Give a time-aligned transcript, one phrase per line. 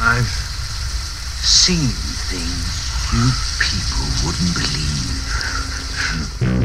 [0.00, 0.28] I've
[1.42, 1.90] seen
[2.30, 6.57] things you people wouldn't believe.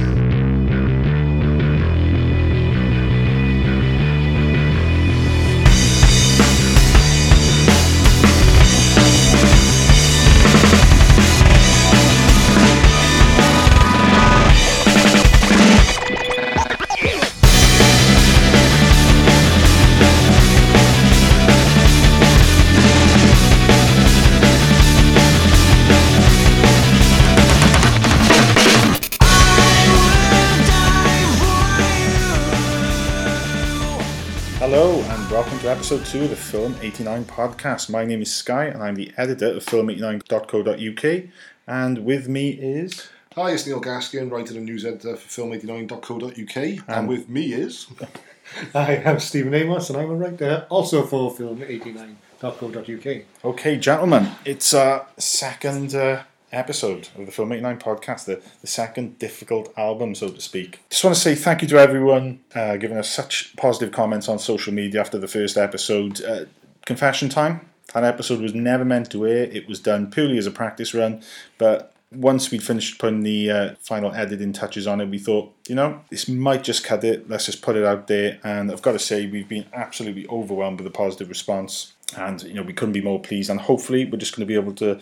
[35.93, 37.87] Episode 2 of the Film 89 podcast.
[37.87, 41.29] My name is Sky and I'm the editor of film89.co.uk
[41.67, 47.07] and with me is Hi, it's Neil Gaskin, writer and news editor for film89.co.uk, and
[47.07, 47.85] with me is.
[48.73, 53.25] Hi, I'm Stephen Amos, and I'm a writer also for film89.co.uk.
[53.45, 59.19] Okay, gentlemen, it's our second uh, episode of the Film 89 podcast, the, the second
[59.19, 60.79] difficult album, so to speak.
[60.89, 64.39] Just want to say thank you to everyone uh, giving us such positive comments on
[64.39, 66.23] social media after the first episode.
[66.23, 66.45] Uh,
[66.85, 67.69] confession time.
[67.93, 69.43] That episode was never meant to air.
[69.43, 71.21] It was done purely as a practice run,
[71.57, 75.75] but once we'd finished putting the uh, final editing touches on it, we thought, you
[75.75, 77.29] know, this might just cut it.
[77.29, 78.39] Let's just put it out there.
[78.43, 82.53] And I've got to say, we've been absolutely overwhelmed with the positive response, and you
[82.53, 83.49] know, we couldn't be more pleased.
[83.49, 84.99] And hopefully, we're just going to be able to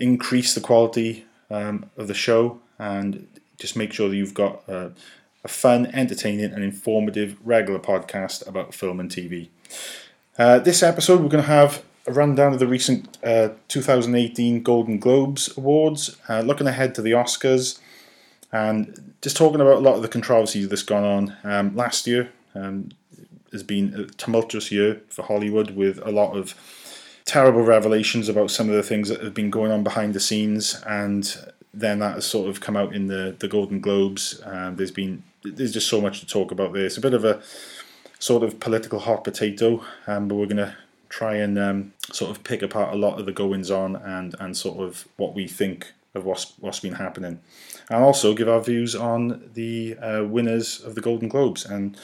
[0.00, 3.26] increase the quality um, of the show and
[3.58, 4.88] just make sure that you've got uh,
[5.44, 9.48] a fun, entertaining, and informative regular podcast about film and TV.
[10.38, 14.98] Uh, this episode, we're going to have a rundown of the recent uh, 2018 Golden
[14.98, 17.78] Globes Awards, uh, looking ahead to the Oscars,
[18.52, 21.36] and just talking about a lot of the controversies that's gone on.
[21.44, 22.90] Um, last year um,
[23.52, 26.54] has been a tumultuous year for Hollywood with a lot of
[27.30, 30.82] terrible revelations about some of the things that have been going on behind the scenes,
[30.84, 31.36] and
[31.72, 34.42] then that has sort of come out in the, the Golden Globes.
[34.44, 36.84] Um, there's been there's just so much to talk about there.
[36.84, 37.40] It's a bit of a
[38.18, 40.74] sort of political hot potato, um, but we're going to
[41.08, 44.56] try and um, sort of pick apart a lot of the goings on and and
[44.56, 47.38] sort of what we think of what's what's been happening,
[47.88, 51.96] and also give our views on the uh, winners of the Golden Globes and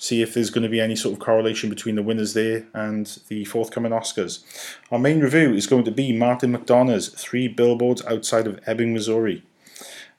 [0.00, 3.20] see if there's going to be any sort of correlation between the winners there and
[3.28, 4.42] the forthcoming Oscars.
[4.90, 9.44] Our main review is going to be Martin McDonagh's Three Billboards Outside of Ebbing, Missouri,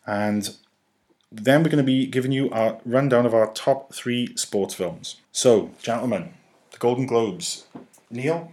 [0.06, 0.56] and
[1.32, 5.18] then we're going to be giving you our rundown of our top three sports films.
[5.32, 6.34] So, gentlemen,
[6.72, 7.66] the Golden Globes.
[8.12, 8.52] Neil,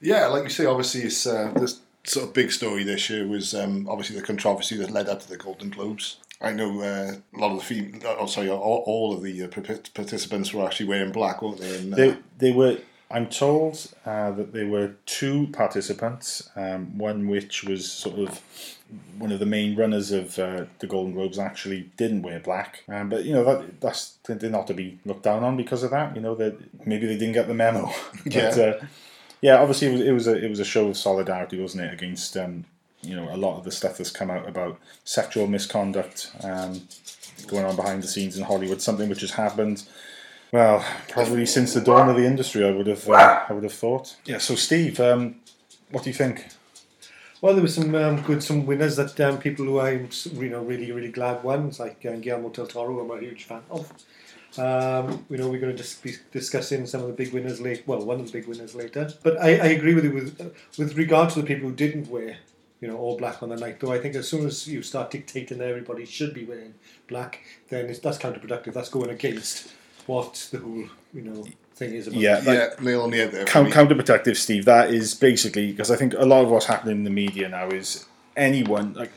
[0.00, 3.54] Yeah, like you say, obviously, it's uh, this sort of big story this year was
[3.54, 6.16] um, obviously the controversy that led up to the Golden Globes.
[6.40, 9.48] I know uh, a lot of the fem- oh, sorry, all, all of the uh,
[9.48, 11.78] participants were actually wearing black, weren't they?
[11.78, 12.78] And, uh, they they were.
[13.10, 16.50] I'm told uh, that there were two participants.
[16.54, 18.42] Um, one which was sort of
[19.18, 22.84] one of the main runners of uh, the Golden Globes actually didn't wear black.
[22.88, 25.90] Um, but you know that that's they're not to be looked down on because of
[25.90, 26.14] that.
[26.14, 27.90] You know that maybe they didn't get the memo.
[28.24, 28.48] but, Yeah.
[28.48, 28.86] Uh,
[29.40, 29.56] yeah.
[29.58, 32.36] Obviously, it was, it was a it was a show of solidarity, wasn't it, against
[32.36, 32.64] um,
[33.02, 36.82] you know a lot of the stuff that's come out about sexual misconduct um,
[37.46, 38.82] going on behind the scenes in Hollywood.
[38.82, 39.84] Something which has happened.
[40.52, 43.72] Well, probably since the dawn of the industry, I would have, uh, I would have
[43.72, 44.16] thought.
[44.24, 44.38] Yeah.
[44.38, 45.36] So, Steve, um,
[45.90, 46.46] what do you think?
[47.40, 50.62] Well, there were some um, good some winners that um, people who I'm you know
[50.62, 53.62] really really glad won, It's like uh, Guillermo del Toro, who I'm a huge fan
[53.70, 53.92] of.
[54.56, 57.82] Um, you know, we're going to just be discussing some of the big winners later.
[57.86, 59.12] Well, one of the big winners later.
[59.22, 60.46] But I, I agree with you with uh,
[60.78, 62.38] with regard to the people who didn't wear
[62.80, 63.80] you know all black on the night.
[63.80, 66.74] Though I think as soon as you start dictating that everybody should be wearing
[67.08, 68.72] black, then it's, that's counterproductive.
[68.72, 69.72] That's going against
[70.06, 71.44] what the whole you know
[71.74, 72.20] thing is about.
[72.20, 73.46] Yeah, yeah, nail on the head there.
[73.46, 73.72] for Count, me.
[73.72, 74.64] counterprotective, Steve.
[74.64, 77.68] That is basically because I think a lot of what's happening in the media now
[77.68, 78.06] is
[78.36, 79.12] anyone like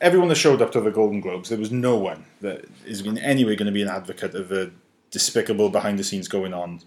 [0.00, 1.48] everyone that showed up to the Golden Globes.
[1.48, 4.48] There was no one that is in any way going to be an advocate of
[4.48, 4.70] the
[5.10, 6.80] despicable behind the scenes going on.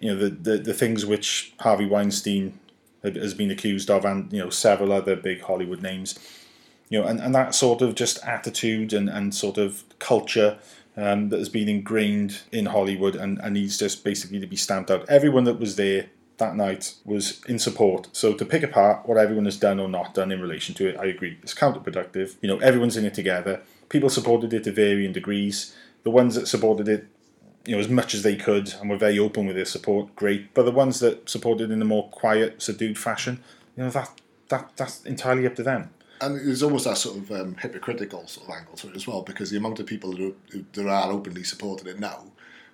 [0.00, 2.65] You know the the, the things which Harvey Weinstein had-
[3.02, 6.18] has been accused of, and you know several other big Hollywood names.
[6.88, 10.58] You know, and, and that sort of just attitude and, and sort of culture
[10.96, 14.90] um, that has been ingrained in Hollywood and, and needs just basically to be stamped
[14.90, 15.08] out.
[15.08, 16.06] Everyone that was there
[16.38, 18.08] that night was in support.
[18.12, 20.96] So to pick apart what everyone has done or not done in relation to it,
[20.98, 21.38] I agree.
[21.42, 22.36] It's counterproductive.
[22.40, 23.62] You know, everyone's in it together.
[23.88, 25.74] People supported it to varying degrees.
[26.02, 27.06] The ones that supported it,
[27.66, 30.54] you know, as much as they could and were very open with their support, great.
[30.54, 33.42] But the ones that supported in a more quiet, subdued fashion,
[33.76, 35.90] you know, that that that's entirely up to them.
[36.20, 39.22] And there's almost that sort of um, hypocritical sort of angle to it as well,
[39.22, 42.26] because the amount of people who, who that are openly supporting it now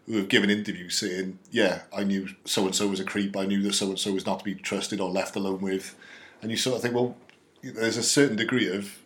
[0.06, 3.36] who have given interviews saying, "Yeah, I knew so and so was a creep.
[3.36, 5.94] I knew that so and so was not to be trusted or left alone with,"
[6.40, 7.16] and you sort of think, well,
[7.62, 8.98] there's a certain degree of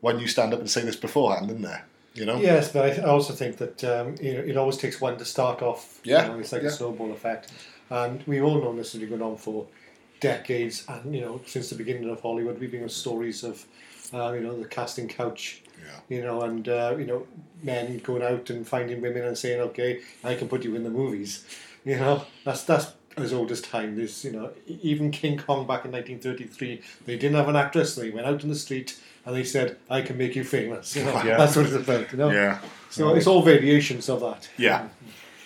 [0.00, 1.84] when you stand up and say this beforehand, isn't there?
[2.18, 2.38] You know?
[2.38, 5.62] Yes, but I also think that um, you know, it always takes one to start
[5.62, 6.00] off.
[6.04, 6.68] Yeah, you know, it's like yeah.
[6.68, 7.52] a snowball effect,
[7.90, 9.66] and we've all known this has been going on for
[10.20, 13.64] decades, and you know, since the beginning of Hollywood, we've been with stories of,
[14.12, 15.62] uh, you know, the casting couch.
[15.80, 16.16] Yeah.
[16.16, 17.26] You know, and uh, you know,
[17.62, 20.90] men going out and finding women and saying, "Okay, I can put you in the
[20.90, 21.44] movies."
[21.84, 23.96] You know, that's that's as old as time.
[23.96, 27.94] There's, you know, even King Kong back in 1933, they didn't have an actress.
[27.94, 28.98] They went out in the street
[29.28, 31.36] and they said, "I can make you famous." You know, Yeah.
[31.36, 32.10] that's what it's about.
[32.12, 32.58] You know, Yeah.
[32.90, 34.48] so it's all variations of that.
[34.56, 34.88] Yeah.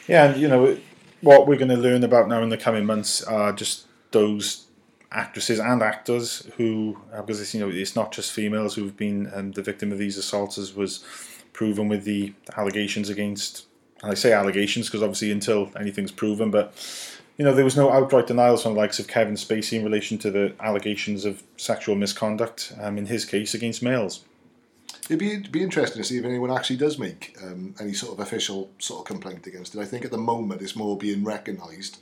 [0.08, 0.78] Yeah, and you know
[1.20, 4.66] what we're going to learn about now in the coming months are just those
[5.12, 9.52] actresses and actors who, because it's, you know it's not just females who've been um,
[9.52, 11.04] the victim of these assaults, as was
[11.52, 13.66] proven with the allegations against.
[14.02, 16.72] And I say allegations because obviously until anything's proven, but
[17.42, 20.16] you know there was no outright denials from the likes of Kevin Spacey in relation
[20.18, 24.22] to the allegations of sexual misconduct um, in his case against males.
[25.06, 28.12] It'd be, it'd be interesting to see if anyone actually does make um, any sort
[28.12, 29.80] of official sort of complaint against it.
[29.80, 31.98] I think at the moment it's more being recognised.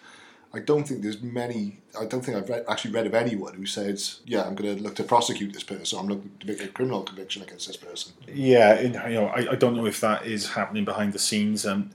[0.53, 1.79] I don't think there's many.
[1.99, 4.83] I don't think I've read, actually read of anyone who says, "Yeah, I'm going to
[4.83, 5.99] look to prosecute this person.
[5.99, 9.53] I'm looking to make a criminal conviction against this person." Yeah, it, you know I,
[9.53, 11.65] I don't know if that is happening behind the scenes.
[11.65, 11.93] Um,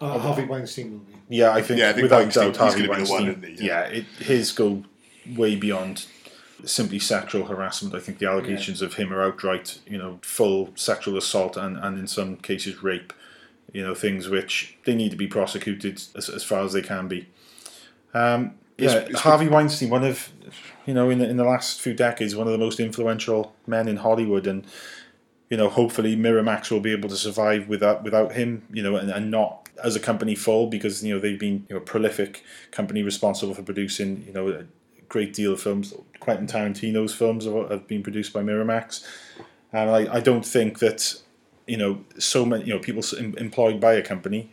[0.00, 1.11] Uh, Harvey Weinstein will be.
[1.32, 3.24] Yeah, I think, Yeah, I think without Weinstein- doubt, Harvey he's gonna be the one,
[3.24, 3.44] Weinstein.
[3.52, 3.66] isn't he?
[3.66, 4.84] yeah, it, his go
[5.36, 6.06] way beyond
[6.64, 7.94] simply sexual harassment.
[7.94, 11.98] I think the allegations of him are outright, you know, full sexual assault and, and
[11.98, 13.12] in some cases rape.
[13.72, 17.08] You know, things which they need to be prosecuted as, as far as they can
[17.08, 17.26] be.
[18.12, 20.28] Um, yeah, It's- it's- Harvey Weinstein, one of,
[20.86, 23.88] you know, in the, in the last few decades, one of the most influential men
[23.88, 24.66] in Hollywood, and
[25.48, 29.10] you know, hopefully Miramax will be able to survive without without him, you know, and,
[29.10, 32.44] and not as a company fall because you know they've been you know a prolific
[32.70, 34.64] company responsible for producing you know a
[35.08, 35.94] great deal of films.
[36.20, 39.04] Quentin Tarantino's films have, been produced by Miramax,
[39.72, 41.20] and I, I don't think that
[41.66, 44.50] you know so many you know people employed by a company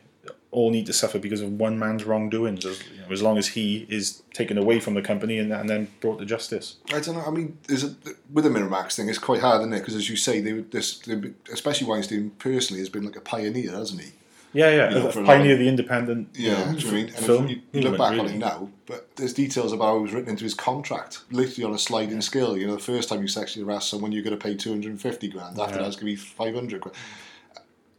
[0.51, 2.65] all need to suffer because of one man's wrongdoings.
[2.65, 5.69] As, you know, as long as he is taken away from the company and, and
[5.69, 6.77] then brought to justice.
[6.91, 7.23] I don't know.
[7.25, 9.79] I mean, with the Miramax thing, it's quite hard, isn't it?
[9.79, 13.71] Because as you say, they, this, they, especially Weinstein personally has been like a pioneer,
[13.71, 14.11] hasn't he?
[14.53, 14.89] Yeah, yeah.
[14.89, 17.05] You know, for pioneer lot the independent Yeah, do you know what I mean?
[17.05, 19.85] And film if you, you look movement, back on it now, but there's details about
[19.85, 22.57] how it was written into his contract, literally on a sliding scale.
[22.57, 25.59] You know, the first time you sexually harass someone, you're going to pay 250 grand.
[25.59, 25.81] After Yeah.
[25.83, 26.97] that, it's going to be 500 grand.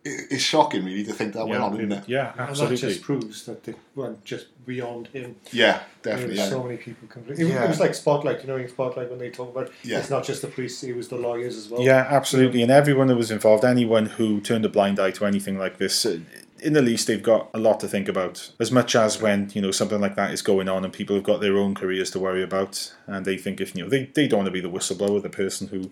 [0.03, 2.05] It, it's shocking, really, to think that went on, isn't it?
[2.09, 5.37] yeah, And that just proves that they went just beyond him.
[5.53, 6.37] Yeah, definitely.
[6.37, 6.49] Yeah.
[6.49, 7.47] so many people complaining.
[7.49, 7.65] It, Yeah.
[7.65, 9.99] it was like Spotlight, you know, in Spotlight when they talk about Yeah.
[9.99, 11.83] it's not just the police, it was the lawyers as well.
[11.83, 12.63] Yeah, absolutely.
[12.63, 16.07] And everyone that was involved, anyone who turned a blind eye to anything like this,
[16.07, 16.21] uh,
[16.63, 18.51] in the least, they've got a lot to think about.
[18.61, 21.25] As much as when you know something like that is going on, and people have
[21.25, 24.29] got their own careers to worry about, and they think if you know they, they
[24.29, 25.91] don't want to be the whistleblower, the person who,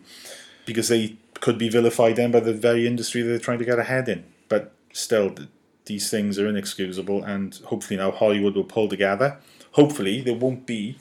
[0.69, 4.09] because they could be vilified then by the very industry they're trying to get ahead
[4.09, 4.25] in.
[4.49, 5.35] But still,
[5.87, 9.39] these things are inexcusable, and hopefully now Hollywood will pull together.
[9.73, 10.99] Hopefully, there won't be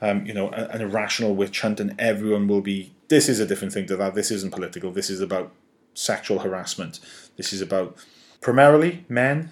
[0.00, 2.92] um, you know, an irrational witch hunt, and everyone will be.
[3.08, 4.14] This is a different thing to that.
[4.14, 4.92] This isn't political.
[4.92, 5.50] This is about
[5.94, 7.00] sexual harassment.
[7.36, 7.96] This is about
[8.40, 9.50] primarily men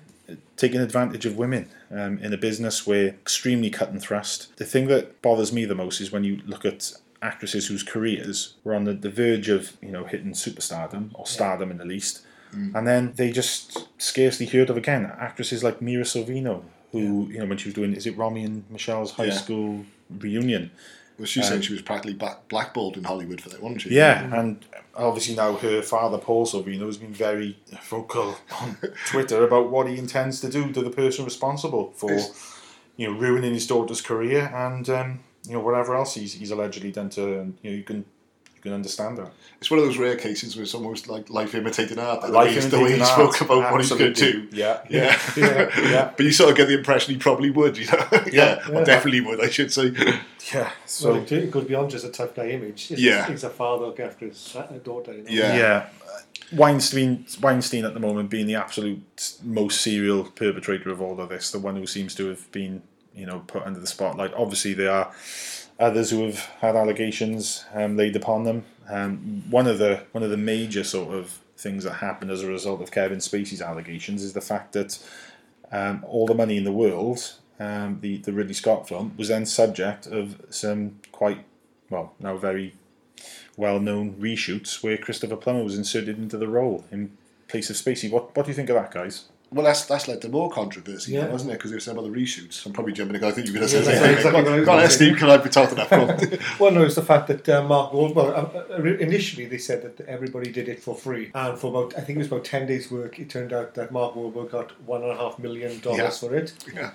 [0.56, 4.56] taking advantage of women um, in a business where extremely cut and thrust.
[4.56, 6.92] The thing that bothers me the most is when you look at
[7.22, 11.70] actresses whose careers were on the, the verge of you know hitting superstardom or stardom
[11.70, 15.04] in the least, and then they just scarcely heard of again.
[15.18, 18.64] Actresses like Mira Sorvino, who you know when she was doing is it Romy and
[18.70, 19.32] Michelle's high Yeah.
[19.34, 20.70] school reunion.
[21.18, 23.94] Well, she's saying she was practically back, blackballed in Hollywood for that, wasn't she?
[23.94, 24.62] Yeah, and
[24.94, 27.56] obviously now her father, Paul Sorvino, has been very
[27.88, 32.52] vocal on Twitter about what he intends to do to the person responsible for, Is-
[32.98, 36.92] you know, ruining his daughter's career and um, you know whatever else he's, he's allegedly
[36.92, 37.38] done to.
[37.40, 38.04] And, you know, you can
[38.56, 39.30] you can understand that.
[39.58, 42.22] It's one of those rare cases where it's almost like life imitating art.
[42.22, 44.32] The Life way, he's- the way he imitating spoke art, about what he's going to
[44.32, 44.48] do.
[44.52, 45.18] Yeah, Yeah.
[45.36, 46.10] yeah, yeah.
[46.16, 48.06] but you sort of get the impression he probably would, you know?
[48.12, 48.68] yeah, Yeah.
[48.72, 49.92] or definitely would, I should say.
[50.52, 50.70] yeah.
[50.84, 52.90] So So it, it goes beyond just a tough guy image.
[52.90, 53.26] It's, Yeah.
[53.28, 55.12] he's a father looking after his uh, daughter.
[55.12, 55.30] You know?
[55.30, 55.56] Yeah.
[55.56, 55.86] yeah.
[56.52, 61.50] Weinstein, Weinstein at the moment being the absolute most serial perpetrator of all of this,
[61.50, 62.82] the one who seems to have been,
[63.16, 64.32] you know, put under the spotlight.
[64.34, 65.12] Obviously, there are
[65.78, 68.64] others who have had allegations um, laid upon them.
[68.88, 72.46] Um, one of the one of the major sort of things that happened as a
[72.46, 74.98] result of Kevin Spacey's allegations is the fact that
[75.72, 79.46] um, all the money in the world, um, the the Ridley Scott film, was then
[79.46, 81.44] subject of some quite
[81.90, 82.74] well now very
[83.56, 87.16] well known reshoots where Christopher Plummer was inserted into the role in
[87.48, 88.10] place of Spacey.
[88.10, 89.24] What what do you think of that, guys?
[89.52, 91.20] Well, that's that's led to more controversy, Yeah.
[91.20, 91.26] yeah.
[91.28, 91.54] wasn't it?
[91.54, 92.66] Because they were saying about the reshoots.
[92.66, 93.14] I'm probably jumping.
[93.14, 94.16] in, 'cause I think you're going to Yeah, say that's something.
[94.16, 95.12] exactly what I was Go on, gonna Steve.
[95.14, 95.18] say.
[95.20, 95.90] Can I be talking up?
[95.90, 96.38] Go on.
[96.58, 98.34] Well, no, it's the fact that uh, Mark Wahlberg.
[98.36, 102.00] Uh, uh, initially they said that everybody did it for free, and for about I
[102.00, 105.02] think it was about ten days' work, it turned out that Mark Wahlberg got one
[105.04, 106.10] and a half million dollars Yeah.
[106.28, 106.90] for it, yeah.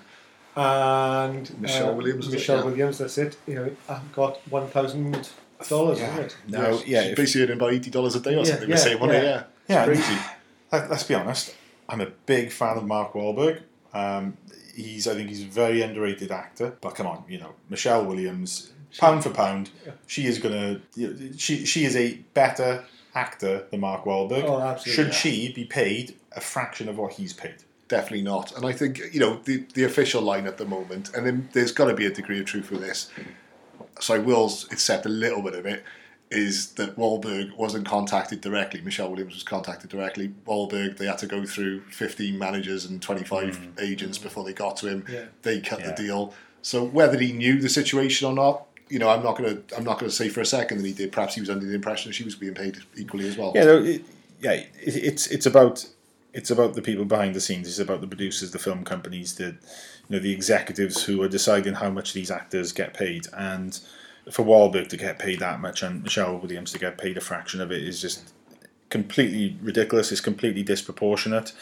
[0.56, 2.36] and Michelle uh, Williams, was it?
[2.36, 2.64] Michelle Yeah.
[2.64, 3.36] Williams, that's it.
[3.46, 5.30] You know, uh, got one thousand
[5.68, 6.12] dollars, Yeah.
[6.12, 6.36] isn't it?
[6.48, 8.68] No, yeah, She's if- basically earning about eighty dollars a day or Yeah, something.
[8.68, 9.22] yeah, the same money, yeah.
[9.22, 9.42] yeah.
[9.68, 10.20] Yeah, It's crazy.
[10.90, 11.54] Let's be honest.
[11.88, 13.62] I'm a big fan of Mark Wahlberg.
[13.92, 14.36] Um,
[14.74, 16.76] he's, I think, he's a very underrated actor.
[16.80, 19.70] But come on, you know, Michelle Williams, pound for pound,
[20.06, 20.80] she is gonna.
[20.94, 22.84] You know, she she is a better
[23.14, 24.44] actor than Mark Wahlberg.
[24.44, 25.12] Oh, absolutely, Should yeah.
[25.12, 27.56] she be paid a fraction of what he's paid?
[27.88, 28.56] Definitely not.
[28.56, 31.72] And I think you know the the official line at the moment, and then there's
[31.72, 33.10] got to be a degree of truth with this.
[34.00, 35.84] So I will accept a little bit of it.
[36.32, 38.80] Is that Wahlberg wasn't contacted directly?
[38.80, 40.32] Michelle Williams was contacted directly.
[40.46, 43.70] Wahlberg, they had to go through 15 managers and 25 hmm.
[43.78, 44.24] agents hmm.
[44.24, 45.04] before they got to him.
[45.08, 45.24] Yeah.
[45.42, 45.90] They cut Yeah.
[45.90, 46.34] the deal.
[46.62, 49.98] So whether he knew the situation or not, you know, I'm not gonna I'm not
[49.98, 51.12] gonna say for a second that he did.
[51.12, 53.52] Perhaps he was under the impression she was being paid equally as well.
[53.54, 54.04] Yeah, no, it,
[54.40, 54.52] yeah.
[54.52, 55.88] It, it's it's about
[56.34, 57.68] it's about the people behind the scenes.
[57.68, 61.74] It's about the producers, the film companies, the you know the executives who are deciding
[61.74, 63.26] how much these actors get paid.
[63.32, 63.78] And
[64.30, 67.60] for Wahlberg to get paid that much and Michelle Williams to get paid a fraction
[67.60, 68.32] of it is just
[68.88, 70.12] completely ridiculous.
[70.12, 71.52] It's completely disproportionate.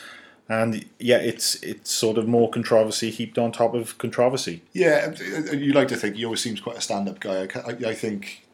[0.49, 4.63] And yeah, it's it's sort of more controversy heaped on top of controversy.
[4.73, 5.15] Yeah,
[5.49, 7.43] uh, you like to think he always seems quite a stand-up guy.
[7.45, 8.45] I, I, I think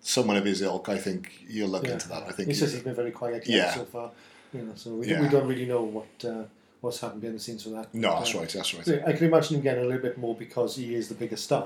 [0.00, 0.88] someone of his ilk.
[0.88, 1.92] I think you'll look Yeah.
[1.92, 2.24] into that.
[2.24, 3.72] I think He he- says he's been very quiet Yeah.
[3.72, 4.10] so far.
[4.52, 5.20] You know, so we, Yeah.
[5.22, 6.42] we don't really know what uh,
[6.84, 7.92] what's happened behind the scenes for that.
[7.94, 8.48] no, that's uh, right.
[8.48, 8.86] That's right.
[8.86, 11.44] Yeah, I can imagine him getting a little bit more because he is the biggest
[11.44, 11.62] star,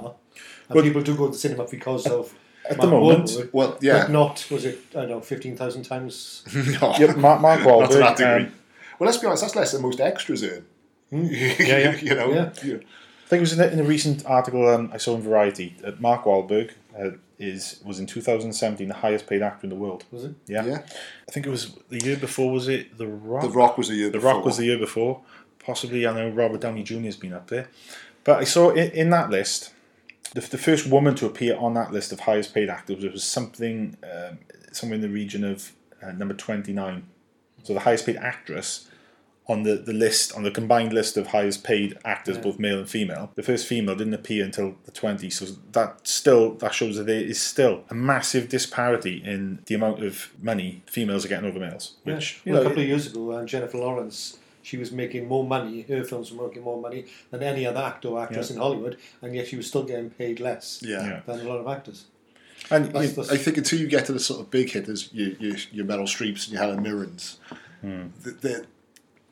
[0.68, 2.34] and Well- people do go to the cinema because of
[2.70, 5.56] At Mark the moment, Wahlberg, Well, but yeah, not was it I don't know fifteen
[5.56, 6.44] thousand times.
[6.80, 8.00] no, Yep, Mark, Mark not to Wahlberg.
[8.00, 8.44] that degree.
[8.46, 8.52] um,
[8.98, 9.42] well, let's be honest.
[9.42, 10.64] That's less than most extras earn.
[11.10, 11.96] Yeah, yeah.
[11.96, 12.30] you know.
[12.30, 12.52] Yeah.
[12.62, 12.74] yeah.
[12.74, 15.76] I think it was in a, in a recent article um, I saw in Variety
[15.82, 20.04] that Mark Wahlberg uh, is was in 2017 the highest paid actor in the world.
[20.10, 20.34] Was it?
[20.46, 20.64] Yeah.
[20.64, 20.82] Yeah.
[21.28, 22.50] I think it was the year before.
[22.50, 23.42] Was it The Rock?
[23.42, 24.10] The Rock was the year.
[24.10, 24.34] The before.
[24.34, 25.20] Rock was the year before.
[25.58, 27.00] Possibly, I know Robert Downey Jr.
[27.00, 27.68] has been up there,
[28.24, 29.72] but I saw in, in that list
[30.34, 33.96] the, the first woman to appear on that list of highest paid actors was something
[34.02, 34.38] um,
[34.72, 37.06] somewhere in the region of uh, number 29.
[37.62, 38.87] So the highest paid actress
[39.48, 42.42] on the, the list, on the combined list of highest paid actors, Yeah.
[42.42, 43.30] both male and female.
[43.34, 47.20] The first female didn't appear until the 20s, so that still that shows that there
[47.22, 51.94] is still a massive disparity in the amount of money females are getting over males.
[52.04, 52.50] Which yeah.
[52.50, 55.44] you Well, a know, couple of years ago, uh, Jennifer Lawrence, she was making more
[55.44, 55.80] money.
[55.82, 58.56] Her films were making more money than any other actor or actress Yeah.
[58.56, 61.06] in Hollywood, and yet she was still getting paid less Yeah.
[61.06, 61.20] Yeah.
[61.24, 62.04] than a lot of actors.
[62.70, 65.08] and That's- you- that's- I think until you get to the sort of big hitters,
[65.12, 67.38] your your, your Meryl Streeps and your Helen Mirrens,
[67.82, 68.64] th- they're,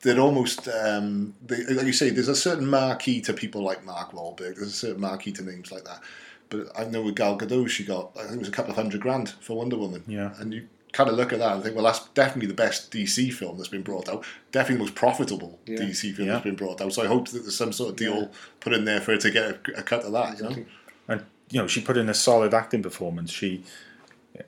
[0.01, 2.09] they're almost um, they, like you say.
[2.09, 4.55] There's a certain marquee to people like Mark Wahlberg.
[4.55, 6.01] There's a certain marquee to names like that.
[6.49, 8.77] But I know with Gal Gadot, she got I think it was a couple of
[8.77, 10.03] hundred grand for Wonder Woman.
[10.07, 10.33] Yeah.
[10.39, 13.31] and you kind of look at that and think, well, that's definitely the best DC
[13.33, 14.23] film that's been brought out.
[14.51, 15.79] Definitely the most profitable Yeah.
[15.79, 16.33] DC film Yeah.
[16.35, 16.93] that's been brought out.
[16.93, 18.27] So I hope that there's some sort of deal Yeah.
[18.61, 20.37] put in there for her to get a, a cut of that.
[20.37, 20.65] You know.
[21.09, 23.31] and you know she put in a solid acting performance.
[23.31, 23.63] She,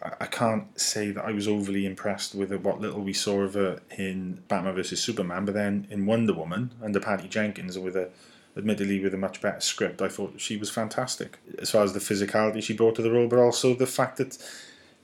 [0.01, 3.79] I, can't say that I was overly impressed with what little we saw of her
[3.97, 8.09] in Batman vs Superman, but then in Wonder Woman under Patty Jenkins with a,
[8.57, 11.99] admittedly with a much better script, I thought she was fantastic as far as the
[11.99, 14.37] physicality she brought to the role, but also the fact that.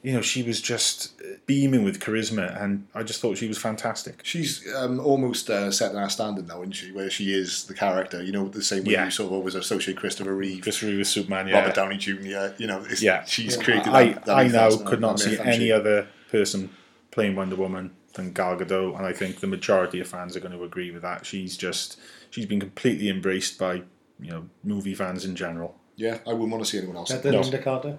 [0.06, 1.14] You know, she was just
[1.48, 4.20] beaming with charisma, and I just thought she was fantastic.
[4.24, 6.92] She's um, almost uh, setting our standard now, isn't she?
[6.92, 9.06] Where she is the character, you know, the same way Yeah.
[9.06, 11.60] you sort of always associate Christopher Reeve, Chris Reeve with Superman, yeah.
[11.60, 12.54] Robert Downey Jr.
[12.60, 13.24] You know, it's, Yeah.
[13.26, 13.64] she's Yeah.
[13.64, 13.88] created.
[13.88, 16.70] I, that, that I now could not see any hasn't other person
[17.10, 20.56] playing Wonder Woman than Gal Gadot, and I think the majority of fans are going
[20.56, 21.26] to agree with that.
[21.26, 21.98] She's just
[22.30, 23.82] she's been completely embraced by
[24.20, 25.76] you know movie fans in general.
[25.96, 27.10] Yeah, I wouldn't want to see anyone else.
[27.10, 27.42] That then No.
[27.42, 27.98] Lynda Carter.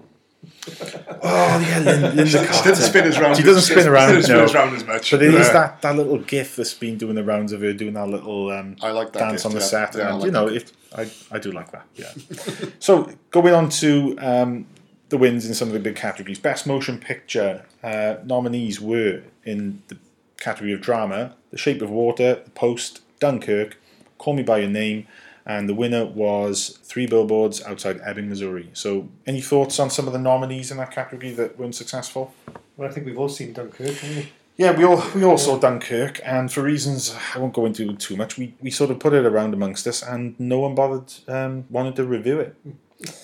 [0.69, 2.33] Oh yeah, Lynda, She
[2.69, 3.37] doesn't spin us round.
[3.37, 4.43] She doesn't spin around, Doesn't spin no.
[4.43, 5.11] us round as much.
[5.11, 5.53] But it is Yeah.
[5.53, 8.75] that, that little gif that's been doing the rounds of her doing that little um,
[8.81, 9.65] I like that dance gif, on the yeah.
[9.65, 11.85] set, Yeah, and like you know, it, I I do like that.
[11.95, 12.11] Yeah.
[12.79, 14.65] so going on to um,
[15.09, 16.39] the wins in some of the big categories.
[16.39, 19.97] Best motion picture uh, nominees were in the
[20.37, 23.77] category of drama: The Shape of Water, The Post, Dunkirk,
[24.17, 25.07] Call Me by Your Name.
[25.47, 28.69] And the winner was Three Billboards Outside Ebbing, Missouri.
[28.73, 32.33] So, any thoughts on some of the nominees in that category that weren't successful?
[32.75, 34.31] Well, I think we've all seen Dunkirk, haven't we?
[34.57, 38.17] Yeah, we all we all saw Dunkirk, and for reasons I won't go into too
[38.17, 41.65] much, we, we sort of put it around amongst us, and no one bothered um,
[41.69, 42.55] wanted to review it.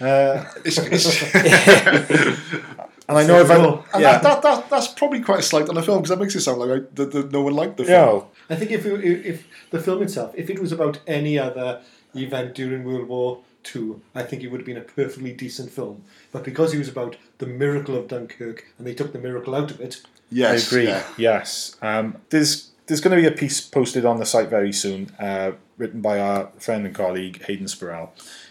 [0.00, 1.34] Uh, It's, it's,
[3.10, 5.74] and I know if I yeah that, that, that, that's probably quite a slight on
[5.74, 7.84] the film because that makes it sound like I, that, that no one liked the
[7.84, 8.24] yeah film.
[8.48, 11.80] I think if, if the film itself, if it was about any other
[12.14, 16.02] event during World War Two, I think it would have been a perfectly decent film.
[16.32, 19.70] But because it was about the miracle of Dunkirk and they took the miracle out
[19.70, 20.00] of it,
[20.30, 20.86] Yes, I agree.
[20.88, 21.04] yeah.
[21.18, 21.76] Yes.
[21.82, 25.52] Um, there's there's going to be a piece posted on the site very soon, uh,
[25.76, 28.10] written by our friend and colleague Hayden Spirell.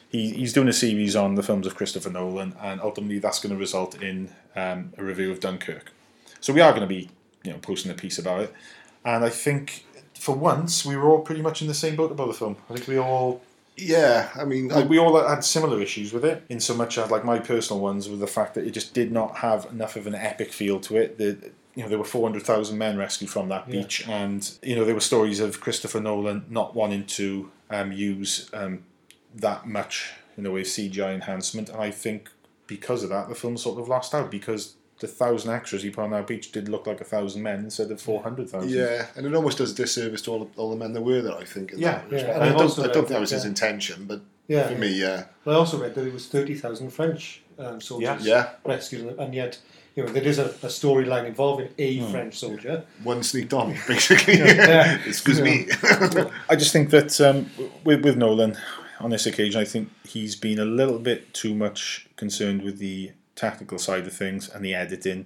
[0.09, 3.53] He, he's doing a series on the films of Christopher Nolan, and ultimately that's going
[3.53, 5.91] to result in um, a review of Dunkirk.
[6.39, 7.09] So we are going to be,
[7.43, 8.53] you know, posting a piece about it,
[9.03, 9.85] and I think
[10.19, 12.57] for once we were all pretty much in the same boat about the film.
[12.69, 13.41] I think we all
[13.77, 17.09] Yeah, I mean, I, we all had similar issues with it, in so much as
[17.09, 20.05] like my personal ones were the fact that it just did not have enough of
[20.07, 21.17] an epic feel to it.
[21.17, 23.81] The you know there were four hundred thousand men rescued from that Yeah.
[23.81, 28.49] beach, and you know there were stories of Christopher Nolan not wanting to um, use
[28.53, 28.83] um,
[29.35, 32.29] that much in the way of CGI enhancement, and I think
[32.67, 34.75] because of that the film sort of lost out because.
[34.99, 37.89] The thousand extras he put on that beach did look like a thousand men instead
[37.91, 38.69] of four hundred thousand.
[38.71, 41.35] yeah, and it almost does a disservice to all, all the men there were there,
[41.37, 41.71] I think.
[41.75, 42.37] Yeah, that yeah, respect.
[42.39, 44.67] I, I've don't, also I don't read think that was his intention, but yeah.
[44.67, 45.25] for me, yeah.
[45.45, 48.49] I also read that it was thirty thousand French um, soldiers Yeah.
[48.65, 49.59] rescued, and yet
[49.95, 52.11] you know there is a, a storyline involving a Hmm.
[52.11, 52.83] French soldier.
[53.03, 54.41] One sneaked on, basically.
[55.07, 55.67] Excuse me.
[56.49, 57.49] I just think that um,
[57.85, 58.57] with with Nolan
[58.99, 63.11] on this occasion, I think he's been a little bit too much concerned with the
[63.39, 65.25] tactical side of things and the editing,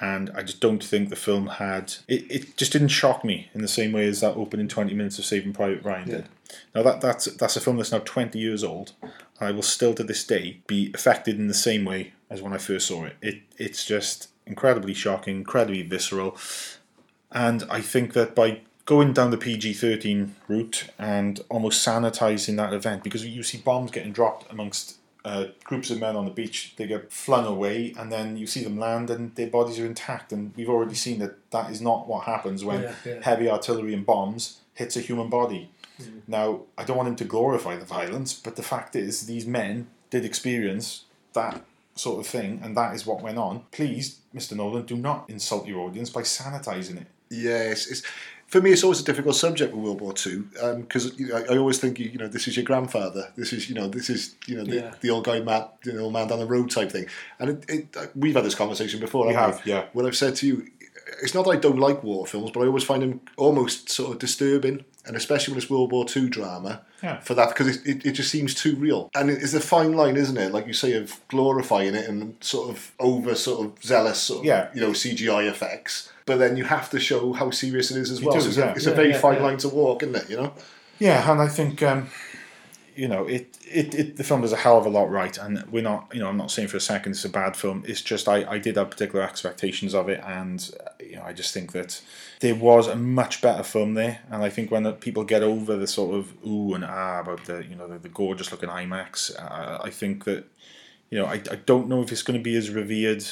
[0.00, 2.30] and I just don't think the film had it.
[2.30, 5.24] It just didn't shock me in the same way as that opening twenty minutes of
[5.24, 6.28] Saving Private Ryan did.
[6.74, 9.12] Now that that's that's a film that's now twenty years old, and
[9.48, 12.58] I will still to this day be affected in the same way as when I
[12.58, 13.16] first saw it.
[13.20, 16.36] It it's just incredibly shocking, incredibly visceral.
[17.32, 22.72] And I think that by going down the PG 13 route and almost sanitizing that
[22.72, 26.74] event, because you see bombs getting dropped amongst uh, groups of men on the beach,
[26.76, 30.32] they get flung away, and then you see them land and their bodies are intact.
[30.32, 33.20] And we've already seen that that is not what happens when Yeah, yeah.
[33.22, 35.70] heavy artillery and bombs hits a human body.
[36.26, 39.88] Now, I don't want him to glorify the violence, but the fact is, these men
[40.08, 41.62] did experience that
[41.94, 43.64] sort of thing, and that is what went on.
[43.70, 44.56] Please, Mr.
[44.56, 47.06] Nolan, do not insult your audience by sanitizing it.
[47.28, 48.02] Yes, it's,
[48.50, 51.54] for me, it's always a difficult subject with World War Two because you know, I,
[51.54, 54.34] I always think you know this is your grandfather, this is you know this is
[54.46, 54.94] you know the, Yeah.
[55.00, 57.06] the old guy, Matt, you know, old man down the road type thing.
[57.38, 59.26] And it, it, uh, we've had this conversation before.
[59.26, 59.84] We haven't have, yeah.
[59.92, 60.66] When I've said to you,
[61.22, 64.12] it's not that I don't like war films, but I always find them almost sort
[64.12, 66.82] of disturbing, and especially when it's World War Two drama.
[67.02, 67.20] Yeah.
[67.20, 70.16] For that, because it, it, it just seems too real, and it's a fine line,
[70.18, 70.52] isn't it?
[70.52, 74.44] Like you say, of glorifying it and sort of over, sort of zealous, sort of
[74.44, 74.68] Yeah.
[74.74, 76.12] you know CGI effects.
[76.30, 78.36] But then you have to show how serious it is as You well.
[78.36, 78.70] do, so it's, yeah.
[78.70, 79.42] a, it's a very yeah, fine yeah.
[79.42, 80.30] line to walk, isn't it?
[80.30, 80.52] You know.
[81.00, 82.06] Yeah, and I think um,
[82.94, 84.16] you know it, it, it.
[84.16, 86.08] The film does a hell of a lot right, and we're not.
[86.14, 87.82] You know, I'm not saying for a second it's a bad film.
[87.84, 91.52] It's just I, I did have particular expectations of it, and you know I just
[91.52, 92.00] think that
[92.38, 95.74] there was a much better film there, and I think when the people get over
[95.74, 99.34] the sort of ooh and ah about the you know the, the gorgeous looking IMAX,
[99.36, 100.44] uh, I think that
[101.10, 103.24] you know I, I don't know if it's going to be as revered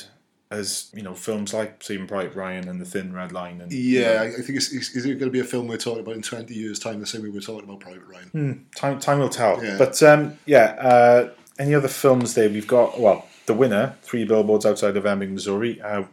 [0.51, 4.01] as you know films like Saving Private Ryan and The Thin Red Line and you
[4.01, 6.01] Yeah, know, I think it's, it's, is it going to be a film we're talking
[6.01, 7.01] about in twenty years' time?
[7.01, 8.67] The same way we're talking about Private Ryan.
[8.75, 9.63] Time, time will tell.
[9.63, 9.77] Yeah.
[9.79, 12.49] But um, yeah, uh, any other films there?
[12.49, 15.81] We've got well, the winner, Three Billboards Outside of Ebbing, Missouri.
[15.81, 16.05] Uh,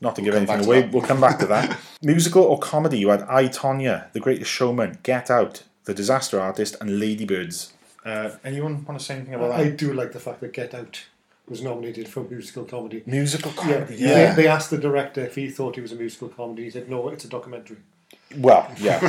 [0.00, 1.78] not to give come back anything away, we'll come back to that.
[2.02, 2.98] Musical or comedy?
[2.98, 7.74] You had I Tonya, The Greatest Showman, Get Out, The Disaster Artist, and Ladybirds.
[8.02, 9.60] Uh, anyone want to say anything about that?
[9.60, 11.04] I do like the fact that Get Out
[11.50, 13.02] was nominated for musical comedy.
[13.06, 13.96] Musical comedy.
[13.96, 14.34] Yeah.
[14.34, 16.64] They, they asked the director if he thought it was a musical comedy.
[16.64, 17.78] He said, "No, it's a documentary."
[18.36, 19.00] Well, yeah.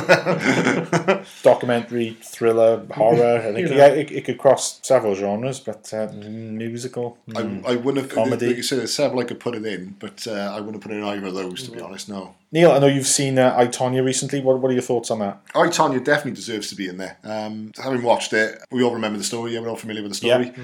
[1.42, 3.38] Documentary, thriller, horror.
[3.38, 3.76] I think You know.
[3.76, 7.18] yeah, it, it could cross several genres, but uh, musical.
[7.28, 7.64] mm.
[7.64, 8.48] I, I wouldn't have Comedy.
[8.48, 10.90] Like you said, there's several I could put it in, but uh, I wouldn't put
[10.92, 11.62] it in either of those.
[11.64, 11.74] To Mm.
[11.74, 12.34] be honest, no.
[12.50, 14.40] Neil, I know you've seen uh, I Tonya recently.
[14.40, 15.40] What what are your thoughts on that?
[15.54, 17.16] I Tonya definitely deserves to be in there.
[17.22, 19.54] Um, having watched it, we all remember the story.
[19.54, 20.52] Yeah, we're all familiar with the story.
[20.56, 20.62] Yeah.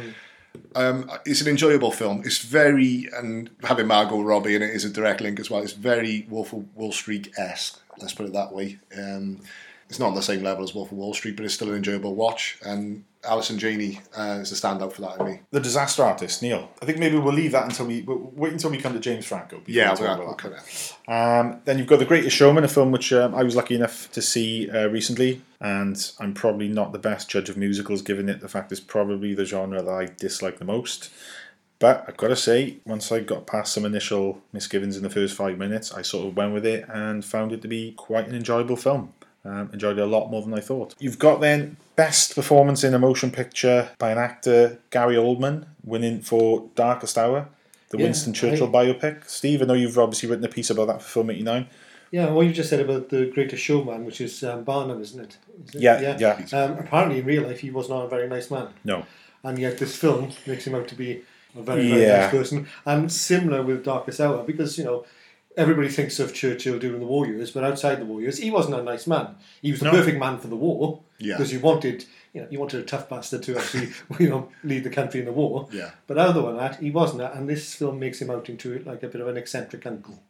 [0.75, 2.23] Um, it's an enjoyable film.
[2.25, 5.63] It's very and having Margot Robbie in it is a direct link as well.
[5.63, 7.81] It's very Wolf of Wall Street esque.
[7.99, 8.79] Let's put it that way.
[8.97, 9.41] Um,
[9.89, 11.77] it's not on the same level as Wolf of Wall Street, but it's still an
[11.77, 12.59] enjoyable watch.
[12.63, 15.41] And Allison Janney uh, is a standout for that in me.
[15.51, 16.71] The Disaster Artist, Neil.
[16.81, 19.27] I think maybe we'll leave that until we we'll wait until we come to James
[19.27, 19.61] Franco.
[19.67, 20.95] Yeah, we'll, that.
[21.09, 24.11] Um, then you've got The Greatest Showman, a film which um, I was lucky enough
[24.13, 28.41] to see uh, recently, and I'm probably not the best judge of musicals, given it
[28.41, 31.11] the fact it's probably the genre that I dislike the most.
[31.81, 35.37] But I've got to say, once I got past some initial misgivings in the first
[35.37, 38.35] five minutes, I sort of went with it and found it to be quite an
[38.35, 39.13] enjoyable film.
[39.45, 40.95] Um, enjoyed it a lot more than I thought.
[40.99, 46.21] You've got then best performance in a motion picture by an actor, Gary Oldman, winning
[46.21, 47.49] for Darkest Hour,
[47.91, 49.29] the Yeah, Winston Churchill I- biopic.
[49.29, 51.67] Steve, I know you've obviously written a piece about that for Film 89.
[52.11, 55.37] Yeah, what you just said about the Greatest Showman, which is um, Barnum, isn't it?
[55.69, 55.81] Is it?
[55.83, 56.59] Yeah, yeah.
[56.59, 59.05] Um, apparently, in real life, he was not a very nice man, No.
[59.45, 61.23] and yet this film makes him out to be
[61.57, 62.21] a very, very Yeah.
[62.23, 62.67] nice person.
[62.87, 65.05] And similar with Darkest Hour, because you know
[65.57, 68.75] everybody thinks of Churchill during the war years, but outside the war years, he wasn't
[68.77, 69.35] a nice man.
[69.63, 69.91] He was the No.
[69.93, 71.37] perfect man for the war Yeah.
[71.37, 72.05] because you wanted.
[72.35, 73.89] You know, you wanted a tough bastard to actually,
[74.21, 75.67] you know, lead the country in the war.
[75.73, 75.93] Yeah.
[76.07, 77.21] But other than that, he wasn't.
[77.21, 80.23] that, And this film makes him out into like a bit of an eccentric uncle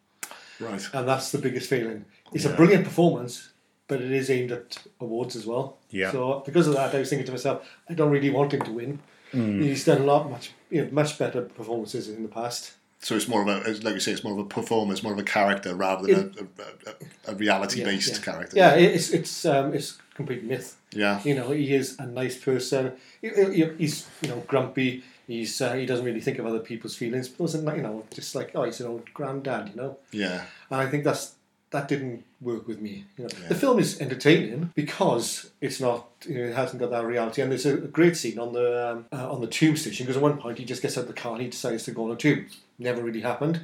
[0.61, 0.81] Right.
[0.92, 2.04] and that's the biggest failing.
[2.33, 2.52] It's Yeah.
[2.52, 3.50] a brilliant performance,
[3.88, 5.78] but it is aimed at awards as well.
[5.90, 6.12] Yeah.
[6.12, 8.72] So because of that, I was thinking to myself, I don't really want him to
[8.72, 9.00] win.
[9.35, 9.61] Mm.
[9.61, 12.72] He's done a lot much, you know, much better performances in the past.
[13.00, 15.18] So it's more of a, like you say, it's more of a performance, more of
[15.18, 18.22] a character rather than a, a, a, a reality-based yeah.
[18.32, 18.56] character.
[18.56, 20.76] Yeah, it's it's um, it's complete myth.
[20.92, 21.20] Yeah.
[21.22, 22.92] You know, he is a nice person.
[23.22, 25.04] He- he- He's you know grumpy.
[25.28, 27.28] He's uh, he doesn't really think of other people's feelings.
[27.28, 29.70] But doesn't you know just like oh he's an old granddad.
[29.70, 29.96] You know.
[30.11, 30.42] Yeah.
[30.70, 31.34] And I think that's
[31.70, 33.04] that didn't work with me.
[33.16, 33.48] You know, Yeah.
[33.48, 37.42] the film is entertaining because it's not, you know, it hasn't got that reality.
[37.42, 40.22] And there's a, great scene on the um, uh, on the tube station because at
[40.22, 42.12] one point he just gets out of the car and he decides to go on
[42.12, 42.46] a tube.
[42.78, 43.61] Never really happened.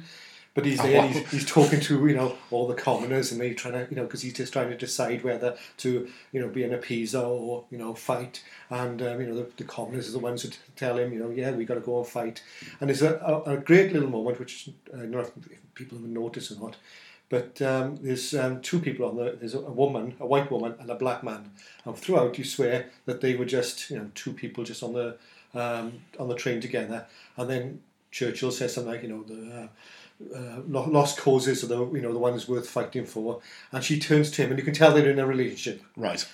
[0.53, 3.53] But he's there, and he's, he's talking to you know all the commoners, and they're
[3.53, 6.63] trying to you know because he's just trying to decide whether to you know be
[6.63, 10.19] an appeaser or you know fight, and um, you know the, the commoners are the
[10.19, 12.41] ones who t- tell him you know yeah we got to go and fight,
[12.79, 15.31] and there's a, a, a great little moment which uh, I don't know if
[15.73, 16.77] people have noticed or not,
[17.29, 19.37] but um, there's um, two people on the.
[19.39, 21.51] There's a, a woman, a white woman, and a black man.
[21.83, 25.17] And throughout, you swear that they were just you know two people just on the
[25.53, 27.07] um, on the train together.
[27.37, 29.63] And then Churchill says something like you know the.
[29.63, 29.67] Uh,
[30.33, 33.41] uh, lost causes are the you know the ones worth fighting for,
[33.73, 35.83] and she turns to him, and you can tell they're in a relationship.
[35.97, 36.25] Right.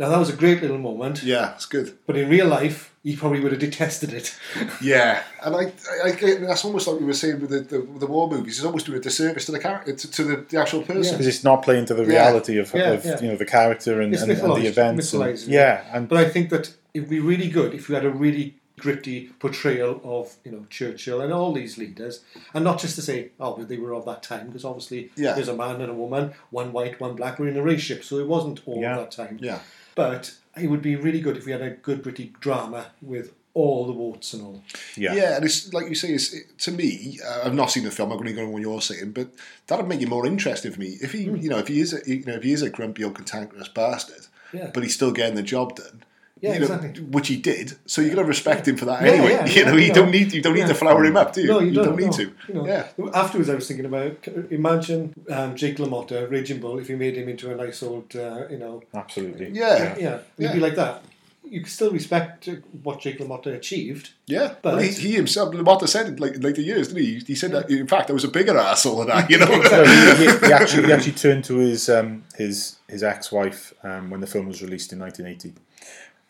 [0.00, 1.88] Now that was a great little moment, Yeah, it's good.
[2.06, 4.34] but in real life, he probably would have detested it.
[4.80, 5.64] Yeah, and I,
[6.04, 8.56] I, I that's almost like we were saying with the, the, the war movies.
[8.56, 11.12] It's almost doing a disservice to the character, to, to the, the actual person.
[11.14, 12.08] Because it's not playing to the Yeah.
[12.08, 13.20] reality of, Yeah, of yeah.
[13.20, 15.12] you know the character and, and, and the events.
[15.12, 18.06] And, yeah, and But I think that it would be really good if you had
[18.06, 22.14] a really gritty portrayal of you know Churchill and all these leaders,
[22.54, 25.34] and not just to say, oh, well, they were of that time, because obviously Yeah.
[25.34, 28.02] there's a man and a woman, one white, one black, were in a race ship,
[28.02, 28.92] so it wasn't all Yeah.
[28.96, 29.38] of that time.
[29.42, 29.58] Yeah.
[30.00, 33.86] But it would be really good if we had a good gritty drama with all
[33.86, 34.62] the warts and all.
[34.96, 36.08] yeah, Yeah, and it's like you say.
[36.10, 37.18] It's it, to me.
[37.26, 38.10] Uh, I've not seen the film.
[38.12, 39.28] I'm only going to go on what you're saying, but
[39.66, 40.96] that'd make it more interesting for me.
[41.02, 43.04] If he, you know, if he is, a, you know, if he is a grumpy
[43.04, 44.70] old cantankerous bastard, Yeah.
[44.72, 46.02] but he's still getting the job done.
[46.40, 47.02] Yeah, you know, exactly.
[47.04, 49.30] Which he did, so you're going to respect him for that Yeah, anyway.
[49.32, 50.68] yeah, you know, yeah, you you don't need you don't need Yeah.
[50.68, 51.48] to flower him up, do you?
[51.48, 52.12] No, you, don't, need no.
[52.12, 52.32] to.
[52.48, 56.88] You know, Yeah, Afterwards, I was thinking about imagine um, Jake LaMotta, Raging Bull, if
[56.88, 59.50] you made him into a nice old, uh, you know, absolutely.
[59.50, 61.02] yeah, yeah, he'd be like that.
[61.42, 62.48] You can still respect
[62.84, 64.10] what Jake LaMotta achieved.
[64.26, 67.18] Yeah, But- well, he, he himself, Lamotta said it like later years, didn't he?
[67.26, 69.46] He said that in fact I was a bigger asshole than that, you know.
[69.46, 73.74] No, he, he, he actually he actually turned to his um, his his ex wife
[73.82, 75.60] um, when the film was released in 1980,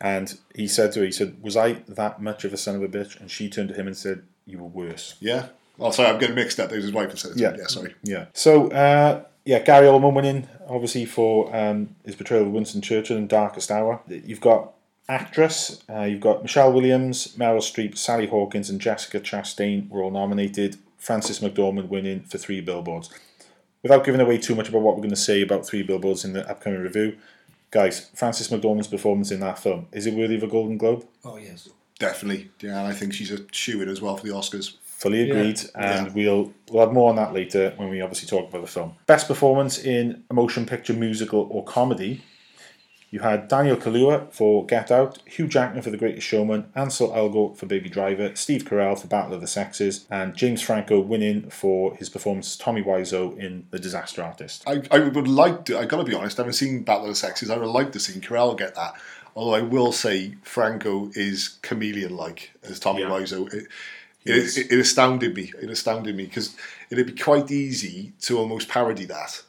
[0.01, 2.83] and he said to her, he said, "Was I that much of a son of
[2.83, 5.47] a bitch?" And she turned to him and said, "You were worse." yeah.
[5.79, 6.71] Oh, sorry, I'm getting mixed up.
[6.71, 7.37] Was his wife who said it.
[7.37, 7.55] Yeah.
[7.57, 7.95] Yeah, sorry.
[8.03, 8.25] Yeah.
[8.33, 13.27] So uh, yeah, Gary Oldman winning obviously for um, his portrayal of Winston Churchill in
[13.27, 14.01] Darkest Hour.
[14.07, 14.73] You've got
[15.09, 15.83] actress.
[15.89, 20.77] Uh, you've got Michelle Williams, Meryl Streep, Sally Hawkins, and Jessica Chastain were all nominated.
[20.97, 23.09] Frances McDormand winning for Three Billboards.
[23.81, 26.33] Without giving away too much about what we're going to say about Three Billboards in
[26.33, 27.17] the upcoming review,
[27.71, 31.05] guys, Frances McDormand's performance in that film is it worthy of a Golden Globe?
[31.25, 31.69] Oh yes.
[31.99, 32.49] Definitely.
[32.61, 34.75] Yeah, and I think she's a shoe in as well for the Oscars.
[34.83, 35.33] Fully Yeah.
[35.33, 36.13] agreed, and Yeah.
[36.13, 38.93] we'll we'll have more on that later when we obviously talk about the film.
[39.07, 42.21] Best performance in a motion picture, musical, or comedy.
[43.11, 47.57] You had Daniel Kaluuya for Get Out, Hugh Jackman for The Greatest Showman, Ansel Elgort
[47.57, 51.93] for Baby Driver, Steve Carell for Battle of the Sexes, and James Franco winning for
[51.97, 54.63] his performance as Tommy Wiseau in The Disaster Artist.
[54.65, 57.09] I, I would like to, i got to be honest, I haven't seen Battle of
[57.09, 57.49] the Sexes.
[57.49, 58.93] I would like to see Carell get that.
[59.35, 63.09] Although I will say Franco is chameleon like as Tommy Yeah.
[63.09, 63.53] Wiseau.
[63.53, 63.67] It,
[64.23, 64.57] is.
[64.57, 65.51] it, it, it astounded me.
[65.61, 66.55] It astounded me because
[66.89, 69.41] it'd be quite easy to almost parody that.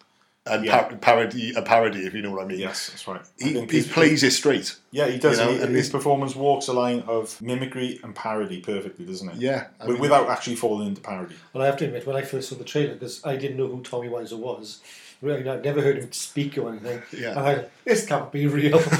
[0.44, 0.82] And Yeah.
[0.82, 2.58] par- parody a parody, if you know what I mean.
[2.58, 3.20] Yes, that's right.
[3.38, 4.74] He, he plays it straight.
[4.90, 5.38] Yeah, he does.
[5.38, 9.28] You know, He- and his performance walks a line of mimicry and parody perfectly, doesn't
[9.28, 9.36] it?
[9.36, 11.36] Yeah, I mean- without actually falling into parody.
[11.52, 13.68] Well, I have to admit, when I first saw the trailer, because I didn't know
[13.68, 14.80] who Tommy Wiseau was,
[15.20, 17.00] really, I'd never heard him speak or anything.
[17.16, 17.30] Yeah.
[17.30, 18.82] And I, this can't be real.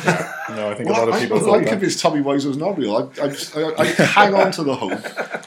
[0.51, 1.75] No, I think Well, a lot of I, people I thought like that.
[1.75, 2.97] if it's Tommy Wiseau's not real.
[2.97, 5.01] I, I, just, I, I hang on to the hope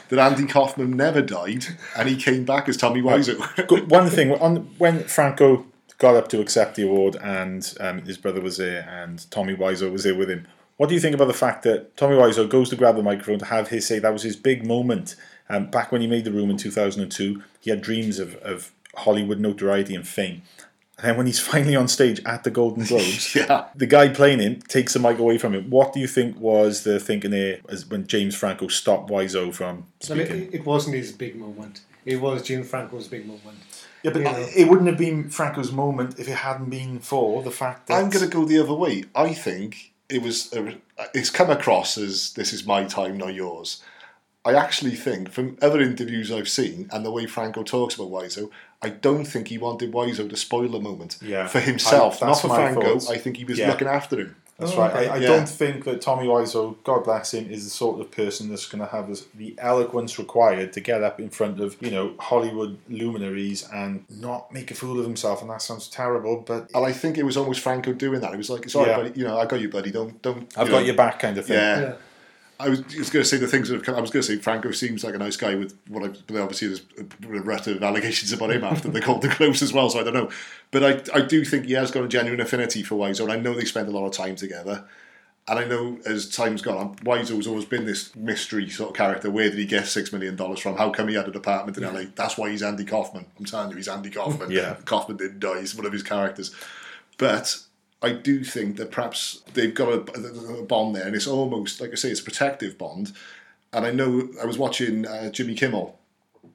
[0.08, 1.64] that Andy Kaufman never died
[1.96, 3.88] and he came back as Tommy Wiseau.
[3.90, 5.66] One thing on when Franco
[5.98, 9.90] got up to accept the award, and um, his brother was there, and Tommy Wiseau
[9.92, 10.46] was there with him.
[10.76, 13.38] What do you think about the fact that Tommy Wiseau goes to grab the microphone
[13.38, 13.98] to have his say?
[13.98, 15.16] That was his big moment.
[15.48, 19.40] Um, back when he made the room in 2002, he had dreams of, of Hollywood
[19.40, 20.42] notoriety and fame.
[20.98, 23.66] And then when he's finally on stage at the Golden Globes, Yeah.
[23.74, 25.70] the guy playing him takes the mic away from him.
[25.70, 29.86] What do you think was the thinking there as when James Franco stopped Wiseau from
[30.10, 30.42] I mean, speaking?
[30.48, 31.80] it, it wasn't his big moment.
[32.04, 33.58] It was James Franco's big moment.
[34.06, 34.48] Yeah, but you know.
[34.56, 38.10] it wouldn't have been Franco's moment if it hadn't been for the fact that I'm
[38.10, 39.04] going to go the other way.
[39.14, 40.52] I think it was.
[40.52, 40.76] A,
[41.14, 43.82] it's come across as this is my time, not yours.
[44.44, 48.48] I actually think, from other interviews I've seen and the way Franco talks about Wiseau,
[48.80, 51.48] I don't think he wanted Wiseau to spoil the moment Yeah.
[51.48, 52.80] for himself, I- not for Franco.
[52.80, 53.10] thoughts.
[53.10, 53.70] I think he was Yeah.
[53.70, 54.36] looking after him.
[54.58, 54.90] That's Oh, right.
[54.96, 55.08] okay.
[55.08, 55.26] I, I Yeah.
[55.28, 58.82] don't think that Tommy Wiseau, God bless him, is the sort of person that's going
[58.82, 63.68] to have the eloquence required to get up in front of you know Hollywood luminaries
[63.72, 65.42] and not make a fool of himself.
[65.42, 68.32] And that sounds terrible, but And I think it was almost Franco doing that.
[68.32, 68.96] It was like, it's all right, Yeah.
[68.96, 69.20] buddy.
[69.20, 69.90] You know, I got you, buddy.
[69.90, 70.50] Don't, don't.
[70.56, 71.56] I've you got know, your back, kind of thing.
[71.58, 71.80] Yeah.
[71.80, 71.92] Yeah.
[72.58, 73.96] I was just going to say the things that have come.
[73.96, 76.36] I was going to say Franco seems like a nice guy with what I but
[76.40, 79.72] obviously there's a rut of allegations about him after they called the Golden Globes as
[79.72, 79.90] well.
[79.90, 80.30] So I don't know,
[80.70, 83.36] but I I do think he has got a genuine affinity for Wiseau, and I
[83.36, 84.84] know they spend a lot of time together.
[85.48, 89.30] And I know as time's gone on, Wiseau's always been this mystery sort of character.
[89.30, 90.76] Where did he get six million dollars from?
[90.76, 92.10] How come he had an apartment in LA?
[92.16, 93.26] That's why he's Andy Kaufman.
[93.38, 94.50] I'm telling you, he's Andy Kaufman.
[94.50, 94.74] Yeah.
[94.84, 95.60] Kaufman didn't die.
[95.60, 96.52] He's one of his characters.
[97.16, 97.58] But
[98.06, 101.90] I do think that perhaps they've got a, a bond there, and it's almost like
[101.92, 103.12] I say, it's a protective bond.
[103.72, 105.98] And I know I was watching uh, Jimmy Kimmel,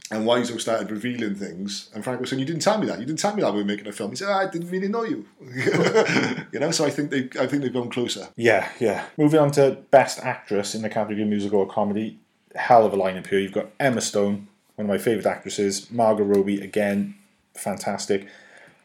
[0.09, 2.99] and Wiseau started revealing things, and Frank was saying, "You didn't tell me that.
[2.99, 4.69] You didn't tell me that we were making a film." He said, "Ah, "I didn't
[4.69, 5.25] really know you."
[6.51, 8.29] you know, so I think they, I think they've gone closer.
[8.35, 9.05] Yeah, yeah.
[9.17, 12.19] Moving on to Best Actress in the category of musical or comedy.
[12.55, 13.39] Hell of a lineup here.
[13.39, 15.89] You've got Emma Stone, one of my favourite actresses.
[15.91, 17.15] Margot Robbie, again,
[17.53, 18.27] fantastic.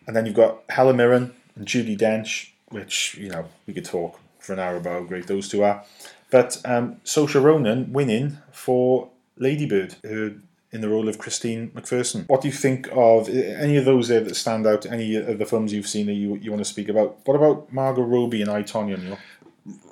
[0.07, 4.21] And then you've got Helen Mirren and Judi Dench, which, you know, we could talk
[4.39, 5.85] for an hour about how great those two are.
[6.31, 10.37] But um, Saoirse Ronan winning for Lady Bird, who
[10.73, 12.29] in the role of Christine McPherson.
[12.29, 14.85] What do you think of eh, any of those there that stand out?
[14.85, 17.19] Any of the films you've seen that you, you want to speak about?
[17.25, 19.03] What about Margot Robbie and I, Tonya?
[19.03, 19.19] Neil?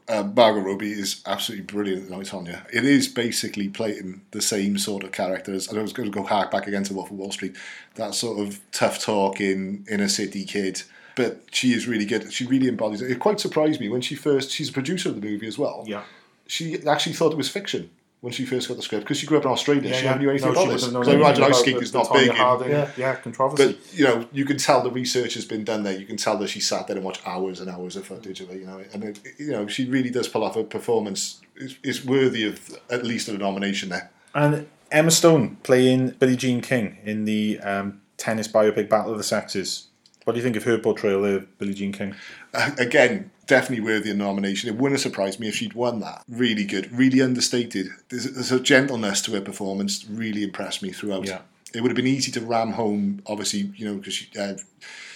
[0.09, 2.67] uh, Margot Robbie is absolutely brilliant in I, Tonya.
[2.73, 6.25] It is basically playing the same sort of character as, I was going to go
[6.25, 7.57] hark back again to Wolf of Wall Street,
[7.95, 10.83] that sort of tough talking, inner city kid.
[11.17, 12.33] But she is really good.
[12.33, 13.11] She really embodies it.
[13.11, 15.85] It quite surprised me when she first, she's a producer of the movie as well.
[15.87, 16.03] Yeah.
[16.47, 19.37] She actually thought it was fiction when she first got the script because she grew
[19.39, 19.95] up in Australia.
[19.95, 20.83] she never knew anything No, about she this.
[20.87, 22.67] wouldn't have Because known I imagine anything Ice about Skink the- is not big.
[22.67, 22.91] in- Yeah.
[22.97, 23.65] yeah, controversy.
[23.79, 25.99] but you know, you can tell the research has been done there.
[25.99, 28.51] You can tell that she sat there and watched hours and hours of footage of
[28.51, 28.61] it.
[28.61, 31.41] You know, and it, you know she really does pull off a performance.
[31.57, 34.11] is is worthy of at least a nomination there.
[34.35, 39.25] and Emma Stone playing Billie Jean King in the um, tennis biopic Battle of the
[39.25, 39.89] Sexes.
[40.25, 42.15] What do you think of her portrayal of Billie Jean King?
[42.53, 44.69] Uh, again, definitely worthy of nomination.
[44.71, 46.25] It wouldn't have surprised me if she'd won that.
[46.29, 47.89] Really good, really understated.
[48.09, 50.07] There's, there's a gentleness to her performance.
[50.09, 51.27] Really impressed me throughout.
[51.27, 51.41] Yeah.
[51.75, 54.57] It would have been easy to ram home, obviously, you know, because uh,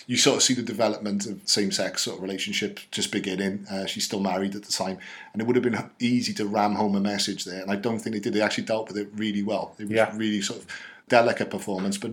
[0.09, 3.65] you sort of see the development of same-sex sort of relationship just beginning.
[3.71, 4.99] Uh, she's still married at the time,
[5.33, 7.63] and it would have been easy to ram home a message there.
[7.63, 8.33] And I don't think they did.
[8.35, 9.75] They actually dealt with it really well.
[9.79, 10.13] It was Yeah.
[10.17, 10.67] really sort of
[11.09, 12.11] delicate performance, but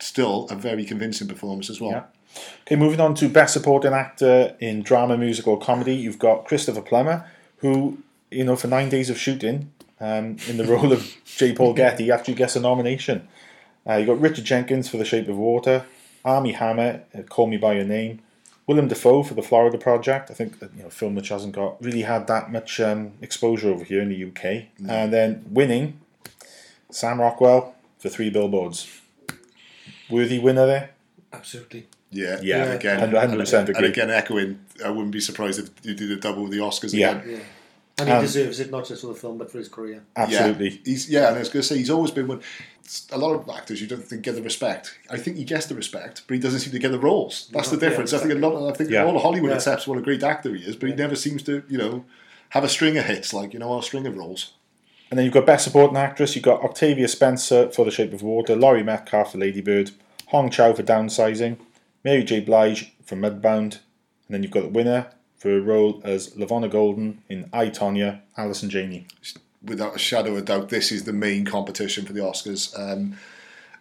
[0.00, 1.92] still a very convincing performance as well.
[1.92, 2.02] Yeah.
[2.62, 5.94] Okay, moving on to Best Supporting Actor in Drama, Musical, or Comedy.
[5.94, 7.24] You've got Christopher Plummer,
[7.58, 7.98] who,
[8.30, 9.70] you know, for nine days of shooting,
[10.00, 11.54] um, in the role of J.
[11.54, 13.28] Paul Getty, actually gets a nomination.
[13.88, 15.86] Uh, you've got Richard Jenkins for The Shape of Water,
[16.24, 18.20] Armie Hammer, uh, Call Me By Your Name,
[18.66, 20.30] Willem Dafoe for The Florida Project.
[20.30, 23.70] I think, you know, a film which hasn't got really had that much um, exposure
[23.70, 24.64] over here in the UK.
[24.88, 26.00] And then winning,
[26.90, 29.00] Sam Rockwell for Three Billboards.
[30.10, 30.90] Worthy winner there?
[31.32, 31.86] Absolutely.
[32.16, 33.74] Yeah, Yeah, and again, 100% and, agree.
[33.76, 36.92] and again, echoing, I wouldn't be surprised if you did a double with the Oscars
[36.92, 37.18] Yeah.
[37.18, 37.30] again.
[37.30, 37.38] Yeah.
[37.98, 40.02] And he Um, deserves it not just for the film but for his career.
[40.16, 40.68] Absolutely.
[40.70, 42.40] Yeah, he's yeah, and I was going to say he's always been one.
[43.10, 44.98] A lot of actors you don't think get the respect.
[45.10, 47.48] I think he gets the respect, but he doesn't seem to get the roles.
[47.52, 48.12] That's the Yeah, difference.
[48.12, 48.70] I think a lot.
[48.70, 49.04] I think Yeah.
[49.04, 49.56] all of Hollywood Yeah.
[49.56, 52.04] accepts what a great actor he is, but he never seems to, you know,
[52.50, 54.52] have a string of hits like you know, a string of roles.
[55.10, 56.34] And then you've got Best Supporting Actress.
[56.36, 59.92] You've got Octavia Spencer for The Shape of Water, Laurie Metcalf for Lady Bird,
[60.26, 61.56] Hong Chau for Downsizing,
[62.06, 62.38] Mary J.
[62.38, 67.20] Blige from Mudbound, and then you've got the winner for a role as LaVona Golden
[67.28, 69.08] in I, Tonya, Allison Janney.
[69.60, 72.72] Without a shadow of doubt, this is the main competition for the Oscars.
[72.78, 73.16] Um,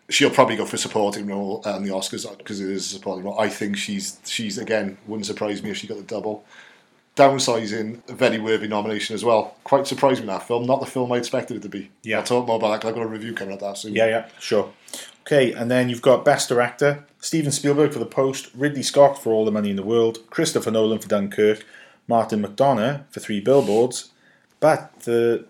[0.09, 3.39] she'll probably go for supporting role on the Oscars because it is a supporting role.
[3.39, 6.45] I think she's she's again wouldn't surprise me if she got the double.
[7.15, 9.55] Downsizing, a very worthy nomination as well.
[9.63, 10.65] Quite surprised me that film.
[10.65, 11.91] Not the film I expected it to be.
[12.01, 12.17] Yeah.
[12.17, 13.93] I'll talk more about that I've got a review coming up that soon.
[13.93, 14.73] Yeah, yeah, sure.
[15.25, 19.33] Okay, and then you've got Best Director Steven Spielberg for The Post, Ridley Scott for
[19.33, 21.65] All the Money in the World, Christopher Nolan for Dunkirk,
[22.07, 24.11] Martin McDonagh for Three Billboards.
[24.59, 25.45] But the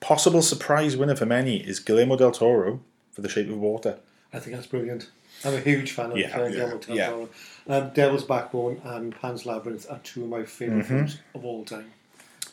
[0.00, 2.80] possible surprise winner for many is Guillermo del Toro
[3.12, 3.98] for The Shape of Water.
[4.32, 5.10] I think that's brilliant.
[5.44, 7.10] I'm a huge fan of Yeah, uh, yeah, Guillermo del yeah.
[7.10, 7.28] Toro.
[7.68, 11.92] Um, Devil's Backbone and Pan's Labyrinth are two of my favorite films of all time.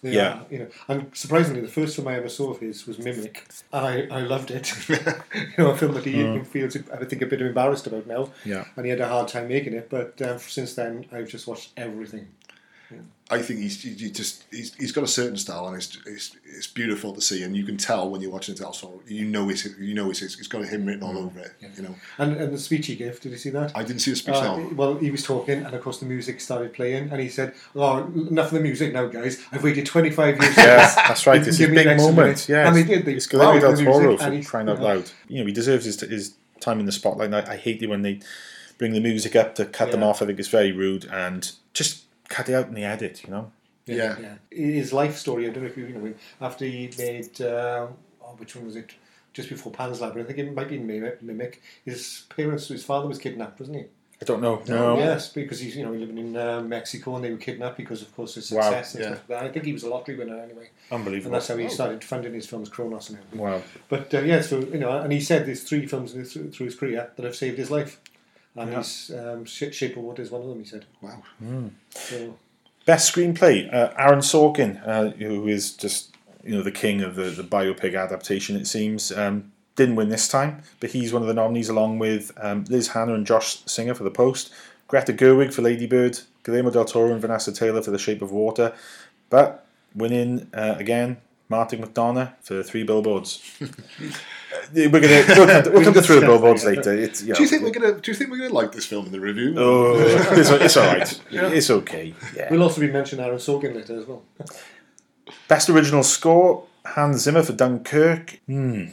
[0.01, 0.11] They.
[0.13, 0.39] Yeah.
[0.39, 3.45] are, you know, and surprisingly, the first film I ever saw of his was Mimic,
[3.73, 4.73] and I, I loved it.
[4.89, 4.97] you
[5.57, 6.45] know, a film that he Mm.
[6.47, 8.65] feels I think a bit embarrassed about now, Yeah.
[8.75, 9.89] and he had a hard time making it.
[9.89, 12.27] But um, since then, I've just watched everything.
[13.31, 16.37] I think he's he, he just he's, he's got a certain style and it's, it's
[16.45, 19.49] it's beautiful to see and you can tell when you're watching it also you know
[19.49, 22.37] it's you know it's it's got a him written all over it you know And,
[22.37, 23.71] and the speech he gave, did you see that?
[23.75, 26.05] I didn't see the speech Uh, now well, he was talking, and of course the
[26.05, 27.97] music started playing, and he said, "Oh,
[28.29, 29.43] enough of the music now, guys.
[29.51, 31.41] I've waited 25 years." for Yeah, that's right.
[31.41, 32.17] You It's can his give me an big moment.
[32.17, 33.05] minute." Yeah, and they did.
[33.05, 35.09] They It's Guillermo del the music, and for he- crying out loud.
[35.27, 37.33] You know, he deserves his, his time in the spotlight.
[37.33, 38.19] And I, I hate it when they
[38.77, 40.21] bring the music up to cut them off.
[40.21, 42.04] I think it's very rude and just
[42.35, 43.23] cut it out in the edit.
[43.23, 43.51] You know.
[43.85, 44.15] yeah.
[44.19, 44.35] Yeah,
[44.81, 45.47] his life story.
[45.47, 47.87] I don't know if you, you know after he made uh,
[48.23, 48.91] oh, which one was it?
[49.33, 51.21] Just before Pan's Labyrinth, I think it might be Mimic.
[51.21, 51.61] Mimic.
[51.83, 53.83] His parents, his father was kidnapped, wasn't he?
[54.21, 54.63] I don't know.
[54.65, 54.97] No.
[54.97, 58.15] Yes, because he's you know living in uh, Mexico and they were kidnapped because of
[58.15, 59.09] course his Wow, success and yeah.
[59.09, 59.49] stuff like that.
[59.49, 60.91] I think he was a lottery winner anyway, Unbelievable.
[60.91, 61.31] and Unbelievable.
[61.33, 63.39] that's how he started funding his films, Cronos and everything.
[63.41, 63.61] Wow.
[63.89, 67.11] But uh, yeah, so you know, and he said there's three films through his career
[67.13, 67.99] that have saved his life,
[68.55, 68.77] and Yeah.
[68.77, 70.59] his um, Sh- Shape of Water is one of them.
[70.59, 70.85] He said.
[71.01, 71.21] wow
[71.91, 72.37] So
[72.85, 77.23] Best screenplay, uh, Aaron Sorkin, uh, who is just you know the king of the,
[77.23, 78.55] the biopic adaptation.
[78.55, 82.31] It seems um, didn't win this time, but he's one of the nominees along with
[82.39, 84.53] um, Liz Hannah and Josh Singer for The Post,
[84.87, 88.31] Greta Gerwig for Lady Bird, Guillermo del Toro and Vanessa Taylor for The Shape of
[88.31, 88.73] Water,
[89.31, 89.65] but
[89.95, 91.17] winning uh, again
[91.49, 93.41] Martin McDonagh for Three Billboards.
[94.73, 96.93] We're gonna we'll come to, we'll come to Three Billboards later.
[96.93, 99.05] It's, you do you think we're gonna do you think we're gonna like this film
[99.05, 101.21] in the review Oh, it's, it's all right.
[101.29, 102.13] It's okay.
[102.35, 102.47] Yeah.
[102.49, 104.23] we'll also be mentioning Aaron Sorkin later as well.
[105.47, 108.39] Best original score, Hans Zimmer for Dunkirk.
[108.47, 108.85] Hmm.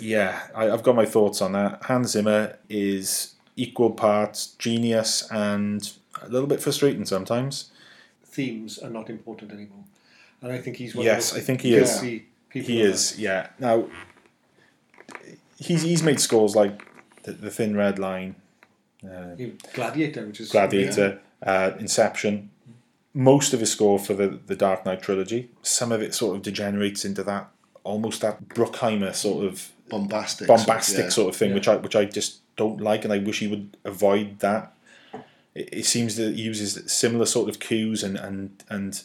[0.00, 1.82] Yeah, I, I've got my thoughts on that.
[1.84, 7.70] Hans Zimmer is equal parts genius and a little bit frustrating sometimes.
[8.24, 9.84] Themes are not important anymore,
[10.42, 11.98] and I think he's one Yes, of those I think he is.
[12.50, 13.48] people He of is, yeah.
[13.58, 13.86] Now,
[15.58, 16.84] he's he's made scores like
[17.24, 18.34] The, the Thin Red Line,
[19.02, 19.36] that.
[19.38, 22.50] He- Gladiator, which is Gladiator, uh, Inception.
[23.14, 25.50] Most of his score for the, the Dark Knight trilogy.
[25.62, 27.48] Some of it sort of degenerates into that
[27.84, 31.08] almost that Bruckheimer sort of bombastic bombastic yeah.
[31.08, 31.54] sort of thing, Yeah.
[31.54, 34.72] which I which I just don't like, and I wish he would avoid that.
[35.54, 39.02] It, it seems that he uses similar sort of cues and and and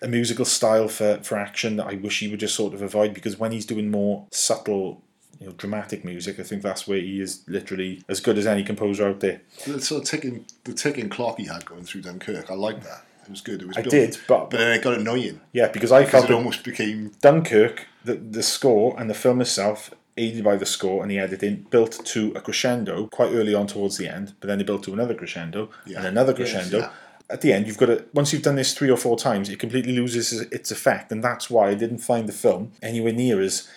[0.00, 3.14] a musical style for for action that I wish he would just sort of avoid
[3.14, 5.02] because when he's doing more subtle.
[5.40, 6.38] You know, dramatic music.
[6.38, 9.40] I think that's where he is literally as good as any composer out there.
[9.66, 13.04] the sort of ticking the ticking clock he had going through Dunkirk I like that
[13.24, 15.66] it was good it was I built- did, but- but then it got annoying Yeah,
[15.66, 19.90] because I because felt it almost became Dunkirk, the the score and the film itself,
[20.16, 23.96] aided by the score and the editing, built to a crescendo quite early on towards
[23.96, 24.34] the end.
[24.38, 25.98] But then it built to another crescendo Yeah.
[25.98, 26.78] and another Yes, crescendo.
[26.78, 26.90] yeah.
[27.32, 29.58] At the end, you've got to once you've done this three or four times, it
[29.58, 33.68] completely loses its effect, and that's why I didn't find the film anywhere near as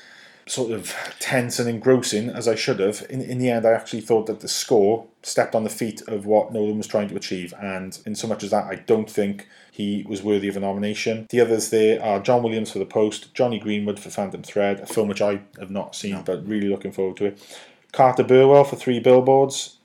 [0.48, 3.06] sort of tense and engrossing as I should have.
[3.10, 6.26] In, in the end, I actually thought that the score stepped on the feet of
[6.26, 9.48] what Nolan was trying to achieve, and in so much as that, I don't think
[9.72, 11.26] he was worthy of a nomination.
[11.30, 14.86] The others there are John Williams for The Post, Jonny Greenwood for Phantom Thread, a
[14.86, 17.60] film which I have not seen, but really looking forward to it.
[17.92, 19.78] Carter Burwell for Three Billboards.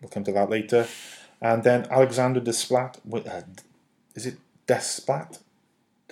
[0.00, 0.86] We'll come to that later.
[1.40, 2.98] And then Alexander Desplat.
[3.12, 3.42] Uh,
[4.14, 5.38] is it Desplat?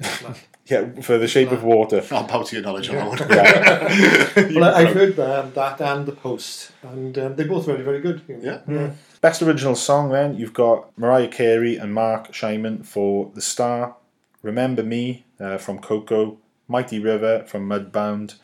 [0.66, 2.02] Yeah, for The Shape of Water.
[2.10, 4.50] I'll bow to your knowledge on that one Yeah.
[4.58, 8.00] Well, I, I've heard um, that and the Post, and um, they're both very, very
[8.00, 8.22] good.
[8.26, 8.62] you know.
[8.66, 8.90] Yeah.
[9.20, 13.96] Best original song then, you've got Mariah Carey and Marc Shaiman for The Star,
[14.40, 18.36] Remember Me uh, from Coco, Mighty River from Mudbound,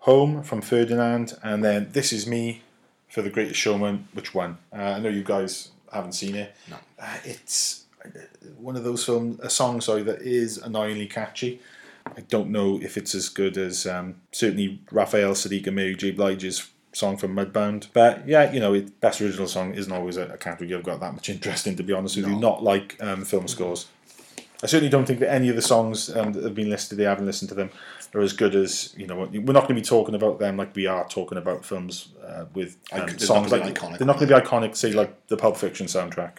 [0.00, 2.62] Home from Ferdinand, and then This Is Me
[3.08, 4.58] for The Greatest Showman, which won.
[4.72, 6.54] Uh, I know you guys haven't seen it.
[6.68, 6.76] No.
[6.98, 8.08] Uh, it's uh,
[8.58, 11.60] one of those films, a song, sorry, that is annoyingly catchy.
[12.06, 16.12] I don't know if it's as good as um, certainly Raphael Saadiq and Mary J.
[16.12, 17.88] Blige's song from Mudbound.
[17.92, 21.00] But yeah, you know, it, best original song isn't always a, a category I've got
[21.00, 22.32] that much interest in, to be honest with you.
[22.32, 22.38] No.
[22.38, 23.86] Not like um, film scores.
[24.62, 27.04] I certainly don't think that any of the songs um, that have been listed, they
[27.04, 27.70] haven't listened to them,
[28.14, 29.16] are as good as you know.
[29.16, 32.46] We're not going to be talking about them like we are talking about films uh,
[32.54, 34.76] with um, songs like iconic, they're not going to be iconic.
[34.76, 36.38] Say like the Pulp Fiction soundtrack.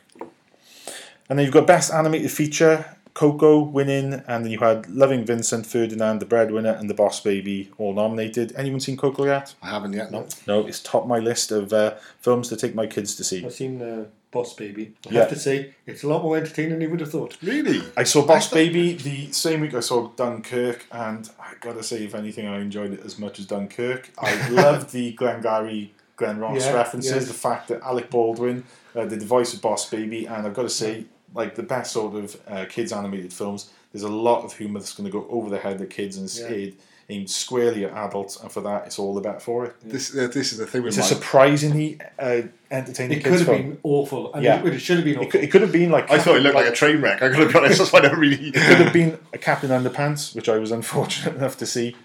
[1.29, 2.97] And then you've got best animated feature.
[3.13, 7.69] Coco winning, and then you had Loving Vincent, Ferdinand, The Breadwinner, and The Boss Baby
[7.77, 8.53] all nominated.
[8.55, 9.53] Anyone seen Coco yet?
[9.61, 10.11] I haven't yet.
[10.11, 10.27] No.
[10.47, 13.45] No, it's top my list of uh, films to take my kids to see.
[13.45, 14.93] I've seen uh, Boss Baby.
[15.09, 15.19] I Yeah.
[15.21, 17.37] have to say, it's a lot more entertaining than you would have thought.
[17.43, 17.81] Really?
[17.97, 22.05] I saw Boss thought- Baby the same week I saw Dunkirk, and I gotta say,
[22.05, 24.09] if anything, I enjoyed it as much as Dunkirk.
[24.17, 27.27] I loved the Glengarry, Glen Ross Yeah, references, yes.
[27.27, 28.63] the fact that Alec Baldwin
[28.95, 31.91] uh, did the voice of Boss Baby, and I've got to say, like the best
[31.93, 35.27] sort of uh, kids animated films, there's a lot of humour that's going to go
[35.29, 36.55] over the head of kids and Yeah.
[36.55, 36.73] aimed,
[37.09, 39.75] aimed squarely at adults, and for that, it's all the better for it.
[39.83, 43.61] This uh, this is the thing It's a surprisingly uh, entertaining It could have film.
[43.61, 44.33] been awful.
[44.33, 44.61] And Yeah.
[44.65, 45.27] it, it should have been awful.
[45.27, 47.21] It could, it could have been like I thought it looked like a train wreck.
[47.21, 47.77] I gotta be honest.
[47.79, 48.47] That's why I never really.
[48.49, 51.95] It could have been a Captain Underpants, which I was unfortunate enough to see.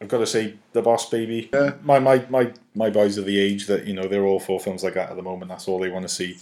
[0.00, 1.48] I've got to say, The Boss Baby.
[1.82, 4.84] My, my my my boys are the age that you know they're all for films
[4.84, 5.48] like that at the moment.
[5.50, 6.36] That's all they want to see.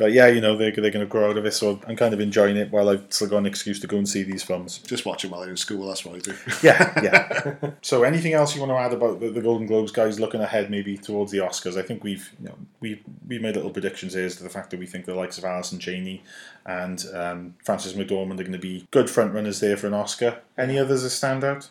[0.00, 2.14] But yeah, you know they're they're going to grow out of it, so I'm kind
[2.14, 4.78] of enjoying it while I've still got an excuse to go and see these films.
[4.78, 5.86] Just watch them while they're in school.
[5.86, 6.34] That's what I do.
[6.62, 7.72] Yeah, yeah.
[7.82, 10.18] so anything else you want to add about the, the Golden Globes, guys?
[10.18, 11.78] Looking ahead, maybe towards the Oscars.
[11.78, 14.70] I think we've you know we we made little predictions here as to the fact
[14.70, 16.22] that we think the likes of Allison Janney
[16.64, 20.38] and um, Frances McDormand are going to be good front runners there for an Oscar.
[20.56, 21.68] Any others that stand out?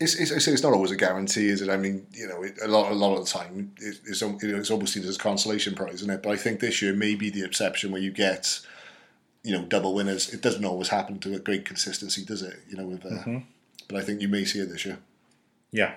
[0.00, 1.68] It's, it's, it's it's not always a guarantee, is it?
[1.68, 4.38] I mean, you know, it, a lot a lot of the time it, it's al-
[4.40, 6.22] it's almost seen as a consolation prize, isn't it?
[6.22, 8.60] But I think this year may be the exception where you get,
[9.44, 10.32] you know, double winners.
[10.34, 12.58] It doesn't always happen to a great consistency, does it?
[12.68, 13.40] You know, with uh,
[13.88, 14.98] but I think you may see it this year.
[15.70, 15.94] Yeah,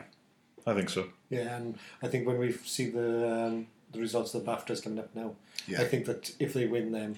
[0.67, 1.07] I think so.
[1.29, 4.99] Yeah, and I think when we see the um, the results of the BAFTAs coming
[4.99, 5.35] up now,
[5.67, 5.81] Yeah.
[5.81, 7.15] I think that if they win them,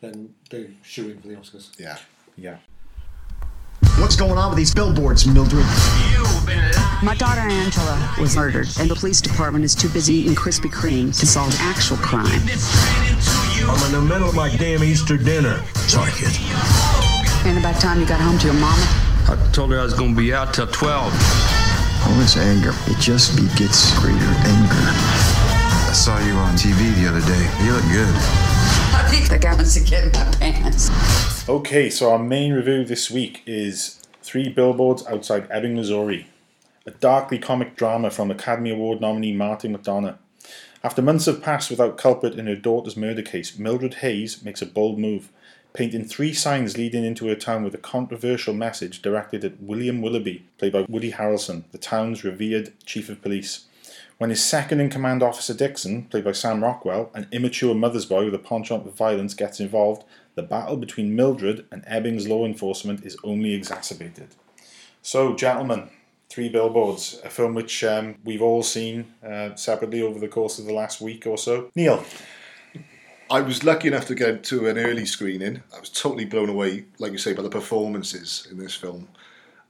[0.00, 1.70] then they're shooing for the Oscars.
[1.78, 1.98] Yeah.
[2.36, 2.56] Yeah.
[3.98, 5.64] What's going on with these billboards, Mildred?
[7.00, 11.16] My daughter Angela was murdered, and the police department is too busy eating Krispy Kreme
[11.18, 12.26] to solve actual crime.
[12.26, 15.62] I'm in the middle of my damn Easter dinner.
[15.86, 16.36] Sorry, kid.
[17.46, 18.82] And about time you got home to your mama.
[19.28, 21.12] I told her I was gonna be out till 12.
[22.06, 25.23] All this anger, it just begets greater anger.
[25.94, 27.64] I saw you on TV the other day.
[27.64, 28.08] You look good.
[28.08, 31.48] I think the guy wants to get in my pants.
[31.48, 36.26] Okay, so our main review this week is Three Billboards Outside Ebbing, Missouri,
[36.84, 40.18] a darkly comic drama from Academy Award nominee Martin McDonagh.
[40.82, 44.66] After months have passed without culprit in her daughter's murder case, Mildred Hayes makes a
[44.66, 45.30] bold move,
[45.74, 50.44] painting three signs leading into her town with a controversial message directed at William Willoughby,
[50.58, 53.66] played by Woody Harrelson, the town's revered chief of police.
[54.18, 58.26] When his second in command officer Dixon, played by Sam Rockwell, an immature mother's boy
[58.26, 60.04] with a penchant for violence, gets involved,
[60.36, 64.28] the battle between Mildred and Ebbing's law enforcement is only exacerbated.
[65.02, 65.90] So, gentlemen,
[66.28, 70.64] Three Billboards, a film which um, we've all seen uh, separately over the course of
[70.64, 71.70] the last week or so.
[71.76, 72.04] Neil,
[73.30, 75.62] I was lucky enough to get to an early screening.
[75.74, 79.08] I was totally blown away, like you say, by the performances in this film.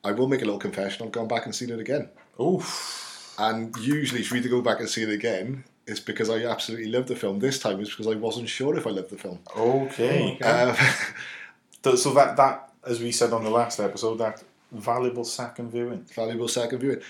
[0.03, 1.05] I will make a little confession.
[1.05, 2.09] I've gone back and seen it again.
[2.41, 3.04] oof,
[3.39, 6.87] And usually, if we to go back and see it again, it's because I absolutely
[6.91, 7.39] loved the film.
[7.41, 9.39] This time, it's because I wasn't sure if I loved the film.
[9.57, 10.39] okay.
[10.41, 10.77] Th- um,
[11.97, 16.07] So that that, as we said on the last episode, that valuable second viewing.
[16.15, 17.01] valuable second viewing.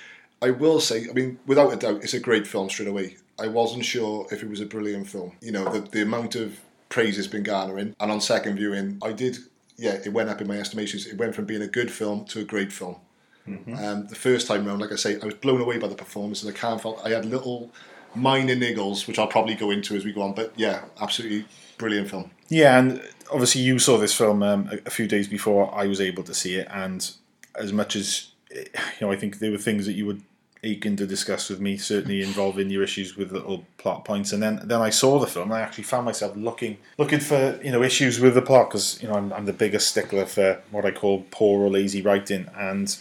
[0.42, 3.16] I will say, I mean, without a doubt, it's a great film straight away.
[3.38, 5.32] I wasn't sure if it was a brilliant film.
[5.40, 6.58] You know, the, the amount of
[6.88, 7.94] praise it's been garnering.
[8.00, 9.38] And on second viewing, I did,
[9.76, 11.06] yeah, it went up in my estimations.
[11.06, 12.96] It went from being a good film to a great film.
[13.46, 16.42] Um, the first time round, like I say, I was blown away by the performance,
[16.42, 17.00] and I can't fault.
[17.04, 17.70] I had little
[18.14, 20.34] minor niggles, which I'll probably go into as we go on.
[20.34, 21.46] But yeah, absolutely
[21.78, 22.30] brilliant film.
[22.48, 26.00] Yeah, and obviously you saw this film um, a, a few days before I was
[26.00, 27.10] able to see it, and
[27.54, 28.64] as much as you
[29.00, 30.22] know, I think there were things that you would
[30.62, 34.32] aching to discuss with me, certainly involving your issues with little plot points.
[34.32, 37.60] And then then I saw the film, and I actually found myself looking looking for
[37.62, 40.62] you know issues with the plot because you know I'm, I'm the biggest stickler for
[40.70, 42.96] what I call poor or lazy writing, and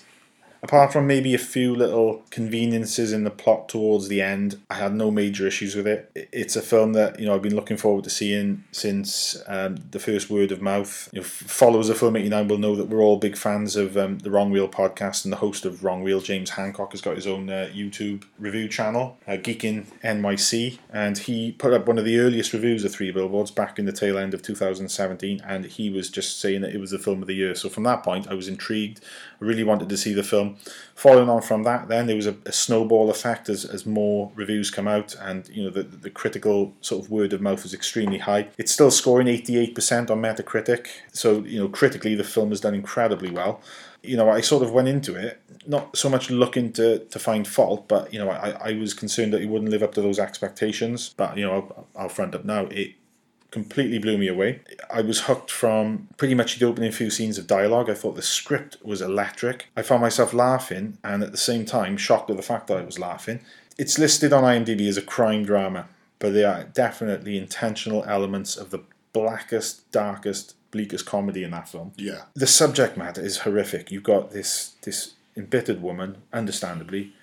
[0.64, 4.96] apart from maybe a few little conveniences in the plot towards the end, I had
[4.96, 6.10] no major issues with it.
[6.32, 10.00] It's a film that you know I've been looking forward to seeing since um, the
[10.00, 11.10] first word of mouth.
[11.12, 14.20] You know, followers of Film 89 will know that we're all big fans of um,
[14.20, 17.28] the Wrong Reel podcast, and the host of Wrong Reel, James Hancock, has got his
[17.28, 22.20] own uh, YouTube review channel, uh, Geekin NYC, and he put up one of the
[22.20, 26.10] earliest reviews of Three Billboards back in the tail end of 2017, and he was
[26.10, 27.54] just saying that it was the film of the year.
[27.54, 29.02] So from that point, I was intrigued.
[29.44, 30.58] Really wanted to see the film.
[30.96, 34.72] Following on from that, then there was a, a snowball effect as, as more reviews
[34.72, 38.20] come out, and you know the the critical sort of word of mouth was extremely
[38.20, 38.48] high.
[38.58, 43.32] It's still scoring 88% on Metacritic, so you know critically the film has done incredibly
[43.32, 43.62] well.
[44.02, 47.48] You know, I sort of went into it not so much looking to, to find
[47.48, 50.20] fault, but you know, I, I was concerned that it wouldn't live up to those
[50.20, 51.14] expectations.
[51.16, 52.66] But you know, I'll, I'll front up now.
[52.66, 52.96] It
[53.54, 54.62] completely blew me away.
[54.90, 57.88] I was hooked from pretty much the opening few scenes of dialogue.
[57.88, 59.68] I thought the script was electric.
[59.78, 62.84] I found myself laughing and at the same time shocked at the fact that I
[62.84, 63.42] was laughing.
[63.78, 65.88] It's listed on IMDb as a crime drama,
[66.18, 68.80] but there are definitely intentional elements of the
[69.14, 71.92] blackest, darkest, bleakest comedy in that film.
[71.96, 72.24] Yeah.
[72.34, 73.92] The subject matter is horrific.
[73.92, 77.14] You've got this this embittered woman, understandably,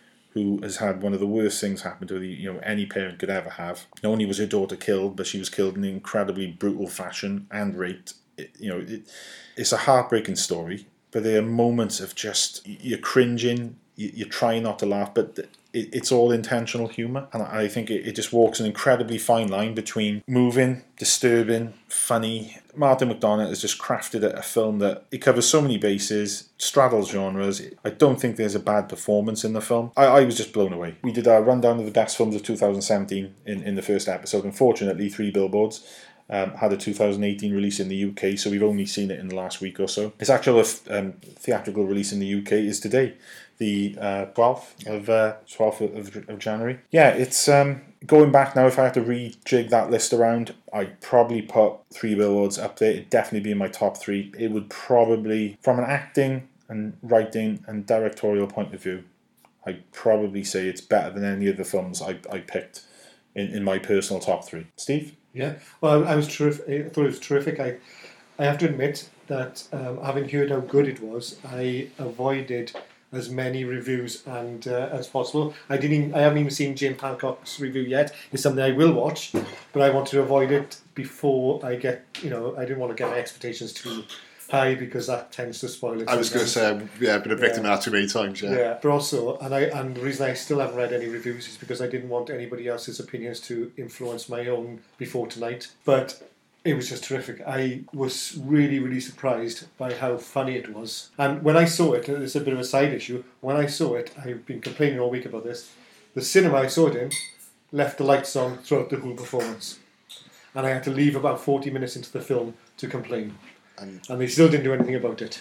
[0.40, 3.30] who has had one of the worst things happen to you know any parent could
[3.30, 3.86] ever have.
[4.02, 7.46] Not only was her daughter killed, but she was killed in an incredibly brutal fashion
[7.50, 8.14] and raped.
[8.36, 9.02] It, you know, it,
[9.56, 14.58] it's a heartbreaking story, but there are moments of just you're cringing, you, you try
[14.58, 18.32] not to laugh, but it, it's all intentional humour, and I think it, it just
[18.32, 22.56] walks an incredibly fine line between moving, disturbing, funny.
[22.74, 27.10] Martin McDonagh has just crafted a, a film that it covers so many bases, straddles
[27.10, 27.60] genres.
[27.84, 29.92] I don't think there's a bad performance in the film.
[29.96, 30.96] I, I was just blown away.
[31.02, 34.44] We did our rundown of the best films of 2017 in, in the first episode.
[34.44, 35.86] Unfortunately, three billboards.
[36.32, 39.34] Um, had a 2018 release in the UK, so we've only seen it in the
[39.34, 40.12] last week or so.
[40.20, 43.14] Its actual um, theatrical release in the UK is today,
[43.60, 46.80] the uh, 12th of uh, 12th of, of January.
[46.90, 48.66] Yeah, it's um, going back now.
[48.66, 52.90] If I had to rejig that list around, I'd probably put Three Billboards up there.
[52.90, 54.32] It'd definitely be in my top three.
[54.36, 59.04] It would probably, from an acting and writing and directorial point of view,
[59.66, 62.86] I'd probably say it's better than any of the films I, I picked
[63.34, 64.68] in, in my personal top three.
[64.76, 65.14] Steve?
[65.34, 66.86] Yeah, well, I was terrific.
[66.86, 67.60] I thought it was terrific.
[67.60, 67.76] I,
[68.38, 72.72] I have to admit that um, having heard how good it was, I avoided
[73.12, 75.54] as many reviews and uh, as possible.
[75.68, 76.14] I didn't.
[76.14, 78.14] I haven't even seen Jim Hancock's review yet.
[78.32, 79.32] It's something I will watch,
[79.72, 82.04] but I want to avoid it before I get.
[82.22, 84.04] You know, I didn't want to get my expectations too
[84.50, 86.08] high because that tends to spoil it.
[86.08, 87.72] I was going to say, yeah, I've been a victim Yeah.
[87.72, 88.42] of that too many times.
[88.42, 88.50] Yeah.
[88.50, 91.56] Yeah, but also, and I and the reason I still haven't read any reviews is
[91.56, 95.68] because I didn't want anybody else's opinions to influence my own before tonight.
[95.84, 96.20] But
[96.64, 97.40] it was just terrific.
[97.46, 101.10] I was really, really surprised by how funny it was.
[101.18, 103.24] And when I saw it, it's a bit of a side issue.
[103.40, 105.72] When I saw it, I've been complaining all week about this.
[106.14, 107.10] The cinema I saw it in
[107.72, 109.78] left the lights on throughout the whole performance,
[110.54, 113.38] and I had to leave about forty minutes into the film to complain.
[113.78, 115.40] And- and they still didn't do anything about it.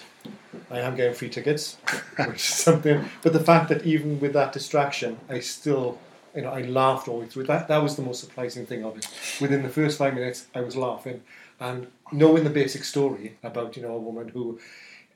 [0.72, 1.76] I am getting free tickets,
[2.18, 3.10] which is something.
[3.24, 5.98] But the fact that even with that distraction, I still,
[6.40, 7.44] you know, I laughed all the way through.
[7.44, 9.06] That that was the most surprising thing of it.
[9.42, 11.22] Within the first five minutes, I was laughing,
[11.60, 14.58] and knowing the basic story about you know a woman who,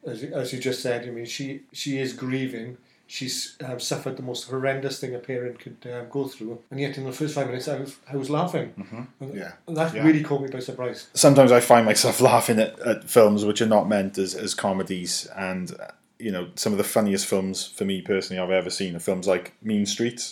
[0.06, 2.78] as, as you just said, I mean, she she is grieving.
[3.08, 6.98] She's um, suffered the most horrendous thing a parent could um, go through, and yet
[6.98, 8.74] in the first five minutes, I was I was laughing.
[9.20, 9.52] And, Yeah.
[9.68, 10.04] and that Yeah.
[10.04, 11.08] really caught me by surprise.
[11.14, 15.28] sometimes I find myself laughing at, at films which are not meant as, as comedies,
[15.38, 15.88] and uh,
[16.26, 19.28] you know some of the funniest films for me personally I've ever seen are films
[19.28, 20.24] like Mean Streets.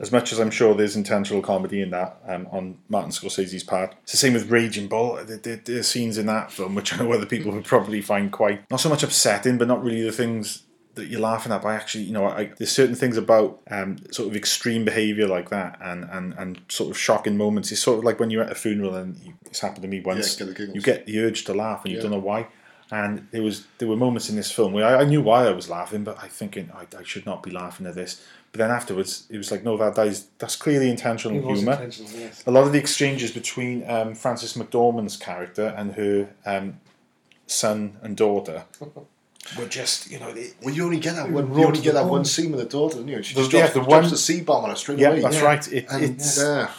[0.00, 3.94] As much as I'm sure there's intentional comedy in that um, on Martin Scorsese's part,
[4.04, 5.16] it's the same with Raging Bull.
[5.24, 8.00] There, there, there are scenes in that film which I know other people would probably
[8.00, 10.62] find quite not so much upsetting, but not really the things
[10.94, 11.62] that you're laughing at.
[11.62, 15.26] But I actually, you know, I, there's certain things about um, sort of extreme behaviour
[15.26, 17.72] like that, and, and and sort of shocking moments.
[17.72, 20.00] It's sort of like when you're at a funeral, and you, it's happened to me
[20.00, 20.36] once.
[20.36, 22.02] get you get the urge to laugh, and you Yeah.
[22.02, 22.46] don't know why.
[22.90, 25.50] And there was there were moments in this film where I, I knew why I
[25.50, 28.24] was laughing, but I thinking I, I should not be laughing at this.
[28.52, 31.58] But then afterwards, it was like, no, that, that is that's clearly intentional It was
[31.60, 31.72] humour.
[31.74, 32.42] intentional, yes.
[32.46, 36.80] A lot of the exchanges between um, Frances McDormand's character and her um,
[37.46, 38.64] son and daughter
[39.58, 41.54] were just, you know, they, Well, you only get that one.
[41.56, 43.22] You only get that one scene with the daughter, don't you?
[43.22, 45.08] She The- just yeah, drops, the drops one- the C bomb on her straight yeah,
[45.10, 45.20] away.
[45.20, 45.72] that's right.
[45.72, 46.70] It, And, it's yeah.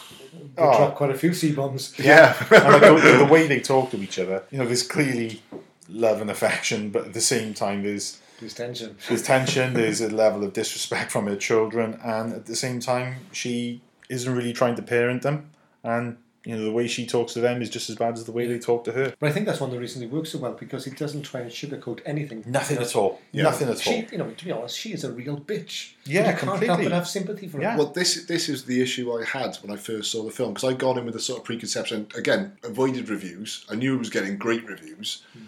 [0.56, 0.76] They Oh.
[0.76, 1.94] dropped quite a few C bombs.
[1.98, 5.42] Yeah, and like the, the way they talk to each other, you know, there's clearly
[5.88, 8.96] love and affection, but at the same time, there's There's tension.
[9.08, 13.16] there's tension, there's a level of disrespect from her children, and at the same time,
[13.32, 15.50] she isn't really trying to parent them,
[15.84, 18.32] and you know, the way she talks to them is just as bad as the
[18.32, 19.12] way they talk to her.
[19.20, 21.20] But I think that's one of the reasons it works so well because it doesn't
[21.20, 22.42] try and sugarcoat anything.
[22.46, 23.20] Nothing at all.
[23.30, 23.42] Yeah.
[23.42, 23.80] Nothing at all.
[23.92, 25.92] She, you know, to be honest, she is a real bitch.
[26.06, 26.84] Yeah, you can't help completely.
[26.86, 27.72] but have sympathy for Yeah.
[27.72, 27.78] her.
[27.78, 30.66] Well, this this is the issue I had when I first saw the film because
[30.66, 32.06] I got in with a sort of preconception.
[32.16, 33.66] Again, avoided reviews.
[33.70, 35.22] I knew it was getting great reviews.
[35.34, 35.44] Hmm.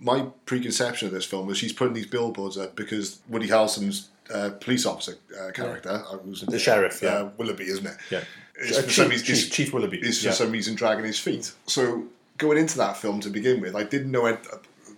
[0.00, 4.50] My preconception of this film was she's putting these billboards up because Woody Harrelson's uh,
[4.60, 7.08] police officer uh, character, uh, who's The sheriff, yeah.
[7.14, 7.96] uh, Willoughby, isn't it?
[8.10, 8.20] Yeah.
[8.60, 10.32] Is Uh, for Chief- some reason, Chief- is- Chief Willoughby, is for yeah.
[10.34, 11.52] some reason dragging his feet.
[11.66, 12.04] So
[12.36, 14.26] going into that film to begin with, I didn't know.
[14.26, 14.38] It,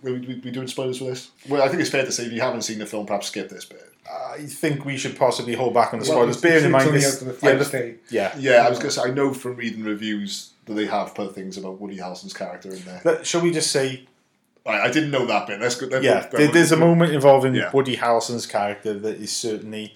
[0.03, 1.29] we, we, we doing spoilers for this?
[1.47, 3.49] Well, I think it's fair to say if you haven't seen the film, perhaps skip
[3.49, 3.87] this bit.
[4.33, 6.37] I think we should possibly hold back on the spoilers.
[6.37, 9.03] it's- Bearing in mind this, the yeah, the- yeah, Yeah, I was going to say,
[9.03, 12.83] I know from reading reviews that they have put things about Woody Harrelson's character in
[12.83, 13.01] there.
[13.03, 14.07] But shall we just say
[14.65, 15.59] I, I didn't know that bit.
[15.59, 15.87] Let's go.
[15.99, 17.71] yeah, there, there's a moment involving Yeah.
[17.73, 19.95] Woody Harrelson's character that is certainly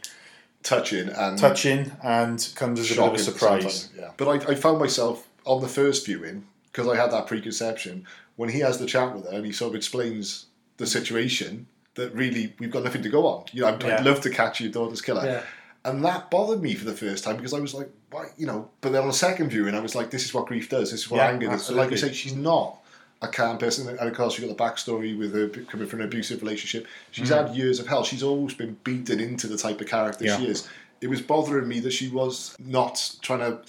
[0.63, 3.89] touching and touching and comes as a bit of a at the same surprise.
[3.97, 8.05] Yeah, but I, I found myself on the first viewing because I had that preconception.
[8.36, 10.47] When he has the chat with her and he sort of explains
[10.78, 13.45] the situation, that really we've got nothing to go on.
[13.53, 13.97] You know, I'd, Yeah.
[13.99, 15.26] I'd love to catch your daughter's killer.
[15.26, 15.41] Yeah.
[15.86, 18.70] And that bothered me for the first time because I was like, why, you know,
[18.82, 20.89] but then on the second viewing, I was like, this is what grief does.
[20.91, 21.70] This is what Yeah, anger does.
[21.70, 22.80] Like I say, she's not
[23.26, 23.88] a calm person.
[23.88, 26.88] And of course, you've got the backstory with her coming from an abusive relationship.
[27.11, 27.47] She's mm.
[27.47, 28.03] had years of hell.
[28.03, 30.38] She's always been beaten into the type of character Yeah.
[30.38, 30.67] she is.
[31.01, 33.59] It was bothering me that she was not trying to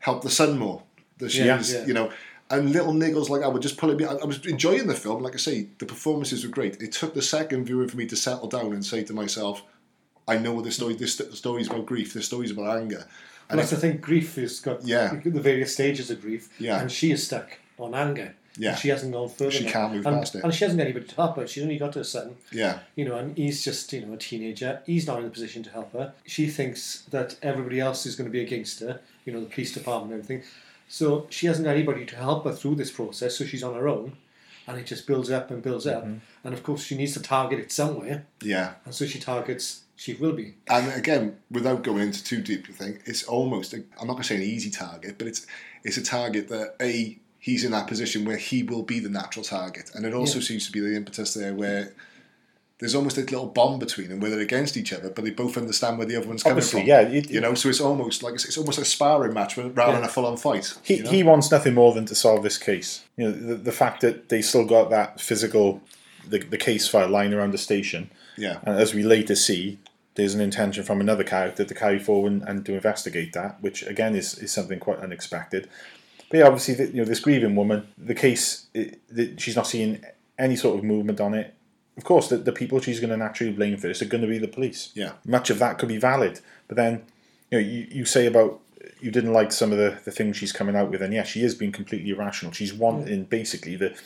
[0.00, 0.82] help the son more.
[1.18, 1.86] That she Yeah, was, yeah.
[1.86, 2.12] you know,
[2.50, 4.04] and little niggles like that were just pulling me.
[4.04, 5.22] I, I was enjoying the film.
[5.22, 6.80] Like I say, the performances were great.
[6.82, 9.62] It took the second viewing for me to settle down and say to myself,
[10.28, 10.94] I know what this story.
[10.94, 12.12] This st- story's about grief.
[12.12, 12.98] This story's about anger.
[12.98, 13.06] And
[13.48, 13.96] And that's it- the thing.
[13.98, 15.20] Grief has got Yeah.
[15.24, 16.48] the various stages of grief.
[16.58, 16.80] Yeah.
[16.80, 18.34] And she is stuck on anger.
[18.58, 18.70] Yeah.
[18.70, 19.50] And she hasn't gone further.
[19.50, 20.44] She can't move and, past it.
[20.44, 21.46] And she hasn't got anybody to help her.
[21.46, 22.36] She's only got her son.
[22.50, 24.82] yeah, You know, and he's just you know a teenager.
[24.86, 26.14] He's not in the position to help her.
[26.26, 29.00] She thinks that everybody else is going to be against her.
[29.24, 30.48] You know, the police department and everything.
[30.88, 33.36] So she hasn't got anybody to help her through this process.
[33.36, 34.16] So she's on her own,
[34.66, 36.04] and it just builds up and builds up.
[36.04, 36.18] Mm-hmm.
[36.44, 38.26] And of course, she needs to target it somewhere.
[38.40, 38.74] yeah.
[38.84, 39.82] And so she targets.
[39.98, 40.54] She will be.
[40.68, 43.74] And again, without going into too deep, I think it's almost.
[43.74, 45.46] i I'm not going to say an easy target, but it's
[45.84, 49.44] it's a target that a he's in that position where he will be the natural
[49.44, 50.44] target, and it also Yeah.
[50.48, 51.92] seems to be the impetus there where.
[52.78, 55.56] There's almost a little bond between them where they're against each other, but they both
[55.56, 56.88] understand where the other one's coming Obviously, from.
[56.88, 60.04] yeah, it- you know, so it's almost like it's almost a sparring match rather than
[60.04, 60.74] a full-on fight.
[60.82, 61.10] He, you know?
[61.10, 63.04] he wants nothing more than to solve this case.
[63.16, 65.80] You know, the, the fact that they still got that physical,
[66.28, 68.10] the, the case file lying around the station.
[68.36, 68.58] Yeah.
[68.62, 69.78] And as we later see,
[70.16, 73.84] there's an intention from another character to carry forward and, and to investigate that, which
[73.86, 75.66] again is, is something quite unexpected.
[76.30, 79.66] But yeah, obviously, the, you know, this grieving woman, the case, it, the, she's not
[79.66, 80.04] seeing
[80.38, 81.54] any sort of movement on it.
[81.96, 84.28] Of course, the, the people she's going to naturally blame for this are going to
[84.28, 84.90] be the police.
[84.94, 85.12] Yeah.
[85.24, 86.40] Much of that could be valid.
[86.68, 87.04] But then,
[87.50, 88.60] you know, you, you say about
[89.00, 91.42] you didn't like some of the, the things she's coming out with, and yeah, she
[91.42, 92.52] is being completely irrational.
[92.52, 93.96] She's wanting basically the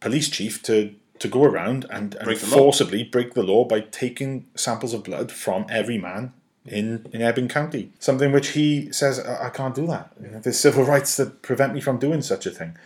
[0.00, 2.56] police chief to, to go around and, and Break the law.
[2.56, 6.32] forcibly break the law by taking samples of blood from every man
[6.66, 7.92] in, in Ebbing County.
[7.98, 10.12] Something which he says, I, I can't do that.
[10.22, 12.76] You know, There's civil rights that prevent me from doing such a thing.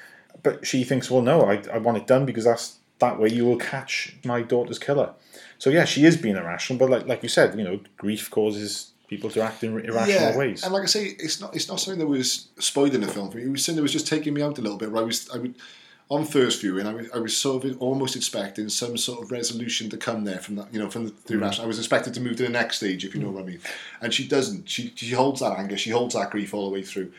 [0.43, 3.45] But she thinks, well, no, I, I want it done because that's that way you
[3.45, 5.13] will catch my daughter's killer.
[5.59, 8.93] So yeah, she is being irrational, but like like you said, you know, grief causes
[9.09, 10.63] people to act in irrational ways.
[10.63, 13.31] And like I say, it's not it's not something that was spoiled in the film
[13.31, 13.45] for me.
[13.45, 14.91] It was something that was just taking me out a little bit.
[14.91, 15.55] Where I was I would
[16.11, 19.89] on first viewing, I was, I was sort of almost expecting some sort of resolution
[19.91, 21.41] to come there from that, you know, from the, the mm.
[21.41, 21.67] irrational.
[21.67, 23.35] I was expected to move to the next stage, if you know mm.
[23.35, 23.61] what I mean.
[24.01, 24.69] And she doesn't.
[24.69, 25.79] She she holds that anger.
[25.79, 27.13] She holds that grief all the way through.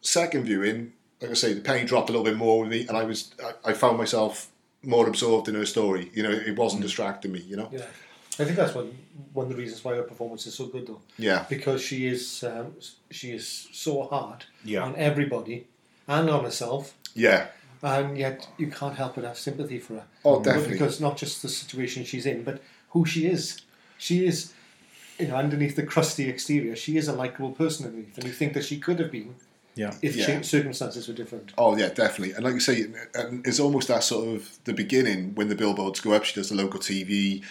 [0.00, 2.96] Second viewing, like I say, the penny dropped a little bit more with me, and
[2.96, 4.48] I was I, I found myself
[4.82, 6.10] more absorbed in her story.
[6.14, 6.86] You know, it wasn't mm.
[6.86, 7.40] distracting me.
[7.40, 7.68] You know.
[7.72, 7.86] Yeah,
[8.38, 8.96] I think that's one
[9.32, 11.00] one of the reasons why her performance is so good, though.
[11.18, 11.46] Yeah.
[11.48, 12.74] because she is um,
[13.10, 14.82] she is so hard Yeah.
[14.82, 15.66] on everybody
[16.06, 17.48] and on herself, Yeah.
[17.82, 20.04] And yet you can't help but have sympathy for her.
[20.24, 20.72] Oh, But definitely.
[20.72, 22.60] Because not just the situation she's in, but
[22.90, 23.62] who she is.
[23.98, 24.52] She is,
[25.18, 28.54] you know, underneath the crusty exterior, she is a likable person underneath, and you think
[28.54, 29.34] that she could have been
[29.74, 29.94] yeah.
[30.02, 30.40] if Yeah.
[30.42, 31.52] circumstances were different.
[31.58, 32.32] Oh yeah, definitely.
[32.34, 32.86] And like you say,
[33.44, 36.24] it's almost that sort of the beginning when the billboards go up.
[36.24, 37.42] She does the local TV.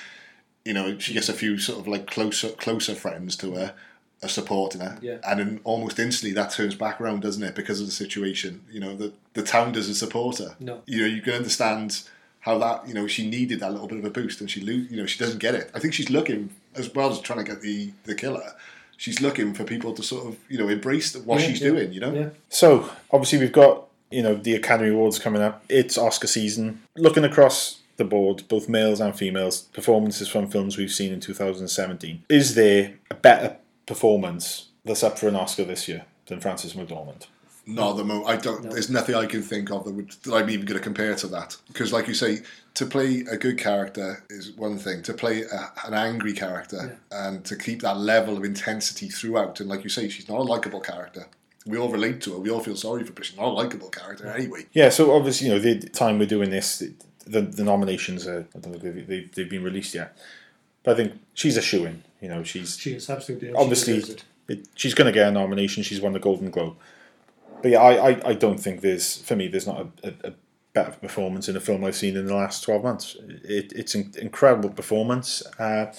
[0.65, 3.73] You know, she gets a few sort of like closer closer friends to her,
[4.21, 5.17] are supporting her, Yeah.
[5.27, 7.55] and then almost instantly that turns back around, doesn't it?
[7.55, 8.61] Because of the situation.
[8.71, 10.55] You know, the the town doesn't support her.
[10.59, 10.81] No.
[10.85, 12.01] You know, you can understand
[12.41, 14.73] how that you know she needed that little bit of a boost, and she lo-
[14.89, 15.71] you know she doesn't get it.
[15.73, 18.53] I think she's looking as well as trying to get the the killer.
[18.97, 21.93] She's looking for people to sort of you know embrace what Yeah, she's yeah, doing.
[21.93, 22.13] You know.
[22.13, 22.29] Yeah.
[22.49, 25.63] So obviously we've got you know the Academy Awards coming up.
[25.69, 26.81] It's Oscar season.
[26.97, 32.23] Looking across the board, both males and females, performances from films we've seen in 2017.
[32.29, 33.57] Is there a better
[33.89, 37.25] performance that's up for an Oscar this year than Frances McDormand?
[37.65, 38.27] Not the moment.
[38.27, 38.69] I don't.
[38.69, 41.27] There's nothing I can think of that would that I'm even going to compare to
[41.27, 41.57] that.
[41.67, 42.39] Because, like you say,
[42.75, 45.03] to play a good character is one thing.
[45.03, 49.69] To play a, an angry character and to keep that level of intensity throughout, and
[49.69, 51.27] like you say, she's not a likable character.
[51.65, 52.39] We all relate to her.
[52.39, 53.13] We all feel sorry for her.
[53.13, 54.65] but She's not a likable character anyway.
[54.71, 56.81] Yeah, so obviously, you know, the time we're doing this,
[57.25, 60.17] the, the nominations are, I don't think they've, they've, they've been released yet.
[60.83, 62.03] But I think she's a shoe in.
[62.21, 63.53] You know, she's She is absolutely.
[63.53, 64.67] obviously deserves it.
[64.75, 65.83] she's going to get a nomination.
[65.83, 66.75] She's won the Golden Globe.
[67.61, 70.33] But yeah, I, I, I don't think there's for me there's not a, a, a
[70.73, 73.17] better performance in a film I've seen in the last twelve months.
[73.43, 75.43] It, it's an incredible performance.
[75.57, 75.93] Uh,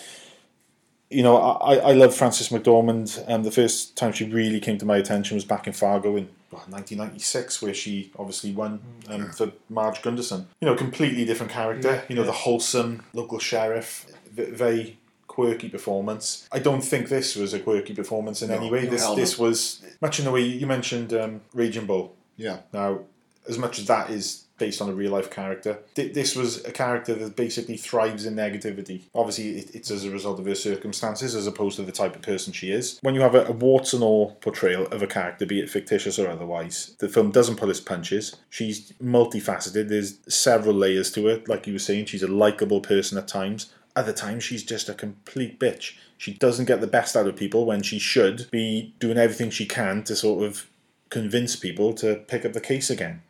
[1.11, 3.29] you know, I, I love Frances McDormand.
[3.29, 6.29] Um, the first time she really came to my attention was back in Fargo in
[6.53, 10.47] well, 1996, where she obviously won um, for Marge Gunderson.
[10.61, 12.05] You know, completely different character.
[12.09, 16.49] You know, the wholesome local sheriff, very quirky performance.
[16.51, 18.85] I don't think this was a quirky performance in any way.
[18.85, 19.15] no, This no.
[19.15, 22.15] this was much in the way you mentioned um, Raging Bull.
[22.37, 22.59] Yeah.
[22.73, 23.01] Now,
[23.49, 26.71] as much as that is based on a real life character, th- this was a
[26.73, 29.03] character that basically thrives in negativity.
[29.15, 32.21] Obviously, it, it's as a result of her circumstances as opposed to the type of
[32.23, 32.99] person she is.
[33.01, 36.19] When you have a, a warts and all portrayal of a character, be it fictitious
[36.19, 38.37] or otherwise, the film doesn't pull its punches.
[38.51, 39.89] She's multifaceted.
[39.89, 41.49] There's several layers to it.
[41.49, 43.73] Like you were saying, she's a likable person at times.
[43.97, 45.95] Other times, she's just a complete bitch.
[46.17, 49.67] She doesn't get the best out of people when she should be doing everything she
[49.67, 50.67] can to sort of
[51.09, 53.23] convince people to pick up the case again.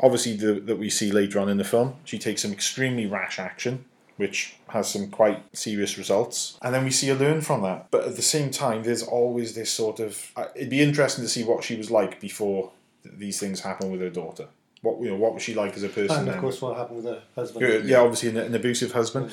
[0.00, 3.38] Obviously, the, that we see later on in the film, she takes some extremely rash
[3.38, 3.84] action,
[4.16, 7.88] which has some quite serious results, and then we see her learn from that.
[7.90, 10.30] But at the same time, there's always this sort of.
[10.36, 12.70] uh, It'd be interesting to see what she was like before
[13.02, 14.46] th- these things happen with her daughter.
[14.82, 16.16] What you know, what was she like as a person?
[16.20, 16.40] And of then?
[16.40, 17.66] course, what happened with her husband?
[17.68, 19.32] Yeah, yeah, obviously an, an abusive husband.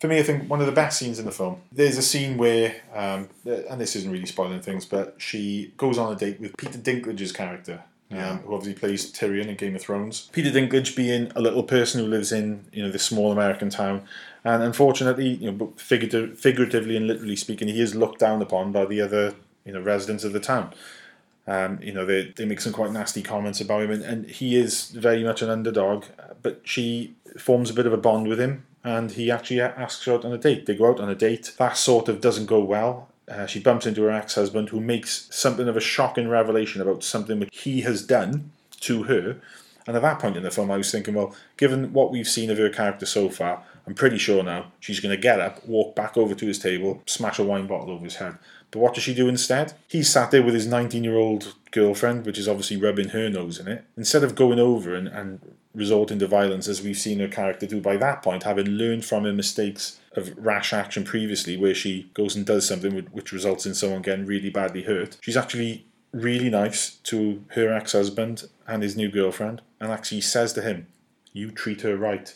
[0.00, 1.60] For me, I think one of the best scenes in the film.
[1.70, 6.10] There's a scene where, um, and this isn't really spoiling things, but she goes on
[6.10, 10.30] a date with Peter Dinklage's character, um, who obviously plays Tyrion in Game of Thrones.
[10.32, 14.02] Peter Dinklage being a little person who lives in you know this small American town,
[14.42, 18.86] and unfortunately, you know, figurative, figuratively and literally speaking, he is looked down upon by
[18.86, 19.34] the other
[19.66, 20.72] you know residents of the town.
[21.46, 24.56] Um, you know, they, they make some quite nasty comments about him, and, and he
[24.56, 26.04] is very much an underdog.
[26.40, 30.14] But she forms a bit of a bond with him, and he actually asks her
[30.14, 30.66] out on a date.
[30.66, 31.52] They go out on a date.
[31.58, 33.08] That sort of doesn't go well.
[33.28, 37.04] Uh, she bumps into her ex husband, who makes something of a shocking revelation about
[37.04, 38.50] something which he has done
[38.80, 39.36] to her.
[39.86, 42.50] And at that point in the film, I was thinking, well, given what we've seen
[42.50, 45.94] of her character so far, I'm pretty sure now she's going to get up, walk
[45.94, 48.36] back over to his table, smash a wine bottle over his head.
[48.70, 49.74] But what does she do instead?
[49.88, 53.58] He's sat there with his 19 year old girlfriend, which is obviously rubbing her nose
[53.58, 53.84] in it.
[53.96, 55.40] Instead of going over and, and
[55.74, 59.24] resorting to violence, as we've seen her character do by that point, having learned from
[59.24, 63.66] her mistakes of rash action previously, where she goes and does something which- which results
[63.66, 68.82] in someone getting really badly hurt, she's actually really nice to her ex husband and
[68.82, 70.88] his new girlfriend, and actually says to him,
[71.32, 72.34] You treat her right.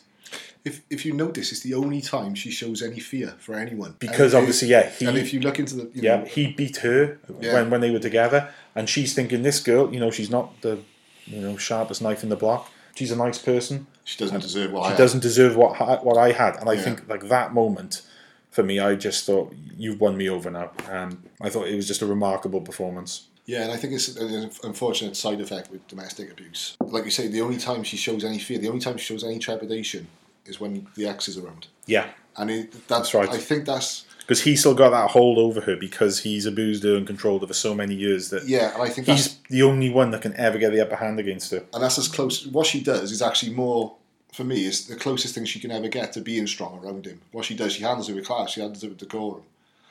[0.64, 3.96] If, if you notice, it's the only time she shows any fear for anyone.
[3.98, 6.52] Because And obviously, yeah, he- and if you look into the, you Yeah, know, he
[6.52, 7.52] beat her Yeah.
[7.54, 10.78] when, when they were together, and she's thinking this girl, you know, she's not the
[11.26, 12.70] you know sharpest knife in the block.
[12.94, 13.86] She's a nice person.
[14.04, 14.98] she doesn't deserve what I She have.
[14.98, 16.82] doesn't deserve what I, what I had, and I Yeah.
[16.82, 18.02] think like that moment
[18.50, 20.70] for me, I just thought you've won me over now.
[20.90, 23.26] Um, I thought it was just a remarkable performance.
[23.46, 26.76] Yeah, and I think it's an unfortunate side effect with domestic abuse.
[26.80, 29.24] Like you say, the only time she shows any fear, the only time she shows
[29.24, 30.06] any trepidation
[30.46, 31.68] is when the ex is around.
[31.86, 33.28] Yeah, And it, that's, That's right.
[33.28, 36.96] I think that's because he's still got that hold over her because he's abused her
[36.96, 39.90] and controlled her for so many years that yeah, and I think he's the only
[39.90, 41.64] one that can ever get the upper hand against her.
[41.72, 42.46] and that's as close.
[42.46, 43.96] What she does is actually more
[44.32, 47.20] for me is the closest thing she can ever get to being strong around him.
[47.30, 48.50] What she does, she handles it with class.
[48.50, 49.42] She handles it with decorum,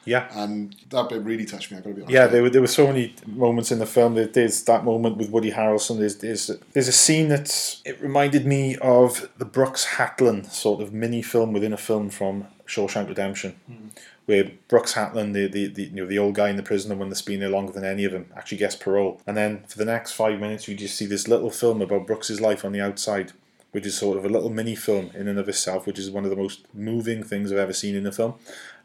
[0.06, 1.78] Yeah, and that bit really touched me.
[1.78, 2.14] I got to be honest.
[2.14, 4.16] Yeah, there were there were so many moments in the film.
[4.16, 6.00] There- There's that moment with Woody Harrelson.
[6.00, 10.94] There's there's there's a scene that it reminded me of the Brooks Hatlen sort of
[10.94, 13.88] mini film within a film from Shawshank Redemption, hmm.
[14.26, 16.96] where Brooks Hatlen, the, the, the you know the old guy in the prison, the
[16.96, 19.22] one that's been there longer than any of them, actually gets parole.
[19.28, 22.42] And then for the next five minutes, you just see this little film about Brooks's
[22.42, 23.32] life on the outside,
[23.72, 26.24] which is sort of a little mini film in and of itself, which is one
[26.24, 28.36] of the most moving things I've ever seen in a film.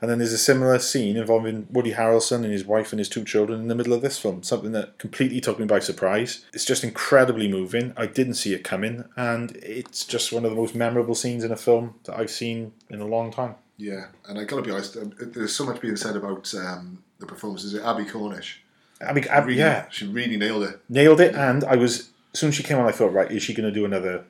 [0.01, 3.25] And then there's a similar scene involving Woody Harrelson and his wife and his two
[3.25, 6.45] children in the middle of this film, something that completely took me by surprise.
[6.53, 7.93] It's just incredibly moving.
[7.97, 11.51] I didn't see it coming, and it's just one of the most memorable scenes in
[11.51, 13.57] a film that I've seen in a long time.
[13.77, 14.97] Yeah, and I got to be honest.
[14.97, 17.75] um, There's so much being said about um, the performances.
[17.75, 18.63] of Abbie Cornish,
[19.01, 20.81] I mean, I, really, yeah, she really nailed it.
[20.89, 21.35] nailed it.
[21.35, 23.69] And I was as soon as she came on, I thought, right, is she going
[23.69, 24.25] to do another?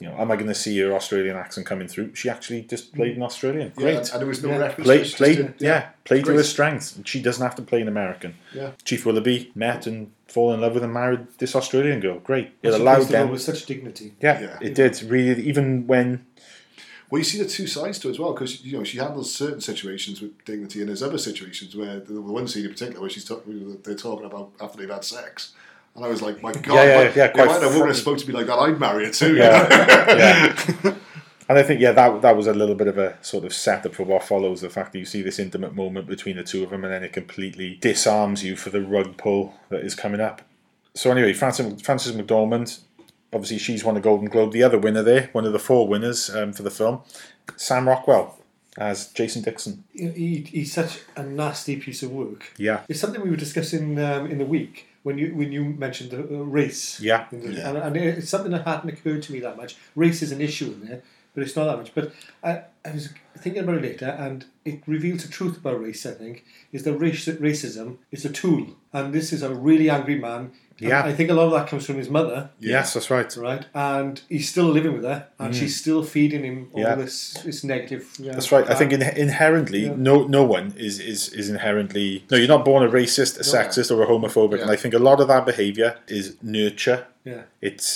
[0.00, 2.14] You know, am I going to see her Australian accent coming through?
[2.16, 3.16] She actually just played mm.
[3.18, 3.68] in Australian.
[3.76, 3.96] Yeah, Great.
[3.96, 4.56] and, and there was no Yeah.
[4.58, 4.86] reference.
[4.86, 6.98] Play, to it, she played, just did- yeah, played to her strengths.
[7.04, 8.34] She doesn't have to play an American.
[8.52, 8.72] Yeah.
[8.84, 12.18] Chief Willoughby met and fall in love with and married this Australian girl.
[12.18, 12.46] Great.
[12.62, 13.30] It She allowed the role them.
[13.30, 14.14] with such dignity.
[14.20, 14.58] Yeah, Yeah.
[14.60, 15.00] it did.
[15.04, 16.26] Really, even when
[17.08, 19.32] Well, you see the two sides to it as well because you know she handles
[19.32, 23.00] certain situations with dignity, and there's other situations where the, the one scene in particular
[23.00, 25.52] where she's talking, they're talking about after they've had sex,
[25.96, 27.62] and I was like, my God, Yeah, yeah, if I- yeah, if quite I had
[27.62, 29.36] a woman fr- spoke to me like that, I'd marry her too.
[29.36, 29.62] Yeah.
[29.62, 29.68] You
[30.84, 30.90] know?
[30.90, 30.94] yeah.
[31.46, 33.94] And I think yeah, that that was a little bit of a sort of setup
[33.94, 34.62] for what follows.
[34.62, 37.04] The fact that you see this intimate moment between the two of them, and then
[37.04, 40.40] it completely disarms you for the rug pull that is coming up.
[40.94, 42.80] So anyway, Frances, Frances McDormand,
[43.32, 44.52] obviously she's won a Golden Globe.
[44.52, 47.02] The other winner there, one of the four winners um, for the film,
[47.56, 48.38] Sam Rockwell
[48.78, 49.84] as Jason Dixon.
[49.92, 52.52] He, he- he's such a nasty piece of work.
[52.56, 52.80] Yeah.
[52.88, 56.18] It's something we were discussing um, in the week when you when you mentioned the
[56.18, 56.98] uh, race.
[56.98, 57.26] Yeah.
[57.30, 59.76] And, and, and it's something that hadn't occurred to me that much.
[59.94, 61.02] Race is an issue in there,
[61.34, 61.94] but it's not that much.
[61.94, 66.04] But I, I was thinking about it later, and it reveals the truth about race.
[66.06, 70.18] I think is that race, racism is a tool, and this is a really angry
[70.18, 70.52] man.
[70.80, 71.04] And Yeah.
[71.10, 73.30] I think a lot of that comes from his mother, Yes, that's right.
[73.36, 73.64] right?
[73.74, 76.86] And he's still living with her, and she's still feeding him all Mm.
[76.88, 76.94] Yeah.
[77.02, 77.14] this
[77.44, 78.02] this negative.
[78.20, 78.66] uh, That's right.
[78.68, 79.94] I think in, inherently, Yeah.
[80.10, 82.36] no no one is, is is inherently no.
[82.40, 84.60] You're not born a racist, a sexist, or a homophobic.
[84.62, 87.00] And I think a lot of that behaviour is nurture.
[87.32, 87.86] yeah, It's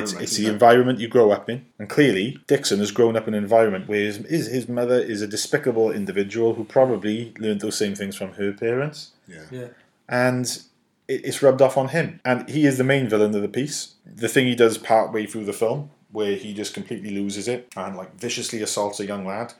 [0.00, 3.34] it's, it's the environment you grow up in, and clearly Dixon has grown up in
[3.34, 7.76] an environment where his, his his mother is a despicable individual who probably learned those
[7.84, 8.98] same things from her parents,
[9.34, 9.46] Yeah.
[9.58, 9.68] yeah,
[10.10, 10.62] and
[11.08, 12.20] it's rubbed off on him.
[12.24, 13.94] And he is the main villain of the piece.
[14.04, 17.68] The thing he does part way through the film, where he just completely loses it
[17.76, 19.54] and like viciously assaults a young lad.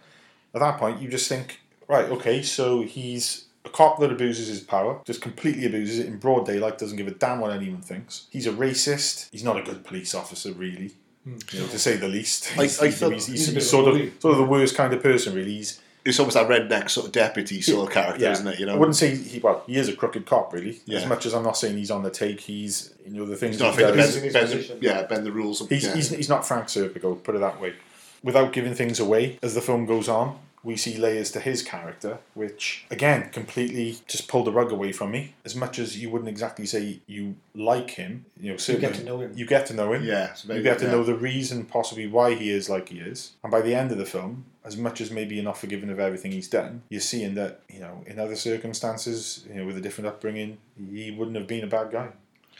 [0.55, 4.61] At that point, you just think, right, okay, so he's a cop that abuses his
[4.61, 8.27] power, just completely abuses it in broad daylight, doesn't give a damn what anyone thinks.
[8.31, 9.29] He's a racist.
[9.31, 10.93] He's not a good police officer, really,
[11.25, 11.37] hmm.
[11.53, 12.53] you know, to say the least.
[12.59, 14.13] I- He's, I he's- he's, He's he's sort of a of bully.
[14.21, 15.55] sort of the worst kind of person, really.
[15.55, 18.59] He's It's almost that redneck sort of deputy sort of character, isn't it?
[18.59, 19.39] You know, I wouldn't say he.
[19.39, 20.81] Well, he is a crooked cop, really.
[20.87, 20.99] Yeah.
[21.01, 23.57] As much as I'm not saying he's on the take, he's you know the things
[23.57, 25.61] he's not he afraid to does- bend, bend the, yeah, bend the rules.
[25.61, 25.95] Of, He's, yeah.
[25.95, 27.75] he's, he's not Frank Serpico, put it that way.
[28.23, 32.19] Without giving things away, as the film goes on, we see layers to his character,
[32.35, 35.35] which, again, completely just pulled the rug away from me.
[35.45, 39.21] As much as you wouldn't exactly say you like him, you know, certainly to know
[39.21, 39.33] him.
[39.35, 40.05] You get to know him.
[40.05, 42.99] Yeah, very you get to good, know the reason, possibly, why he is like he
[42.99, 43.33] is.
[43.43, 45.99] And by the end of the film, as much as maybe you're not forgiven of
[45.99, 49.81] everything he's done, you're seeing that, you know, in other circumstances, you know, with a
[49.81, 50.59] different upbringing,
[50.93, 52.09] he wouldn't have been a bad guy.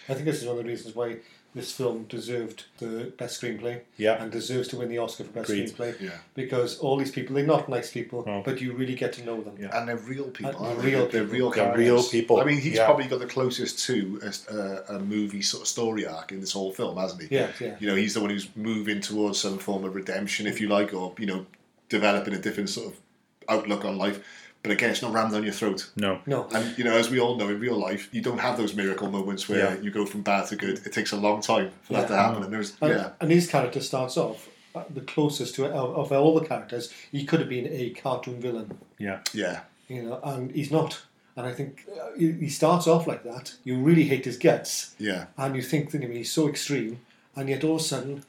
[0.09, 1.19] I think this is one of the reasons why
[1.53, 4.23] this film deserved the best screenplay Yeah.
[4.23, 5.69] and deserves to win the Oscar for best Agreed.
[5.69, 6.01] screenplay.
[6.01, 6.11] Yeah.
[6.35, 8.43] Because all these people, they're not nice people, No.
[8.45, 9.57] but you really get to know them.
[9.61, 9.77] Yeah.
[9.77, 10.53] and they're real people.
[10.53, 11.11] And aren't they're real they?
[11.13, 11.35] They're people.
[11.37, 11.85] real They're characters.
[11.85, 12.41] real people.
[12.41, 12.85] I mean, he's Yeah.
[12.87, 16.53] probably got the closest to a, a, a movie sort of story arc in this
[16.53, 17.35] whole film, hasn't he?
[17.35, 17.75] Yeah, yeah.
[17.81, 20.95] You know, he's the one who's moving towards some form of redemption, if you like,
[20.95, 21.47] or you know,
[21.89, 23.01] developing a different sort of
[23.49, 24.21] outlook on life.
[24.63, 25.91] But again, it's not rammed down your throat.
[25.97, 26.21] No.
[26.27, 26.47] No.
[26.55, 29.11] And you know, as we all know, in real life, you don't have those miracle
[29.11, 29.81] moments where Yeah.
[29.81, 30.81] you go from bad to good.
[30.87, 32.43] It takes a long time for that to happen.
[32.43, 36.13] And there's And, yeah, and his character starts off uh, the closest to of, of
[36.13, 36.93] all the characters.
[37.11, 39.21] He could have been a cartoon villain, Yeah.
[39.33, 41.01] yeah, you know, and he's not.
[41.37, 43.55] And I think uh, he he starts off like that.
[43.65, 45.27] You really hate his guts, yeah.
[45.39, 47.01] and you think that I mean, he's so extreme,
[47.35, 48.25] and yet all of a sudden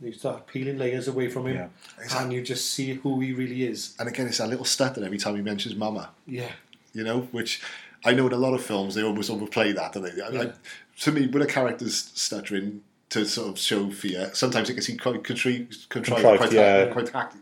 [0.00, 1.70] you start peeling layers away from him,
[2.16, 3.94] and you just see who he really is.
[3.98, 6.10] And again, it's that little stutter every time he mentions Mama.
[6.26, 6.50] Yeah,
[6.92, 7.62] you know, which
[8.04, 10.20] I know in a lot of films they almost overplay that, don't they?
[10.22, 10.52] I, I,
[11.00, 14.98] to me, when a character's stuttering to sort of show fear, sometimes it can seem
[14.98, 16.76] quite contrived, contrived, Contrived, quite, yeah.
[16.84, 17.40] hack- quite hackney.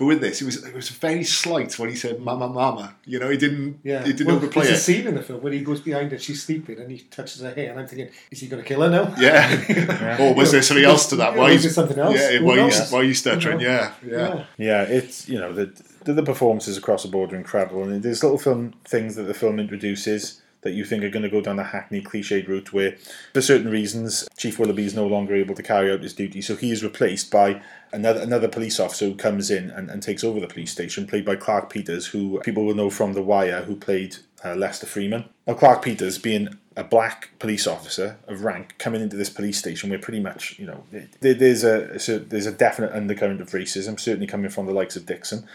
[0.00, 3.18] But with this, it was it was very slight when he said "mama, mama." You
[3.18, 4.02] know, he didn't yeah.
[4.02, 6.18] he didn't well, overplay there's a scene in the film where he goes behind her,
[6.18, 8.80] she's sleeping, and he touches her hair, and I'm thinking, is he going to kill
[8.80, 9.14] her now?
[9.20, 10.16] Yeah.
[10.18, 11.34] or was there something else to that?
[11.34, 12.16] yeah, Why was he's- there something else?
[12.18, 12.90] Yeah, why knows?
[12.90, 13.58] you why you stuttering?
[13.58, 13.66] Who?
[13.66, 15.66] Yeah, yeah, Yeah, it's you know the
[16.04, 19.34] the, the performances across the board are incredible, and there's little film things that the
[19.34, 22.96] film introduces that you think are going to go down the hackney cliched route, where
[23.32, 26.56] for certain reasons Chief Willoughby is no longer able to carry out his duty, so
[26.56, 30.40] he is replaced by another another police officer who comes in and, and takes over
[30.40, 33.76] the police station, played by Clarke Peters, who people will know from The Wire, who
[33.76, 35.26] played uh, Lester Freamon.
[35.46, 39.90] Now Clarke Peters being a black police officer of rank coming into this police station
[39.90, 40.84] where pretty much you know
[41.20, 44.96] there, there's a so there's a definite undercurrent of racism certainly coming from the likes
[44.96, 45.46] of Dixon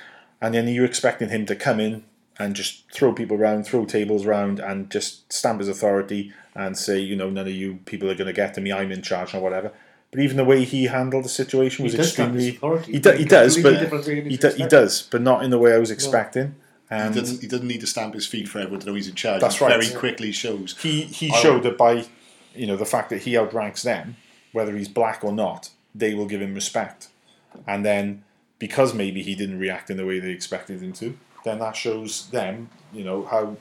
[0.41, 2.03] and then you're expecting him to come in
[2.37, 6.99] and just throw people around throw tables around and just stamp his authority and say
[6.99, 9.33] you know none of you people are going to get to me I'm in charge
[9.33, 9.71] or whatever
[10.11, 12.91] but even the way he handled the situation was He does stamp his extremely authority.
[12.93, 15.49] he, do, he does but different way than he, do, he does but not in
[15.49, 16.55] the way I was expecting
[16.89, 19.07] He and doesn't he doesn't need to stamp his feet for everyone to know he's
[19.07, 19.41] in charge.
[19.41, 19.81] That's He right.
[19.81, 20.75] Very quickly shows.
[20.79, 22.05] he he I- showed that by
[22.53, 24.15] you know the fact that he outranks them,
[24.53, 27.07] whether he's black or not, they will give him respect.
[27.67, 28.23] And then
[28.59, 32.27] because maybe he didn't react in the way they expected him to, then that shows
[32.31, 33.55] them you know how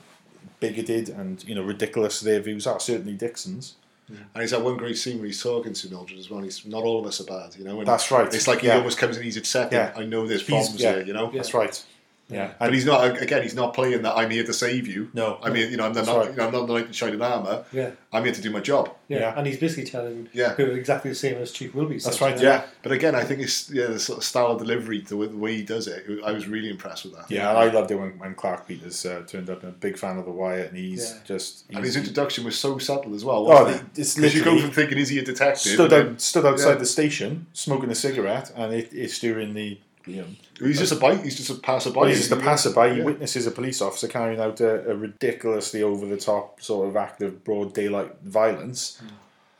[0.59, 2.79] bigoted and you know ridiculous their views are.
[2.79, 3.75] Certainly Dixon's.
[4.07, 6.41] And he's that one great scene where he's talking to Mildred as well.
[6.41, 7.79] He's not all of us are bad, you know.
[7.79, 8.31] And That's right.
[8.31, 8.75] It's like he Yeah.
[8.77, 9.23] almost comes in.
[9.23, 9.79] He's accepting.
[9.79, 9.93] Yeah.
[9.97, 10.91] I know there's He's- problems yeah.
[10.97, 11.31] here, you know.
[11.33, 11.83] That's right.
[12.27, 13.43] Yeah, But he's not again.
[13.43, 14.15] He's not playing that.
[14.17, 15.09] I'm here to save you.
[15.13, 15.37] No.
[15.43, 16.05] I mean, you know, I'm not.
[16.05, 16.31] That's right.
[16.31, 17.65] You know, I'm not the knight in shining armor.
[17.71, 17.91] Yeah.
[18.11, 18.89] I'm here to do my job.
[19.07, 19.19] Yeah.
[19.19, 19.37] Yeah.
[19.37, 20.53] and he's basically telling Yeah.
[20.55, 21.99] her exactly the same as Chief Wilby.
[21.99, 22.49] That's right, you know.
[22.49, 22.65] Yeah.
[22.81, 25.37] But again, I think it's yeah the sort of style of delivery, the way, the
[25.37, 26.03] way he does it.
[26.25, 27.29] I was really impressed with that.
[27.29, 29.61] yeah, and I loved it when, when Clarke Peters uh, turned up.
[29.61, 31.19] I'm a big fan of the Wire, and he's Yeah.
[31.25, 33.45] just And his introduction was so subtle as well.
[33.51, 33.99] Oh, Wasn't it?
[33.99, 35.73] it's Because you go literally- from thinking is he a detective?
[35.73, 36.75] stood and out, stood outside yeah.
[36.77, 40.27] the station smoking a cigarette, and it, it's during the you know.
[40.59, 41.21] He's just a bite.
[41.23, 41.97] He's just a passerby.
[41.97, 42.91] Well, he's just a passerby.
[42.93, 43.03] He Yeah.
[43.05, 47.21] witnesses a police officer carrying out a, a ridiculously over the top sort of act
[47.21, 49.07] of broad daylight violence, hmm.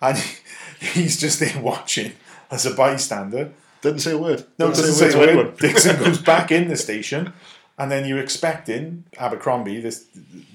[0.01, 0.17] and
[0.79, 2.13] he's just there watching
[2.51, 3.51] as a bystander.
[3.81, 4.45] Didn't say a word.
[4.57, 5.45] No, Didn't doesn't say a anyone.
[5.47, 5.57] word.
[5.57, 7.33] Dixon goes back in the station,
[7.77, 10.05] and then you're expecting Abercrombie, this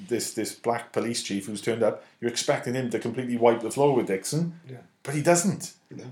[0.08, 2.02] this this black police chief who's turned up.
[2.20, 4.78] You're expecting him to completely wipe the floor with Dixon, Yeah.
[5.04, 5.72] but he doesn't.
[5.94, 6.04] Yeah.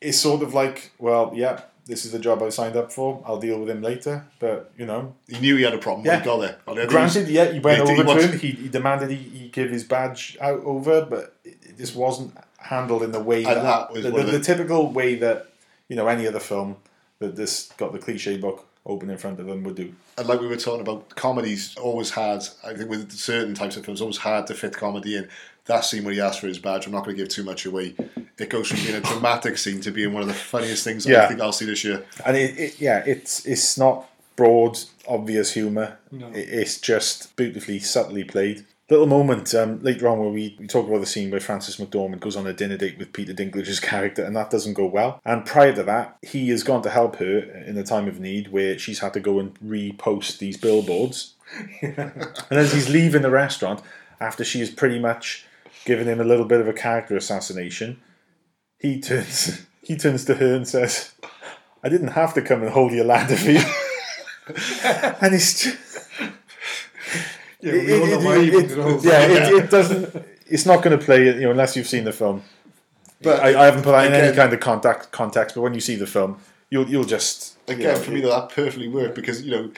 [0.00, 3.22] It's sort of like, well, yeah, this is the job I signed up for.
[3.26, 4.24] I'll deal with him later.
[4.38, 6.18] But you know, He knew he had a problem when Yeah.
[6.20, 6.86] he got there.
[6.86, 8.38] Granted, yeah, he went he- he over to him.
[8.38, 13.02] He, he demanded he, he give his badge out over, but it, just wasn't handled
[13.02, 15.46] in the way that, that was the, the, the typical way that
[15.88, 16.76] you know any other film
[17.20, 19.92] that this got the cliche book open in front of them would do.
[20.16, 23.84] and like we were talking about, comedies always had, I think with certain types of
[23.84, 25.28] films, always had to fit comedy in.
[25.68, 27.66] That scene where he asked for his badge, I'm not going to give too much
[27.66, 27.94] away.
[28.38, 31.24] It goes from being a dramatic scene to being one of the funniest things Yeah.
[31.24, 32.04] I think I'll see this year.
[32.24, 35.98] And it, it yeah, it's it's not broad, obvious humour.
[36.10, 36.28] No.
[36.28, 38.64] It, it's just beautifully, subtly played.
[38.88, 42.20] Little moment um, later on where we, we talk about the scene where Frances McDormand
[42.20, 45.20] goes on a dinner date with Peter Dinklage's character, and that doesn't go well.
[45.26, 48.50] And prior to that, he has gone to help her in a time of need
[48.50, 51.34] where she's had to go and repost these billboards.
[51.82, 53.82] and as he's leaving the restaurant,
[54.20, 55.46] after she has pretty much
[55.88, 57.98] given him a little bit of a character assassination,
[58.78, 61.12] he turns he turns to her and says,
[61.82, 63.60] "I didn't have to come and hold your ladder for you."
[65.22, 65.78] and it's just,
[67.60, 69.08] Yeah, it, we all know it- it- it- put it over.
[69.08, 70.14] yeah, it, it doesn't.
[70.46, 72.42] It's not going to play, you know, unless you've seen the film.
[73.20, 75.80] But I, I haven't put that in any kind of contact context, but when you
[75.80, 76.38] see the film,
[76.70, 79.70] you'll you'll just you Again, know, for me, that perfectly worked because, you know,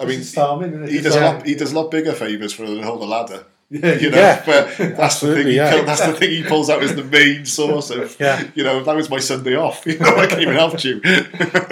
[0.00, 1.46] I mean, It's charming, isn't he does a lot.
[1.46, 3.44] He does a lot bigger favors for her than hold a ladder.
[3.72, 4.42] Yeah, you know, yeah.
[4.44, 5.46] but that's the thing.
[5.46, 5.70] He, yeah.
[5.74, 8.16] pull- that's the thing he pulls out as the main source of.
[8.20, 8.46] Yeah.
[8.54, 9.84] You know, that was my Sunday off.
[9.86, 11.00] You know, I came and helped you.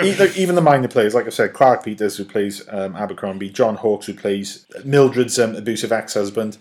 [0.03, 3.77] even, even the minor players, like I said, Clarke Peters who plays um, Abercrombie, John
[3.77, 6.57] Hawkes who plays Mildred's um, abusive ex-husband,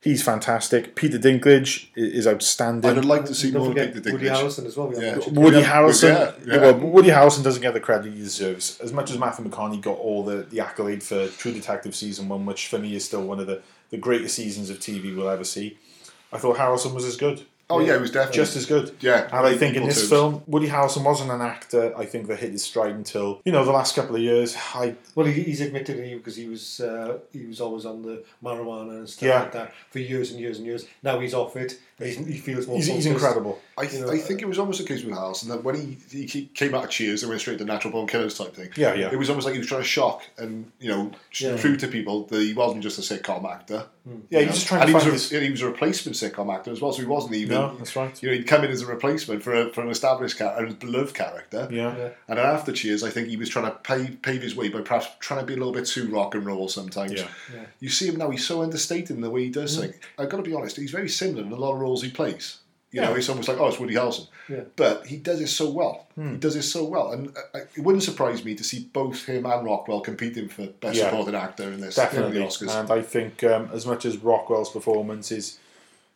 [0.00, 0.94] he's fantastic.
[0.94, 2.88] Peter Dinklage is outstanding.
[2.88, 4.36] I would like to see Don't more of forget Peter Woody Dinklage.
[4.36, 4.88] Harrelson as well.
[4.88, 5.18] we Yeah.
[5.32, 6.60] Woody Yeah, Harrelson, yeah, yeah.
[6.60, 8.78] well, Woody Harrelson doesn't get the credit he deserves.
[8.80, 12.46] As much as Matthew McConaughey got all the, the accolade for True Detective season one,
[12.46, 13.60] which for me is still one of the,
[13.90, 15.78] the greatest seasons of TV we'll ever see,
[16.32, 17.42] I thought Harrelson was as good.
[17.68, 18.94] Oh yeah, he was definitely Just as good.
[19.00, 20.08] Yeah, And I think in this terms.
[20.10, 23.64] film, Woody Harrelson wasn't an actor, I think, that hit his stride until, you know,
[23.64, 24.56] the last couple of years.
[24.72, 28.22] I Well, he, he's admitted it because he was uh, he was always on the
[28.40, 29.40] marijuana and stuff Yeah.
[29.40, 30.86] like that for years and years and years.
[31.02, 31.80] Now he's off it.
[31.98, 32.76] He's, he feels more.
[32.76, 33.58] he's, he's incredible.
[33.78, 35.76] I, You know, I uh, think it was almost a case with Harrelson that when
[35.76, 38.54] he, he he came out of Cheers and went straight to Natural Born Killers type
[38.54, 38.70] thing.
[38.76, 39.10] Yeah, yeah.
[39.10, 41.56] It was almost like he was trying to shock and you know sh- Yeah.
[41.58, 43.86] prove to people that he wasn't just a sitcom actor.
[44.04, 44.18] Hmm.
[44.28, 45.62] Yeah, he was just trying and to he find was, his- a, and he was
[45.62, 47.56] a replacement sitcom actor as well, so he wasn't even.
[47.56, 48.22] No, that's right.
[48.22, 50.72] You know, he'd come in as a replacement for a, for an established character, a
[50.74, 51.66] beloved character.
[51.70, 51.96] Yeah.
[51.96, 52.08] Yeah.
[52.28, 54.82] And then after Cheers, I think he was trying to pave, pave his way by
[54.82, 57.12] perhaps trying to be a little bit too rock and roll sometimes.
[57.12, 57.28] Yeah.
[57.54, 57.64] Yeah.
[57.80, 59.82] You see him now; he's so understated in the way he does hmm.
[59.82, 59.96] things.
[60.18, 62.58] I've got to be honest; he's very similar in a lot of roles he plays.
[62.92, 63.16] You know, Yeah.
[63.18, 64.26] it's almost like, oh, it's Woody Harrelson.
[64.48, 64.60] Yeah.
[64.76, 66.06] But he does it so well.
[66.16, 67.22] He does it so well, and
[67.54, 71.10] uh, it wouldn't surprise me to see both him and Rockwell competing for best Yeah.
[71.10, 72.36] supporting actor in this Definitely.
[72.36, 72.74] in the Oscars.
[72.80, 75.58] And I think um, as much as Rockwell's performance is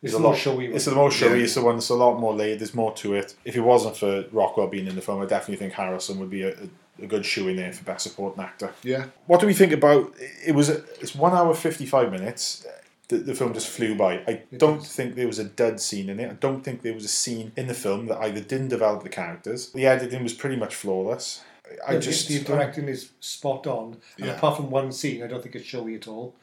[0.02, 0.66] It's a the lot showy.
[0.76, 1.38] It's the most showy.
[1.38, 1.44] Yeah.
[1.44, 2.60] It's the one that's a lot more layered.
[2.60, 3.34] There's more to it.
[3.44, 6.42] If it wasn't for Rockwell being in the film, I definitely think Harrison would be
[6.44, 8.70] a, a, a good shoe in there for best supporting actor.
[8.84, 10.02] yeah, What do we think about?
[10.46, 12.64] It was a, it's one hour fifty five minutes.
[13.10, 14.22] The, the film just flew by.
[14.26, 16.30] I don't think there was a dud scene in it.
[16.30, 19.08] I don't think there was a scene in the film that either didn't develop the
[19.08, 19.70] characters.
[19.72, 21.42] The editing was pretty much flawless.
[21.86, 24.36] I Yeah, just the, the directing is spot on, and Yeah.
[24.36, 26.34] apart from one scene, I don't think it's showy at all.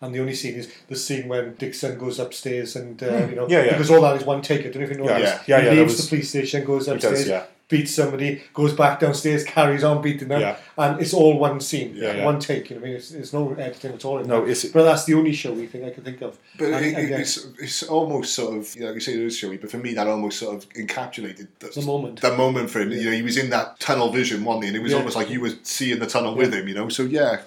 [0.00, 3.46] And the only scene is the scene when Dixon goes upstairs, and uh, you know.
[3.48, 3.70] Yeah, yeah.
[3.72, 4.60] because all that is one take.
[4.60, 5.48] I don't know if you know Yeah, this.
[5.48, 7.44] yeah, he yeah, leaves was- the police station, goes does, upstairs, yeah.
[7.72, 10.56] Beats somebody, goes back downstairs, carries on beating them, Yeah.
[10.76, 12.24] and it's all one scene, Yeah, yeah.
[12.26, 12.68] one take.
[12.68, 14.18] You know, I mean, it's, it's no editing at all.
[14.22, 14.50] No, that.
[14.50, 16.38] it's- but that's the only showy thing I can think of.
[16.58, 17.16] but And- it, and, yeah.
[17.18, 19.94] it's it's almost sort of you know you say it is showy, but for me
[19.94, 22.20] that almost sort of encapsulated the, The moment.
[22.20, 24.68] the moment for him, you know, he was in that tunnel vision, wasn't he?
[24.68, 24.98] And it was Yeah.
[24.98, 26.90] almost like you were seeing the tunnel with him, you know.
[26.90, 27.40] So yeah,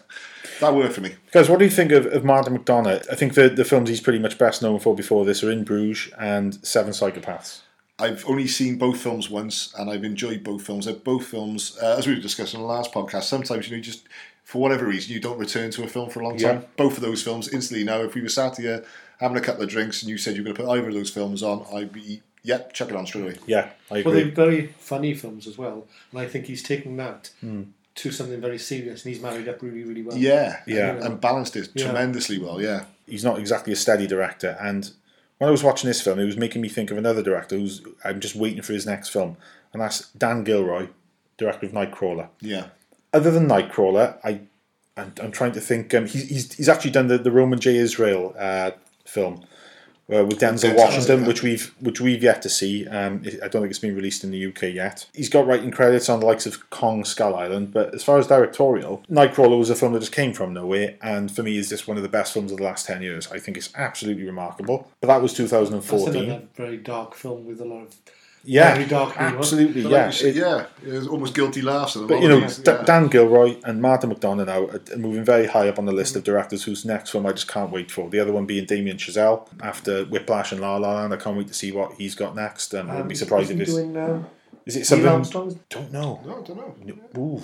[0.59, 1.15] that worked for me.
[1.31, 3.05] Guys, what do you think of, of Martin McDonagh?
[3.11, 5.63] I think the, the films he's pretty much best known for before this are In
[5.63, 7.59] Bruges and Seven Psychopaths.
[7.97, 10.85] I've only seen both films once, and I've enjoyed both films.
[10.85, 13.81] They're both films, uh, as we were discussing in the last podcast, sometimes you know,
[13.81, 14.03] just
[14.43, 16.57] for whatever reason, you don't return to a film for a long time.
[16.61, 16.67] Yeah.
[16.77, 17.85] Both of those films instantly.
[17.85, 18.83] Now, if we were sat here
[19.19, 21.09] having a couple of drinks and you said you're going to put either of those
[21.09, 23.35] films on, I'd be, yep, chuck it on straight away.
[23.47, 24.11] Yeah, I agree.
[24.11, 27.63] Well, they're very funny films as well, and I think he's taking that Hmm.
[27.95, 30.17] to something very serious, and he's married up really, really well.
[30.17, 30.97] Yeah, Yeah.
[31.01, 31.85] and balanced it Yeah.
[31.85, 32.61] tremendously well.
[32.61, 34.57] Yeah, he's not exactly a steady director.
[34.59, 34.91] And
[35.37, 37.81] when I was watching this film, it was making me think of another director who's
[38.03, 39.37] I'm just waiting for his next film,
[39.73, 40.87] and that's Dan Gilroy,
[41.37, 42.29] director of Nightcrawler.
[42.41, 42.67] yeah.
[43.13, 44.41] Other than Nightcrawler, I
[44.97, 45.93] I'm, I'm trying to think.
[45.93, 48.71] Um, he's, he's he's actually done the, the Roman J Israel uh,
[49.05, 49.45] film,
[50.13, 51.27] uh, with Denzel Denzel, Washington, yeah.
[51.27, 52.87] which we've which we've yet to see.
[52.87, 55.07] Um, I don't think it's been released in the UK yet.
[55.13, 58.27] He's got writing credits on the likes of Kong Skull Island, but as far as
[58.27, 61.87] directorial, Nightcrawler was a film that just came from nowhere, and for me is just
[61.87, 63.31] one of the best films of the last ten years.
[63.31, 64.91] I think it's absolutely remarkable.
[65.01, 66.49] But that was That's 2014.
[66.55, 67.95] very dark film with a lot of
[68.45, 69.37] Yeah, very dark humour.
[69.39, 69.83] absolutely.
[69.83, 71.95] But Yeah, like said, It- yeah, it was almost guilty laughs.
[71.95, 72.83] and a But lot you know, these, D- yeah.
[72.83, 76.15] Dan Gilroy and Martin McDonagh now are are moving very high up on the list
[76.15, 78.09] of directors whose next film I just can't wait for.
[78.09, 81.13] The other one being Damien Chazelle after Whiplash and La La Land.
[81.13, 82.73] I can't wait to see what he's got next.
[82.73, 84.25] And I wouldn't be surprised if Isn't it's doing um,
[84.65, 85.59] is it something.
[85.69, 86.21] Don't know.
[86.25, 86.75] No, I don't know.
[87.17, 87.41] Ooh,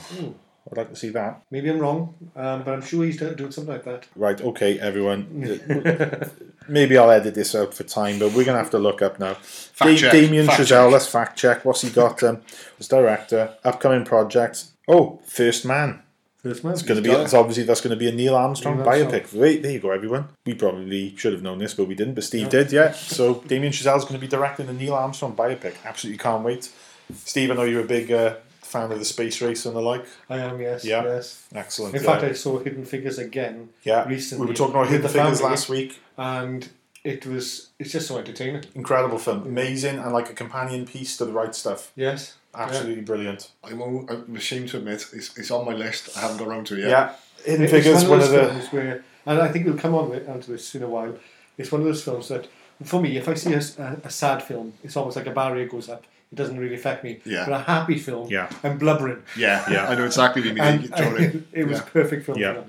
[0.69, 1.41] I'd like to see that.
[1.49, 4.07] Maybe I'm wrong, um, but I'm sure he's doing something like that.
[4.15, 5.27] Right, okay, everyone.
[6.67, 9.37] Maybe I'll edit this out for time, but we're gonna have to look up now.
[9.79, 10.91] Da- check, Damien fact Chazelle, check.
[10.91, 11.65] let's fact check.
[11.65, 12.21] What's he got?
[12.23, 12.41] Um,
[12.79, 14.65] as director, upcoming project.
[14.87, 16.03] Oh, First Man.
[16.37, 16.73] First man.
[16.73, 17.13] It's going to be.
[17.13, 19.11] It's obviously that's going to be a Neil Armstrong Neil Armstrong.
[19.11, 19.33] biopic.
[19.33, 20.27] Wait, there you go, everyone.
[20.43, 22.15] We probably should have known this, but we didn't.
[22.15, 22.93] But Steve did, yeah.
[22.93, 25.75] So Damien Chazelle's going to be directing a Neil Armstrong biopic.
[25.85, 26.71] Absolutely can't wait.
[27.13, 28.35] Steve, I know you're a big uh,
[28.71, 30.05] fan of the space race and the like.
[30.29, 30.85] I am, yes.
[30.85, 31.03] Yeah.
[31.03, 31.47] yes.
[31.53, 31.95] Excellent.
[31.95, 32.09] In yeah.
[32.09, 34.07] fact, I saw Hidden Figures again yeah.
[34.07, 34.45] recently.
[34.45, 35.99] We were talking about Hidden the Figures family, last week.
[36.17, 36.69] and
[37.03, 38.63] it was it's just so entertaining.
[38.75, 41.91] Incredible film, amazing, and like a companion piece to the right stuff.
[41.95, 42.37] Yes.
[42.53, 43.51] Absolutely brilliant.
[43.63, 46.17] I'm, I'm ashamed to admit it's, it's on my list.
[46.17, 46.89] I haven't got around to it yet.
[46.89, 47.13] Yeah,
[47.45, 48.47] Hidden It's Figures, one one of of the.
[48.47, 51.15] films where, and I think we'll come on with, onto this in a while.
[51.57, 52.47] It's one of those films that,
[52.83, 56.03] for me, if I see a sad film, it's almost like a barrier goes up.
[56.31, 57.19] It doesn't really affect me.
[57.25, 57.45] Yeah.
[57.45, 58.49] But a happy film, Yeah.
[58.63, 59.21] I'm blubbering.
[59.37, 59.87] Yeah, Yeah.
[59.89, 60.63] I know exactly what you mean.
[60.63, 61.83] And it was Yeah.
[61.85, 62.37] perfect film.
[62.37, 62.61] Yeah.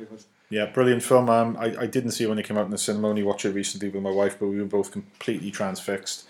[0.50, 1.30] Yeah, brilliant film.
[1.30, 3.08] Um, I, I didn't see it when it came out in the cinema.
[3.08, 6.24] Only watched it recently with my wife, but we were both completely transfixed.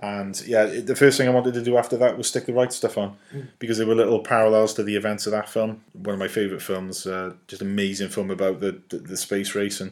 [0.00, 2.52] And yeah, it, the first thing I wanted to do after that was stick the
[2.52, 3.16] right stuff on
[3.58, 5.82] because there were little parallels to the events of that film.
[5.92, 9.80] One of my favourite films, uh, just amazing film about the, the the space race,
[9.80, 9.90] and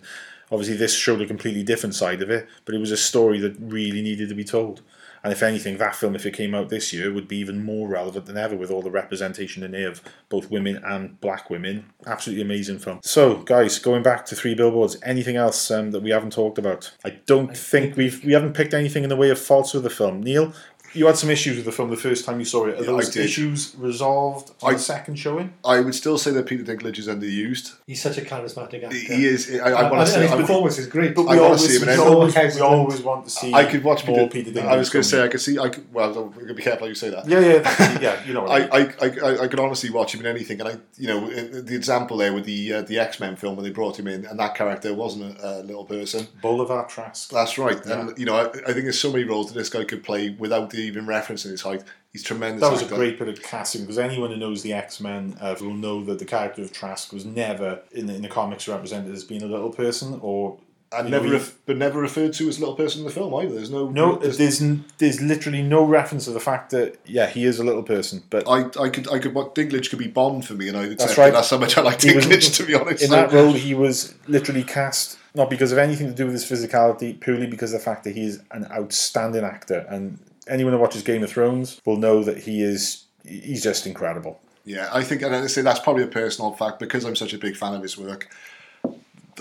[0.51, 2.47] obviously this showed a completely different side of it.
[2.64, 4.80] But it was a story that really needed to be told.
[5.27, 7.89] And if anything, that film, if it came out this year, would be even more
[7.89, 11.87] relevant than ever with all the representation in there of both women and black women.
[12.07, 13.01] Absolutely amazing film.
[13.03, 16.95] So, guys, going back to Three Billboards, anything else um, that we haven't talked about?
[17.05, 19.91] I don't think we've we haven't picked anything in the way of faults with the
[19.91, 20.22] film.
[20.22, 20.53] Neil,
[20.93, 22.74] you had some issues with the film the first time you saw it.
[22.78, 25.53] Are Yeah, those issues resolved on I- the second showing?
[25.64, 27.74] I would still say that Peter Dinklage is underused.
[27.87, 28.97] He's such a charismatic actor.
[28.97, 29.51] He is.
[29.51, 30.22] I, I And, want to and say.
[30.22, 31.16] his I, performance is great.
[31.18, 33.53] I wanna see him in we, any- always, we always want to see.
[33.55, 34.51] I could watch more Peter.
[34.53, 34.66] Peter.
[34.66, 35.22] I was going to say.
[35.24, 35.59] I could see.
[35.59, 35.93] I could.
[35.93, 37.28] Well, we're going to be careful how you say that.
[37.28, 38.24] Yeah, yeah, yeah.
[38.26, 38.95] You know what I, I, mean.
[39.01, 42.16] I, I, I could honestly watch him in anything, and I, you know, the example
[42.16, 44.55] there with the uh, the X Men film when they brought him in, and that
[44.55, 46.26] character wasn't a, a little person.
[46.43, 47.30] Bolivar Trask.
[47.30, 49.84] That's right, and you know, I, I think there's so many roles that this guy
[49.84, 51.83] could play without even referencing his height.
[52.12, 52.62] He's tremendous.
[52.62, 55.55] That was a great bit of casting because anyone who knows the X Men uh,
[55.61, 59.14] will know that the character of Trask was never in the, in the comics represented
[59.14, 60.59] as being a little person or
[60.93, 63.35] and know, never, ref, but never referred to as a little person in the film
[63.35, 63.53] either.
[63.57, 64.16] There's no, no.
[64.16, 67.64] there's- There's n- there's literally no reference to the fact that yeah he is a
[67.64, 69.35] little person, but I, I could, I could.
[69.35, 71.33] What Dinklage could be Bond for me, and I That's right.
[71.33, 72.57] that's how much I like was- Dinklage.
[72.57, 76.07] to be honest, in So- that role he was literally cast not because of anything
[76.07, 79.45] to do with his physicality, purely because of the fact that he is an outstanding
[79.45, 79.85] actor.
[79.91, 84.40] And anyone who watches Game of Thrones will know that he is he's just incredible.
[84.64, 87.38] Yeah, I think, and I say that's probably a personal fact because I'm such a
[87.38, 88.28] big fan of his work.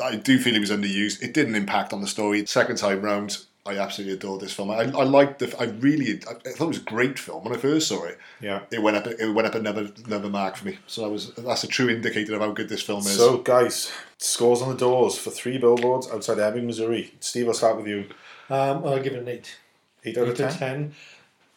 [0.01, 1.23] I do feel he was underused.
[1.23, 2.45] It didn't impact on the story.
[2.45, 4.69] Second time round, I absolutely adored this film.
[4.69, 5.55] I, I liked the.
[5.59, 8.19] I really, I, I thought it was a great film when I first saw it.
[8.39, 8.61] Yeah.
[8.71, 9.07] It went up.
[9.07, 10.77] It went up another another mark for me.
[10.85, 13.15] So that was that's a true indicator of how good this film is.
[13.15, 17.13] So guys, scores on the doors for three billboards outside Ebbing, Missouri.
[17.19, 18.05] Steve, I'll start with you.
[18.49, 19.57] Um, I'll give it an eight.
[20.05, 20.57] Eight out of Eight to ten.
[20.57, 20.93] ten.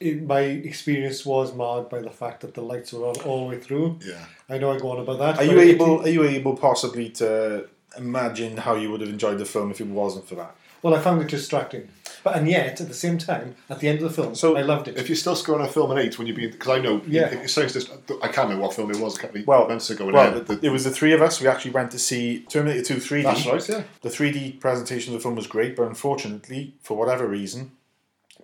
[0.00, 3.56] It, my experience was marred by the fact that the lights were on all the
[3.56, 3.98] way through.
[4.06, 4.24] Yeah.
[4.48, 5.38] I know I go on about that.
[5.38, 6.02] Are you able?
[6.02, 9.88] Are you able possibly to imagine how you would have enjoyed the film if it
[9.88, 10.54] wasn't for that?
[10.80, 11.88] Well, I found it distracting,
[12.22, 14.62] but and yet at the same time, at the end of the film, So, I
[14.62, 14.96] loved it.
[14.96, 17.26] If you're still scoring a film an eight when you be because I know Yeah.
[17.30, 17.90] It sounds just
[18.22, 20.06] I can't remember what film it was of Well, months ago.
[20.06, 21.40] well, and, uh, it was the three of us.
[21.40, 23.24] We actually went to see Terminator Two 3D.
[23.24, 23.82] That's right, yeah.
[24.02, 27.72] The 3D presentation of the film was great, but unfortunately, for whatever reason,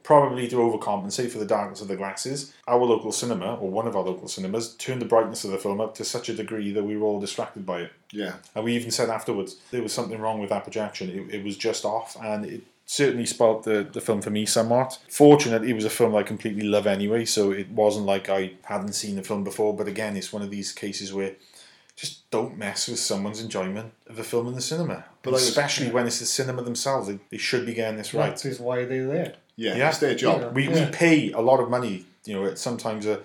[0.04, 3.96] probably to overcompensate for the darkness of the glasses, our local cinema, or one of
[3.96, 6.84] our local cinemas, turned the brightness of the film up to such a degree that
[6.84, 7.92] we were all distracted by it.
[8.12, 8.34] yeah.
[8.54, 11.08] And we even said afterwards there was something wrong with that projection.
[11.10, 14.98] It, it was just off, and it certainly spoilt the, the film for me somewhat.
[15.08, 18.92] Fortunately, it was a film I completely love anyway, so it wasn't like I hadn't
[18.92, 19.74] seen the film before.
[19.74, 21.32] But again, it's one of these cases where
[21.96, 25.04] just don't mess with someone's enjoyment of a film in the cinema.
[25.22, 28.36] But was- especially when it's the cinema themselves, they, they should be getting this right.
[28.36, 29.34] That is why they're there.
[29.56, 29.88] Yeah, Yeah.
[29.88, 30.40] it's their job.
[30.40, 30.48] Yeah.
[30.48, 33.20] We, we pay a lot of money, you know, it's sometimes a,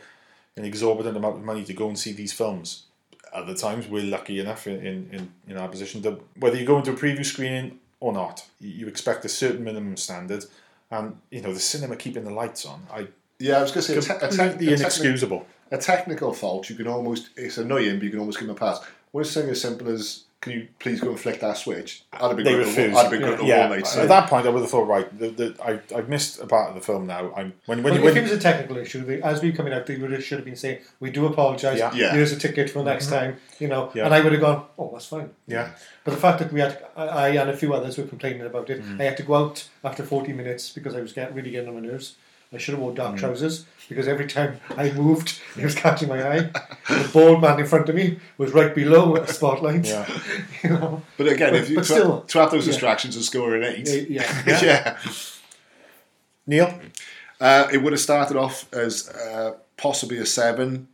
[0.57, 2.83] an exorbitant amount of money to go and see these films.
[3.33, 6.77] Other times we're lucky enough in, in, in, in our position that whether you go
[6.77, 8.45] into a preview screening or not.
[8.59, 10.45] You you expect a certain minimum standard,
[10.89, 12.81] and you know the cinema keeping the lights on.
[12.91, 13.07] I
[13.39, 15.45] Yeah, I was going to say, a, te- a, te- completely a, techni- inexcusable.
[15.71, 18.59] a technical fault, you can almost, it's annoying, but you can almost give them a
[18.59, 18.79] pass.
[19.11, 22.03] When it's something as simple as, can you please go and flick that switch?
[22.13, 22.95] I'd have been They good refuse.
[22.95, 23.97] I'd have been good yeah, all night.
[23.97, 26.69] at that point, I would have thought, right, the, the, I I've missed a part
[26.69, 27.33] of the film now.
[27.35, 29.73] I'm when when, Well, you if it was a technical issue, they, as we coming
[29.73, 31.77] out, they would have, should have been saying, "We do apologise.
[31.77, 31.93] Yeah.
[31.93, 32.13] Yeah.
[32.13, 34.05] Here's a ticket for next time." You know, Yeah.
[34.05, 35.71] and I would have gone, "Oh, that's fine." yeah.
[36.05, 38.69] But the fact that we had, I, I and a few others were complaining about
[38.69, 38.81] it.
[38.81, 39.01] Mm.
[39.01, 41.75] I had to go out after 40 minutes because I was get, really getting on
[41.75, 42.15] my nerves.
[42.51, 43.19] I should have worn dark Mm.
[43.19, 46.39] trousers because every time I moved, it was catching my eye.
[46.89, 49.85] the bald man in front of me was right below the spotlight.
[49.85, 50.07] Yeah.
[50.63, 52.71] you know, But again, But- if you but to, still, to have those yeah.
[52.73, 54.43] distractions and score an eight, yeah.
[54.47, 54.97] yeah, Yeah.
[56.47, 56.79] Neil,
[57.39, 60.87] Uh, it would have started off as uh, possibly a seven,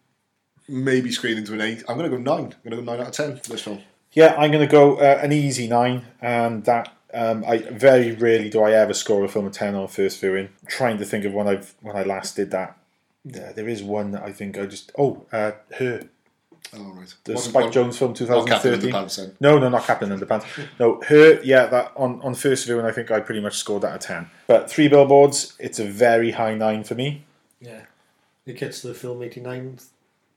[0.67, 1.83] maybe screened into an eight.
[1.87, 2.53] I'm going to go nine.
[2.53, 3.81] I'm going to go nine out of ten for this film.
[4.13, 8.49] yeah, I'm going to go uh, an easy nine, and that um, I very rarely
[8.49, 10.49] do I ever score a film a ten on first viewing.
[10.67, 12.77] trying to think of when I've when I last did that.
[13.23, 16.03] Yeah, there is one that I think I just oh uh, her
[16.73, 17.13] Oh, right.
[17.23, 18.91] the Wasn't Spike one- Jonze film Oh, 2013.
[18.91, 19.33] Underpants.
[19.39, 20.45] No, no, not Captain Underpants.
[20.79, 21.39] No, her.
[21.43, 24.29] Yeah, that on on first viewing, I think I pretty much scored that a ten.
[24.47, 27.23] But three billboards, it's a very high nine for me.
[27.59, 27.81] yeah.
[28.45, 29.79] It gets the film 89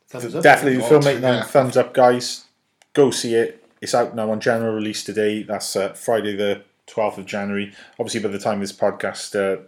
[0.08, 0.42] thumbs up.
[0.42, 1.42] Definitely, the film eight nine yeah.
[1.44, 2.46] thumbs up, guys.
[2.94, 3.62] Go see it.
[3.82, 5.42] It's out now on general release today.
[5.42, 7.72] That's uh, Friday the twelfth of January.
[7.98, 9.62] Obviously, by the time this podcast uh,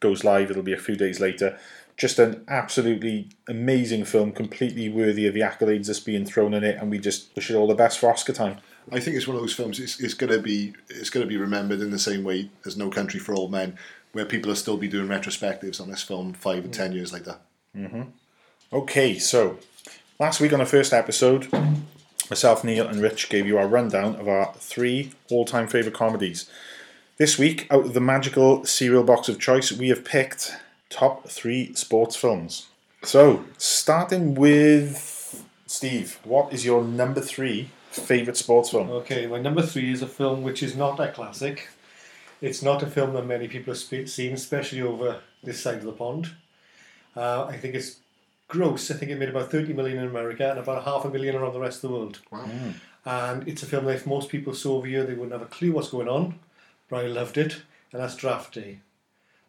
[0.00, 1.58] goes live, it'll be a few days later.
[1.96, 6.76] Just an absolutely amazing film, completely worthy of the accolades that's being thrown in it,
[6.78, 8.56] and we just wish it all the best for Oscar time.
[8.90, 9.78] I think it's one of those films.
[9.78, 12.76] It's, it's going to be it's going to be remembered in the same way as
[12.76, 13.76] No Country for Old Men,
[14.12, 17.36] where people will still be doing retrospectives on this film five and ten years later.
[17.76, 18.08] Mhm.
[18.72, 19.58] Okay, so
[20.18, 21.46] last week on the first episode,
[22.32, 26.48] myself, Neil, and Rich gave you our rundown of our three all time favourite comedies.
[27.18, 30.56] This week, out of the magical cereal box of choice, we have picked
[30.88, 32.68] top three sports films.
[33.02, 38.88] So, starting with Steve, what is your number three favourite sports film?
[38.90, 41.68] Okay, my number three is a film which is not a classic.
[42.40, 45.92] It's not a film that many people have seen, especially over this side of the
[45.92, 46.30] pond.
[47.14, 47.96] Uh, I think it's
[48.52, 48.90] gross.
[48.90, 51.54] I think it made about 30 million in America and about half a million around
[51.54, 52.20] the rest of the world.
[52.30, 52.48] Wow.
[53.04, 55.46] And it's a film that if most people saw over here, they wouldn't have a
[55.56, 56.38] clue what's going on.
[56.88, 57.62] But I loved it,
[57.92, 58.80] and that's Draft Day.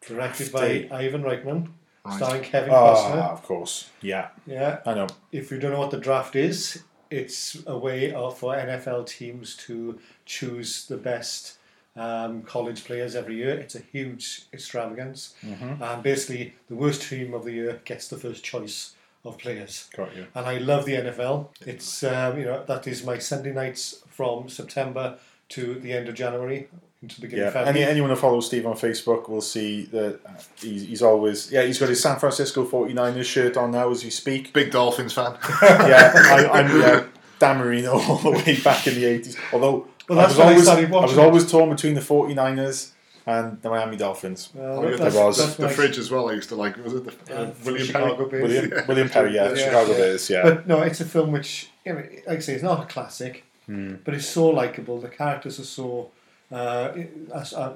[0.07, 0.87] Directed Draft Day.
[0.87, 1.69] by Ivan Reitman,
[2.05, 2.15] Right.
[2.17, 3.31] starring Kevin Ah, Costner.
[3.31, 3.89] of course.
[4.01, 5.07] Yeah, Yeah, I know.
[5.31, 9.55] if you don't know what the draft is, it's a way of, for NFL teams
[9.67, 11.57] to choose the best
[11.95, 13.51] um, college players every year.
[13.59, 18.43] It's a huge extravagance, and basically the worst team of the year gets the first
[18.43, 18.93] choice
[19.25, 19.89] of players.
[19.95, 20.25] Got you.
[20.35, 21.47] And I love the NFL.
[21.65, 25.17] It's um, you know that is my Sunday nights from September
[25.49, 26.67] to the end of January
[27.01, 27.81] into the beginning Yeah, of February.
[27.83, 30.19] any, anyone who follows Steve on Facebook will see that
[30.55, 34.09] he's, he's always yeah he's got his San Francisco 49ers shirt on now as we
[34.09, 34.51] speak.
[34.53, 35.37] Big Dolphins fan.
[35.61, 37.05] yeah, I, I'm yeah,
[37.39, 39.37] Dan Marino all the way back in the 80s.
[39.51, 42.91] Although Well, I that's was when I always I was always torn between the 49ers
[43.25, 44.49] and the Miami Dolphins.
[44.53, 45.37] Well, yeah, there was.
[45.37, 46.29] that's the my- fridge as well.
[46.29, 46.75] I used to like.
[46.83, 48.41] Was it the, uh, uh, William Chicago Perry?
[48.47, 48.61] Bears.
[48.71, 49.97] William William Perry, yeah, Yeah, Chicago yeah.
[49.97, 50.43] Bears, yeah.
[50.43, 53.43] But no, it's a film which, you know, like I say, it's not a classic,
[53.65, 53.95] Hmm.
[54.03, 54.99] but it's so likable.
[54.99, 56.11] The characters are so
[56.51, 56.91] uh,
[57.33, 57.73] as- uh,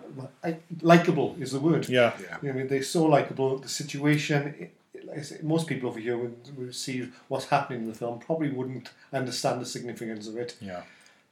[0.81, 1.87] likable is the word.
[1.89, 2.11] yeah.
[2.21, 2.37] Yeah.
[2.41, 3.57] You know, they're so likable.
[3.57, 4.73] The situation, it-
[5.05, 8.19] like I say, most people over here would, would see what's happening in the film,
[8.19, 10.81] probably wouldn't understand the significance of it, Yeah.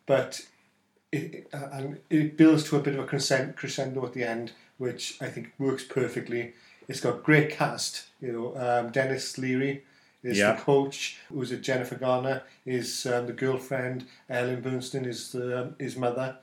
[0.05, 0.41] but
[1.15, 4.51] it, uh, and it builds to a bit of a crescendo, crescendo at the end,
[4.77, 6.53] which I think works perfectly.
[6.87, 8.05] It's got great cast.
[8.21, 9.83] You know, um, Denis Leary
[10.23, 10.53] is Yeah.
[10.53, 11.17] the coach.
[11.29, 11.61] Who's it?
[11.61, 14.05] Jennifer Garner is um, the girlfriend.
[14.29, 16.37] Ellen Burstyn is the um, his mother.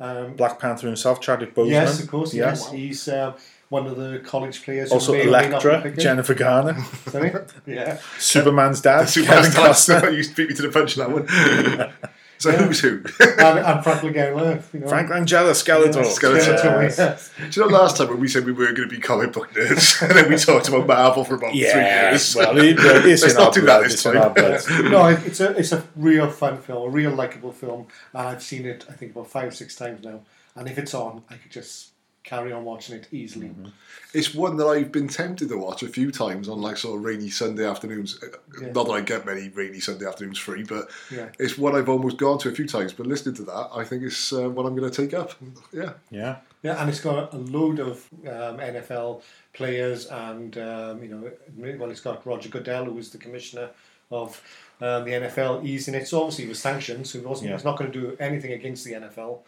[0.00, 1.70] Um, Black Panther himself, Chadwick Boseman.
[1.70, 2.32] yes, of course.
[2.32, 2.50] Yeah.
[2.50, 3.34] Yes, he's um,
[3.68, 4.92] one of the college players.
[4.92, 5.96] Also may or may not be Elektra.
[5.96, 6.76] Jennifer Garner,
[7.10, 7.32] Sorry?
[7.66, 7.98] yeah.
[8.16, 10.02] Superman's dad, Superman's Kevin Costner.
[10.02, 10.14] dad.
[10.16, 11.92] You beat me to the punch on that one.
[12.42, 13.02] so who's who?
[13.20, 14.88] and, and Frank Langella, you know.
[14.88, 16.04] Frank Langella, Skeletor.
[16.04, 16.56] Skeletor.
[16.56, 16.98] Skeletor, Yes.
[16.98, 17.30] yes.
[17.54, 19.52] Do you know last time when we said we were going to be comic book
[19.54, 22.34] nerds, and then we talked about Marvel for about three years?
[22.36, 24.34] well, it, uh, it's Let's not do that this it's in time.
[24.90, 28.66] no, it's a it's a real fun film, a real likable film, and I've seen
[28.66, 30.20] it I think about five or six times now.
[30.54, 31.90] And if it's on, I could just
[32.28, 33.48] carry on watching it easily.
[33.48, 33.68] Mm-hmm.
[34.12, 37.04] It's one that I've been tempted to watch a few times on like sort of
[37.04, 38.18] rainy Sunday afternoons.
[38.22, 38.26] Uh,
[38.60, 38.72] Yeah.
[38.72, 41.28] Not that I get many rainy Sunday afternoons free, but Yeah.
[41.38, 42.92] it's one I've almost gone to a few times.
[42.92, 45.32] But listening to that, I think it's uh, what I'm going to take up.
[45.72, 45.92] Yeah.
[46.10, 46.36] Yeah.
[46.62, 49.22] Yeah, and it's got a load of um, NFL
[49.52, 51.30] players, and um, you know,
[51.78, 53.70] well, it's got Roger Goodell, who was the commissioner
[54.10, 54.42] of
[54.80, 55.62] um, the NFL.
[55.64, 56.08] He's in it.
[56.08, 57.50] So obviously, he was sanctioned, so he wasn't.
[57.50, 57.56] Yeah.
[57.56, 59.40] He's not going to do anything against the NFL.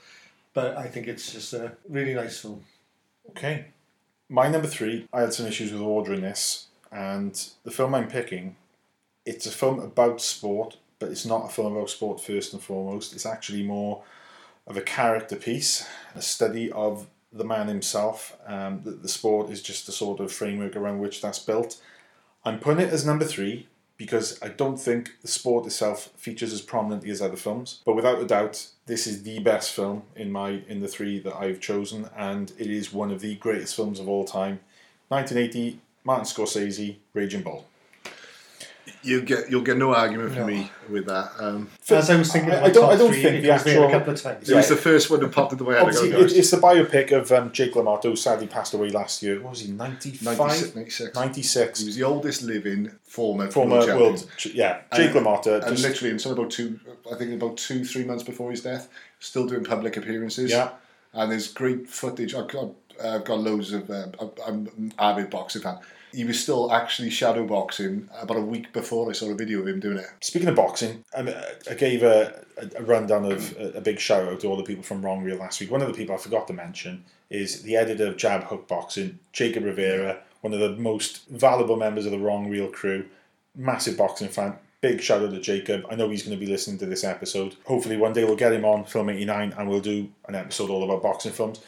[0.54, 2.64] but I think it's just a really nice film.
[3.30, 3.66] Okay.
[4.28, 8.56] My number three, I had some issues with ordering this, and the film I'm picking,
[9.24, 13.12] it's a film about sport, but it's not a film about sport first and foremost.
[13.12, 14.02] It's actually more
[14.66, 18.36] of a character piece, a study of the man himself.
[18.46, 21.80] Um, the, the sport is just the sort of framework around which that's built.
[22.44, 23.68] I'm putting it as number three
[24.00, 27.82] because I don't think the sport itself features as prominently as other films.
[27.84, 31.36] But without a doubt, this is the best film in my in the three that
[31.36, 34.60] I've chosen, and it is one of the greatest films of all time.
[35.08, 37.66] 1980, Martin Scorsese, Raging Bull.
[39.02, 40.46] You get you'll get no argument from No.
[40.46, 41.30] me with that.
[41.38, 43.70] Um, As I was thinking, I- I don't- I don't three, think the was a
[43.70, 44.48] actual- couple of times.
[44.50, 45.78] it was the first one that popped into my head.
[45.78, 48.90] I Obviously, go, it, it's the biopic of um, Jake LaMotta, who sadly passed away
[48.90, 49.40] last year.
[49.40, 50.36] What was he, 95?
[50.38, 51.14] 96, 96.
[51.14, 51.80] 96.
[51.80, 54.10] He was the oldest living former Former world champion.
[54.12, 55.62] world, yeah, Jake And- LaMotta.
[55.66, 56.78] and Just, literally, until about two,
[57.10, 60.50] I think about two, three months before his death, still doing public appearances.
[60.50, 60.70] Yeah.
[61.14, 62.34] And there's great footage.
[62.34, 62.68] I've got,
[63.02, 63.88] uh, I've got loads of.
[63.90, 64.08] Uh,
[64.46, 65.78] I'm an avid boxing fan.
[66.12, 69.60] He was still actually shadow boxing uh, about a week before I saw a video
[69.60, 70.06] of him doing it.
[70.20, 72.44] Speaking of boxing, I, mean, uh, I gave a,
[72.76, 75.60] a rundown of a, big shout out to all the people from Wrong Reel last
[75.60, 75.70] week.
[75.70, 79.18] One of the people I forgot to mention is the editor of Jab Hook Boxing,
[79.32, 83.06] Jacob Rivera, one of the most valuable members of the Wrong Reel crew.
[83.56, 84.54] Massive boxing fan.
[84.80, 85.84] Big shout out to Jacob.
[85.90, 87.56] I know he's going to be listening to this episode.
[87.66, 90.84] Hopefully, one day we'll get him on Film 89 and we'll do an episode all
[90.84, 91.60] about boxing films.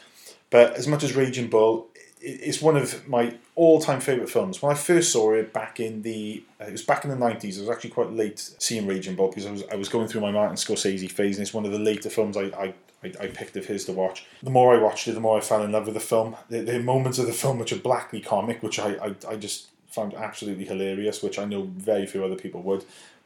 [0.49, 1.87] But as much as Raging Bull,
[2.23, 4.61] it's one of my all-time favorite films.
[4.61, 7.57] When I first saw it back in the, uh, it was back in the nineties.
[7.57, 10.21] I was actually quite late seeing Raging Bull because I was I was going through
[10.21, 12.43] my Martin Scorsese phase, and it's one of the later films I.
[12.43, 12.73] I
[13.19, 14.25] I, picked of his to watch.
[14.43, 16.37] The more I watched it, the more I fell in love with the film.
[16.49, 20.13] Are moments of the film which are blackly comic, which I, I, I just found
[20.13, 22.85] absolutely hilarious, which I know very few other people would.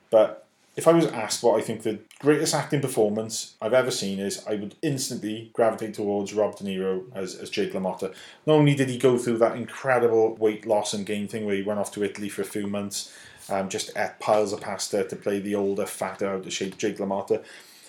[0.09, 0.46] But
[0.77, 4.45] if I was asked what I think the greatest acting performance I've ever seen is,
[4.47, 8.13] I would instantly gravitate towards Rob De Niro as, as Jake LaMotta.
[8.45, 11.63] Not only did he go through that incredible weight loss and gain thing where he
[11.63, 13.11] went off to Italy for a few months,
[13.49, 16.99] um, just ate piles of pasta to play the older, fatter, out of shape Jake
[16.99, 17.43] LaMotta.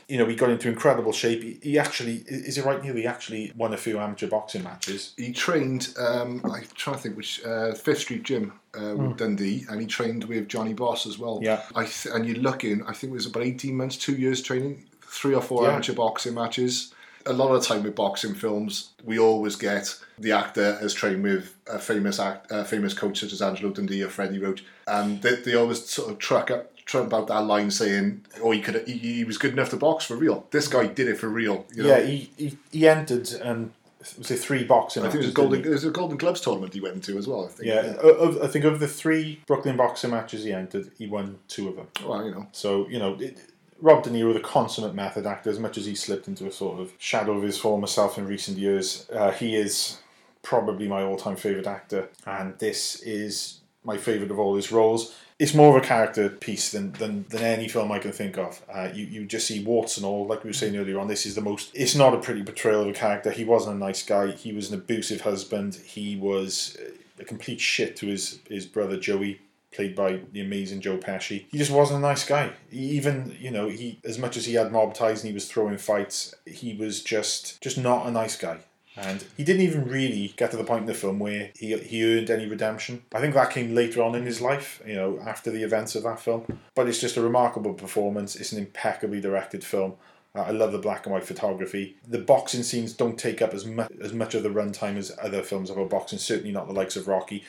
[0.09, 1.43] You know, he got into incredible shape.
[1.43, 2.95] He, he actually, is it right, Neil?
[2.97, 5.13] He actually won a few amateur boxing matches.
[5.19, 5.91] He trained.
[5.99, 9.87] Um, I'm trying to think which uh, Fifth Street Gym uh, with Dundee, and he
[9.87, 11.41] trained with Johnny Boss as well.
[11.43, 11.63] Yeah.
[11.75, 12.83] I th- and you're looking.
[12.85, 15.73] I think it was about 18 months, two years training, three or four Yeah.
[15.73, 16.95] amateur boxing matches.
[17.27, 21.23] A lot of the time with boxing films, we always get the actor has trained
[21.23, 25.21] with a famous act, a famous coach such as Angelo Dundee or Freddie Roach, and
[25.21, 26.73] they, they always sort of truck up.
[26.89, 30.07] Trump out that line saying, "Oh, he could, he, he was good enough to box
[30.07, 31.67] for real." This guy did it for real.
[31.73, 31.89] You know?
[31.91, 33.73] Yeah, he, he, he entered and
[34.17, 35.65] was it three boxing I think it was a golden.
[35.65, 37.45] It was a Golden Gloves tournament he went into as well.
[37.45, 37.69] I think.
[37.69, 41.69] Yeah, of, I think of the three Brooklyn boxing matches he entered, he won two
[41.69, 41.89] of them.
[42.05, 42.47] Well, you know.
[42.53, 43.39] So you know, it,
[43.81, 46.81] Rob De Niro, the consummate method actor, as much as he slipped into a sort
[46.81, 49.99] of shadow of his former self in recent years, uh, he is
[50.43, 55.15] probably my all-time favorite actor, and this is my favorite of all his roles.
[55.39, 58.61] It's more of a character piece than, than, than any film I can think of.
[58.73, 61.07] Uh, you, you just see warts and all, like we were saying earlier on.
[61.07, 61.71] This is the most.
[61.75, 63.31] It's not a pretty portrayal of a character.
[63.31, 64.33] He wasn't a nice guy.
[64.33, 65.77] He was an abusive husband.
[65.77, 66.77] He was
[67.21, 69.41] a complete shit to his his brother Joey,
[69.73, 71.47] played by the amazing Joe Pesci.
[71.51, 72.53] He just wasn't a nice guy.
[72.71, 75.49] He even, you know, he as much as he had mob ties and he was
[75.49, 78.59] throwing fights, he was just just not a nice guy.
[79.01, 82.05] And he didn't even really get to the point in the film where he, he
[82.05, 83.03] earned any redemption.
[83.15, 86.03] I think that came later on in his life, you know, after the events of
[86.03, 86.59] that film.
[86.75, 88.35] But it's just a remarkable performance.
[88.35, 89.95] It's an impeccably directed film.
[90.35, 91.97] Uh, I love the black and white photography.
[92.09, 95.43] The boxing scenes don't take up as much as much of the runtime as other
[95.43, 96.19] films about boxing.
[96.19, 97.45] Certainly not the likes of Rocky.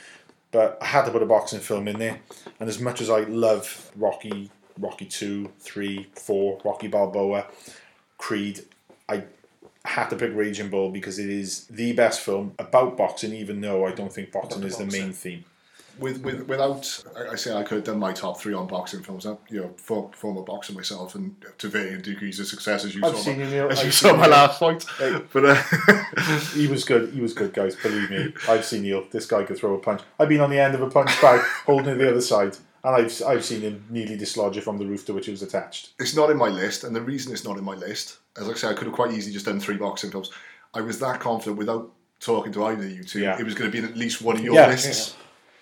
[0.52, 2.20] But I had to put a boxing film in there.
[2.60, 7.46] And as much as I love Rocky, Rocky 2, 3, 4, Rocky Balboa,
[8.18, 8.66] Creed,
[9.08, 9.24] I
[9.85, 13.85] had to pick Raging Bull because it is the best film about boxing, even though
[13.85, 15.45] I don't think boxing is the main theme.
[15.99, 19.26] with, with without I say I could have done my top three on boxing films.
[19.26, 23.01] I'm, you know, for, former boxer myself, and to varying degrees of success as you
[23.06, 23.22] I've saw.
[23.23, 25.22] seen my, you, as you saw my last fight, Hey.
[25.34, 25.56] but uh,
[26.53, 27.14] He was good.
[27.14, 27.76] He was good, guys.
[27.76, 28.34] Believe me.
[28.47, 29.06] I've seen Neil.
[29.11, 30.01] This guy could throw a punch.
[30.19, 32.95] I've been on the end of a punch bag, holding it the other side, and
[32.95, 35.89] I've I've seen him nearly dislodge it from the roof to which it was attached.
[35.99, 36.84] it's not in my list.
[36.85, 39.11] And the reason it's not in my list, as I say, I could have quite
[39.14, 40.32] easily just done three boxing films.
[40.74, 43.20] I was that confident without talking to either of you two.
[43.22, 43.40] Yeah.
[43.40, 44.68] It was going to be in at least one of your Yeah.
[44.68, 45.16] lists.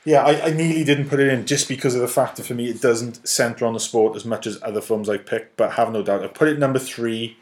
[0.06, 2.54] Yeah, I, I nearly didn't put it in just because of the fact that for
[2.54, 5.58] me it doesn't centre on the sport as much as other films I've picked.
[5.58, 7.38] But have no doubt, I put it number three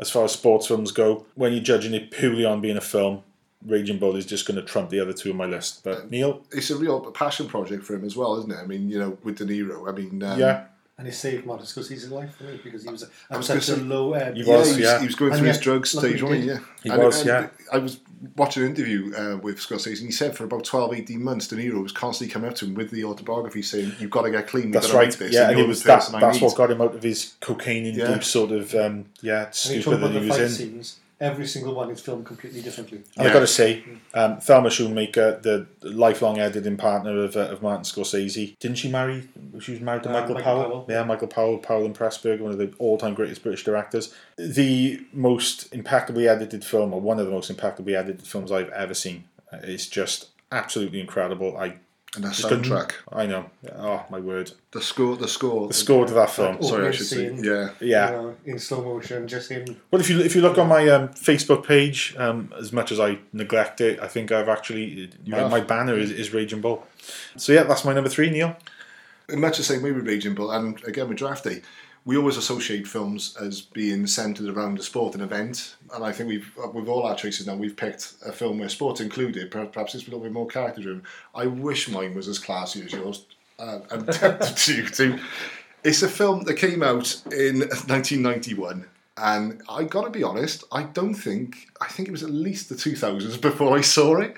[0.00, 1.26] as far as sports films go.
[1.36, 3.22] When you're judging it purely on being a film,
[3.64, 5.82] Raging Bull is just going to trump the other two on my list.
[5.84, 8.58] But Neil, It's a real passion project for him as well, isn't it?
[8.58, 9.88] I mean, you know, with De Niro.
[9.88, 10.64] I mean, um, Yeah.
[10.98, 13.76] And he saved Martin Scorsese's life for me because he was at was such a
[13.76, 14.34] low ebb.
[14.34, 14.98] He Yeah, was, he was, yeah.
[14.98, 16.48] he was going And through his drug stage, wasn't he?
[16.48, 16.58] Yeah.
[16.82, 17.48] He And- was, and yeah.
[17.72, 18.00] I was
[18.36, 21.54] watching an interview uh, with Scorsese, and he said for about 12, 18 months, De
[21.54, 24.48] Niro was constantly coming up to him with the autobiography saying, You've got to get
[24.48, 24.72] clean.
[24.72, 25.12] That's got to right.
[25.12, 26.08] This, Yeah, and it was that.
[26.10, 28.18] That's need." what got him out of his cocaine Yeah.
[28.18, 30.48] sort of um, yeah And stupor that he was in.
[30.48, 30.96] scenes.
[31.20, 33.02] Every single one is filmed completely differently.
[33.16, 33.82] And I've got to say,
[34.14, 39.28] um, Thelma Schoonmaker, the lifelong editing partner of, uh, of Martin Scorsese, didn't she marry?
[39.58, 40.64] She was married to Uh, Michael, Michael Powell.
[40.64, 40.86] Powell.
[40.88, 44.14] Yeah, Michael Powell, Powell and Pressburger, one of the all-time greatest British directors.
[44.36, 48.94] The most impeccably edited film, or one of the most impeccably edited films I've ever
[48.94, 49.24] seen.
[49.52, 51.56] Uh, It's just absolutely incredible.
[51.58, 51.74] I
[52.14, 52.92] And the just soundtrack.
[53.12, 53.50] I know.
[53.76, 54.52] Oh my word!
[54.70, 55.68] The score, the score.
[55.68, 56.56] The score to that film.
[56.58, 57.28] Oh, Sorry, I opening should say.
[57.28, 57.44] scene.
[57.44, 57.70] Yeah.
[57.80, 58.10] Yeah.
[58.10, 59.76] You know, in slow motion, just him.
[59.90, 62.98] Well, if you if you look on my um, Facebook page, um, as much as
[62.98, 66.86] I neglect it, I think I've actually my, my banner is, is Raging Bull.
[67.36, 68.56] So yeah, that's my number three, Neil.
[69.28, 71.60] In much the same way with Raging Bull, and again with Draft Day,
[72.08, 75.76] we always associate films as being centred around a sport event.
[75.92, 79.02] And I think we've, with all our choices now, we've picked a film where sports
[79.02, 79.50] included.
[79.50, 81.02] Perhaps it's a little bit more character driven.
[81.34, 83.26] I wish mine was as classy as yours.
[83.58, 85.18] Uh, I'm tempted to too.
[85.84, 88.86] It's a film that came out in 1991.
[89.18, 92.74] And I gotta be honest, I don't think, I think it was at least the
[92.74, 94.32] 2000s before I saw it.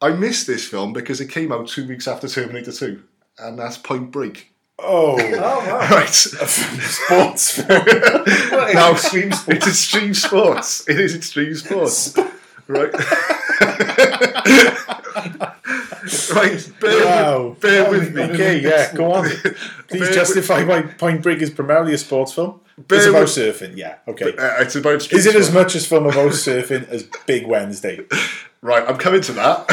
[0.00, 3.02] I missed this film because it came out two weeks after Terminator 2,
[3.38, 4.49] and that's Point Break.
[4.82, 6.08] Oh, oh Right.
[6.08, 9.48] sports now, extreme sports.
[9.48, 10.88] It's extreme sports.
[10.88, 12.16] It is extreme sports.
[12.70, 12.92] Right.
[16.34, 16.72] right.
[16.80, 17.48] Bear, Wow.
[17.48, 18.22] with, bear with me.
[18.22, 19.28] Okay, yeah, go on.
[19.88, 22.60] Please Bear justify why Point Break is primarily a sports film.
[22.78, 23.96] Bear it's about with- surfing, yeah.
[24.08, 24.34] Okay.
[24.36, 28.00] Uh, it's about Is it as much as film about surfing as Big Wednesday?
[28.62, 29.66] Right, I'm coming to that.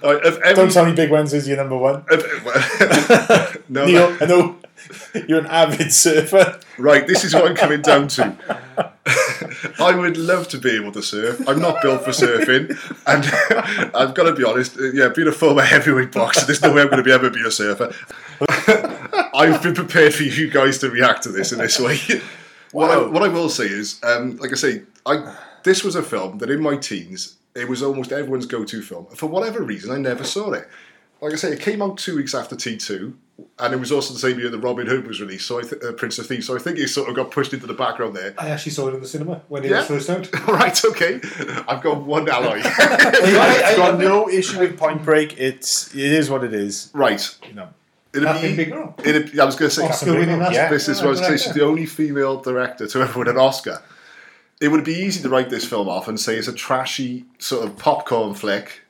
[0.00, 2.04] Right, every, Don't tell me Big Wednesday's your number one.
[2.08, 4.58] if- no, Neil, I know
[5.28, 6.60] you're an avid surfer.
[6.78, 8.36] Right, this is what I'm coming down to.
[9.78, 11.46] I would love to be able to surf.
[11.48, 12.70] I'm not built for surfing,
[13.06, 14.78] and I've got to be honest.
[14.78, 17.30] uh, Yeah, being a former heavyweight boxer, there's no way I'm going to be ever
[17.30, 17.92] be a surfer.
[19.34, 21.98] I've been prepared for you guys to react to this in this way.
[22.72, 26.02] What, I, what I will say is, um, like I say, I this was a
[26.02, 29.06] film that in my teens it was almost everyone's go-to film.
[29.14, 30.66] For whatever reason, I never saw it.
[31.22, 33.14] Like I say, it came out two weeks after T2,
[33.60, 35.80] and it was also the same year that Robin Hood was released, so I th-
[35.80, 36.48] uh, Prince of Thieves.
[36.48, 38.34] So I think it sort of got pushed into the background there.
[38.38, 39.78] I actually saw it in the cinema when it Yeah.
[39.88, 40.28] was first out.
[40.48, 41.20] right, okay.
[41.68, 42.60] I've got one ally.
[42.64, 45.38] I've got no issue with Point Break.
[45.38, 46.90] It's it is what it is.
[46.92, 47.22] right.
[47.54, 47.68] No.
[48.14, 48.94] It'd Kathryn Bigelow.
[49.04, 50.68] it'd- I was going to say, Oscar Bigelow, yeah.
[50.68, 51.44] this is what I was going to say.
[51.46, 53.80] She's the only female director to ever win an Oscar.
[54.60, 57.64] It would be easy to write this film off and say it's a trashy sort
[57.66, 58.82] of popcorn flick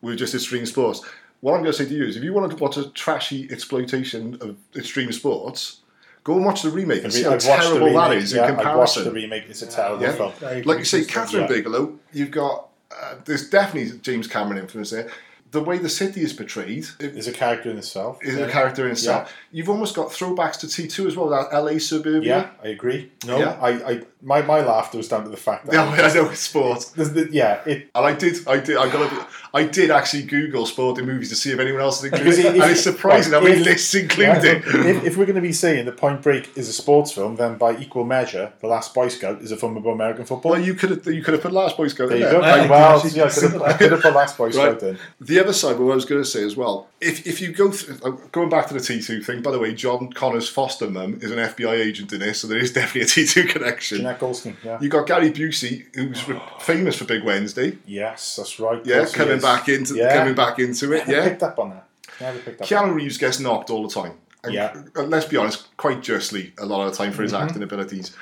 [0.00, 1.02] with just extreme sports.
[1.40, 3.48] What I'm going to say to you is, if you want to watch a trashy
[3.50, 5.80] exploitation of extreme sports,
[6.22, 8.48] go and watch the remake and see how I've terrible that is remake, is yeah,
[8.48, 9.14] in I've watched the comparison.
[9.14, 9.44] remake.
[9.48, 10.12] It's a terrible Yeah.
[10.12, 10.32] film.
[10.44, 11.02] I Like you say.
[11.04, 11.46] Kathryn Yeah.
[11.46, 15.08] Bigelow, you've got uh, there's definitely James Cameron influence there.
[15.52, 18.18] The way the city is portrayed It's a character in itself.
[18.22, 19.32] is a character in itself.
[19.50, 22.50] You've almost got throwbacks to T2 as well, that LA suburbia.
[22.62, 23.10] Yeah, I agree.
[23.26, 23.56] No, Yeah.
[23.60, 26.40] I, I, my, my laughter was down to the fact that Yeah, I know it's
[26.40, 26.90] sport.
[26.94, 30.66] There's the- yeah, it And I did, I did, I got, I did actually Google
[30.66, 33.38] sporting movies to see if anyone else had Because included, if- and it's surprising how
[33.40, 34.64] right, many if- lists yeah, included.
[34.86, 37.56] if, if we're going to be saying that Point Break is a sports film, then
[37.56, 40.52] by equal measure, The Last Boy Scout is a film about American football.
[40.52, 42.40] well, you could have, you could have put Last Boy Scout there in you there.
[42.40, 42.46] go.
[42.46, 44.98] I well, yeah, I could have, I could have put Last Boy Scout in.
[45.20, 47.70] The other side, what I was going to say as well, if if you go
[47.70, 51.18] through, uh, going back to the T2 thing, by the way, John Connor's foster mum
[51.22, 54.02] is an FBI agent in this, so there is definitely a T2 connection.
[54.14, 54.78] Jenette Goldstein, yeah.
[54.80, 57.78] You got Gary Busey, who's re- famous for Big Wednesday.
[57.86, 58.80] Yes, that's right.
[58.84, 59.42] Yeah, Yes, coming is.
[59.42, 60.16] back into Yeah.
[60.18, 61.08] coming back into it.
[61.08, 61.86] I Yeah, picked up on that.
[62.20, 64.12] Yeah, I picked up Keanu Reeves gets knocked all the time.
[64.42, 64.74] And, Yeah.
[64.96, 67.42] uh, let's be honest, quite justly a lot of the time for his Mm-hmm.
[67.48, 68.12] acting abilities.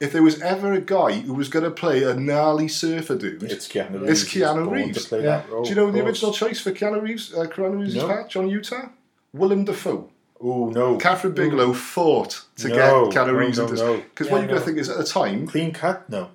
[0.00, 3.42] If there was ever a guy who was going to play a gnarly surfer dude,
[3.42, 4.22] It's Keanu Reeves.
[4.30, 5.10] He's Keanu Reeves.
[5.10, 5.42] Yeah.
[5.50, 7.34] role, Do you know the original choice for Keanu Reeves?
[7.34, 8.06] Uh, Keanu Reeves' No.
[8.06, 8.90] part, John Utah?
[9.32, 10.08] Willem Dafoe.
[10.40, 12.74] Oh no, Kathryn Bigelow fought to No,
[13.10, 13.96] get Keanu no, Reeves no, into no.
[13.96, 14.60] Because Yeah, what you've got no.
[14.60, 16.08] to think is at the time, clean cut.
[16.08, 16.30] No.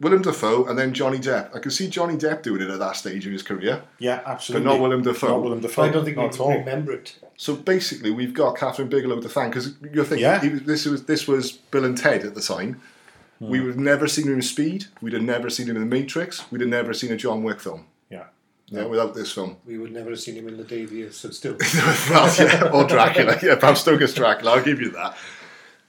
[0.00, 1.54] Willem Dafoe and then Johnny Depp.
[1.54, 3.82] I can see Johnny Depp doing it at that stage of his career.
[4.00, 4.66] Yeah, absolutely.
[4.66, 5.28] But not Willem Dafoe.
[5.28, 5.82] Not Willem Dafoe.
[5.84, 6.50] I don't think not we at all.
[6.58, 7.16] remember it.
[7.36, 10.40] So basically, we've got Kathryn Bigelow to thank because you're thinking Yeah.
[10.40, 12.80] he was- this was this was Bill and Ted at the time.
[13.38, 13.48] Hmm.
[13.48, 14.86] We would have never seen him in Speed.
[15.00, 16.50] We'd have never seen him in The Matrix.
[16.50, 17.86] We'd have never seen a John Wick film.
[18.72, 18.80] Yeah.
[18.80, 19.56] Yeah, without this film.
[19.66, 21.56] We would never have seen him in the year, so still.
[22.10, 23.38] well, yeah, or Dracula.
[23.42, 24.52] Yeah, Bram Stoker's Dracula.
[24.52, 25.16] I'll give you that.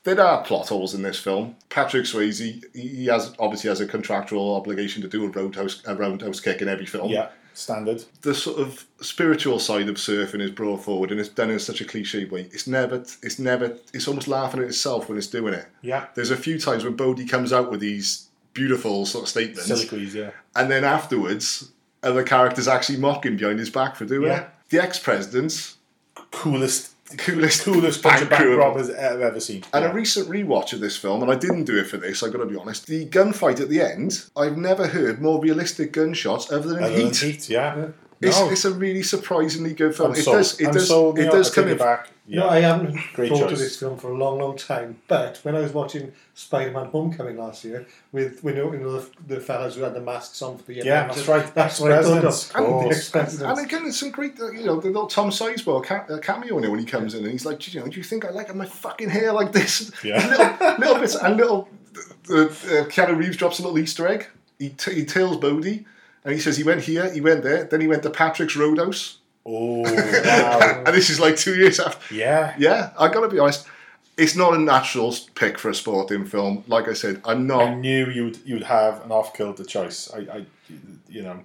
[0.04, 1.56] There are plot holes in this film.
[1.70, 6.42] Patrick Swayze, he has obviously has a contractual obligation to do a roadhouse a roundhouse
[6.42, 7.10] kick in every film.
[7.10, 7.30] Yeah.
[7.54, 8.04] standard.
[8.22, 11.80] the sort of spiritual side of surfing is brought forward and it's done in such
[11.80, 12.50] a cliche way.
[12.52, 15.68] It's never, it's never, it's almost laughing at itself when it's doing it.
[15.82, 16.08] Yeah.
[16.16, 20.14] There's a few times when Bodhi comes out with these beautiful sort of statements, soliloquies,
[20.14, 20.32] yeah.
[20.56, 21.72] and then afterwards,
[22.04, 24.42] other characters actually mock him behind his back for doing Yeah.
[24.42, 24.48] it.
[24.70, 25.78] The ex-presidents,
[26.32, 29.64] Coolest, coolest, coolest bunch of bank robbers I've ever seen.
[29.72, 29.92] And Yeah.
[29.92, 32.40] a recent rewatch of this film, and I didn't do it for this, I've got
[32.40, 32.88] to be honest.
[32.88, 36.96] The gunfight at the end, I've never heard more realistic gunshots other than in Other
[36.96, 37.16] than Heat.
[37.18, 37.86] Heat, yeah.
[38.24, 38.50] It's, No.
[38.50, 40.12] it's a really surprisingly good film.
[40.12, 40.38] I'm it sold.
[40.38, 41.78] does, it I'm does, sold, it does I come take in.
[41.78, 42.10] back.
[42.26, 42.40] Yeah.
[42.40, 43.52] No, I haven't Great thought choice.
[43.52, 45.02] of this film for a long, long time.
[45.10, 49.10] But when I was watching Spider-Man: Homecoming last year with you know, you know the,
[49.28, 51.54] the fellas who had the masks on for the Yeah, that's right.
[51.54, 52.56] That's what I thought Ex-presidents, of.
[52.56, 52.96] of The course.
[52.98, 53.60] ex-presidents.
[53.60, 56.58] And again, it's some great, uh, you know, the little Tom Sizemore ca- uh, cameo
[56.60, 58.30] in it when he comes in, and he's like, you know, do you think I
[58.30, 59.92] like my fucking hair like this?
[60.04, 60.26] Yeah.
[60.28, 61.68] little, little bits, and little,
[62.30, 62.48] uh, uh,
[62.88, 64.28] Keanu Reeves drops a little Easter egg.
[64.60, 65.86] He, t- he tells Bodhi,
[66.26, 69.18] and he says he went here, he went there, then he went to Patrick's Roadhouse,
[69.46, 70.84] Oh, wow.
[70.86, 72.14] and this is like two years after.
[72.16, 72.56] yeah.
[72.58, 73.68] Yeah, I gotta be honest,
[74.18, 76.64] it's not a natural pick for a sporting film.
[76.68, 77.64] Like I said, I'm not.
[77.64, 80.10] I knew you'd you'd have an off kilter choice.
[80.14, 80.46] I, I,
[81.10, 81.40] you know,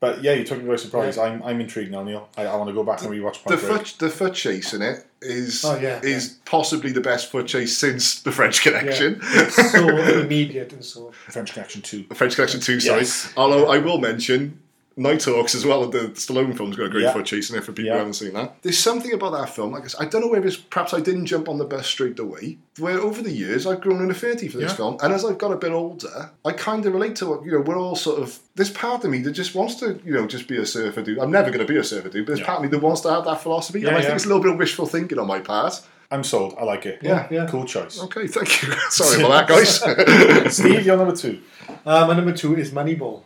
[0.00, 1.18] but yeah, you took me by surprise.
[1.18, 2.28] I'm I'm intrigued now, Neil.
[2.36, 3.86] I, I want to go back and rewatch The Point Break.
[3.86, 7.76] foot, the foot chase in it is Oh, yeah, is possibly the best foot chase
[7.76, 8.78] since the French Yeah.
[8.78, 9.20] Connection.
[9.22, 9.88] It's so
[10.20, 11.12] immediate and so.
[11.28, 12.04] French Connection Two.
[12.14, 13.00] French Connection 2, sorry.
[13.00, 13.32] Yes.
[13.36, 14.58] Although I will mention
[14.96, 15.86] Nighthawks as well.
[15.88, 17.12] The Stallone film's got a great Yeah.
[17.12, 17.92] foot chase in it for people Yeah.
[17.92, 18.56] who haven't seen that.
[18.62, 19.72] There's something about that film.
[19.72, 21.86] Like I, said, I don't know whether it's perhaps I didn't jump on the bus
[21.86, 22.58] straight away.
[22.78, 24.76] Where over the years I've grown an affinity for this Yeah.
[24.76, 27.52] film, and as I've got a bit older, I kind of relate to what you
[27.52, 27.60] know.
[27.60, 30.48] We're all sort of there's part of me that just wants to you know just
[30.48, 31.18] be a surfer dude.
[31.18, 33.00] I'm never going to be a surfer dude, but there's part of me that wants
[33.02, 33.80] to have that philosophy.
[33.80, 35.80] Yeah, and I think it's a little bit of wishful thinking on my part.
[36.12, 36.56] I'm sold.
[36.60, 36.98] I like it.
[37.02, 37.28] Yeah.
[37.30, 37.46] Yeah.
[37.48, 38.02] Cool choice.
[38.02, 38.72] Okay, thank you.
[38.90, 40.54] Sorry about that, guys.
[40.56, 41.38] Steve, you're number two.
[41.86, 43.22] Uh, my number two is Moneyball,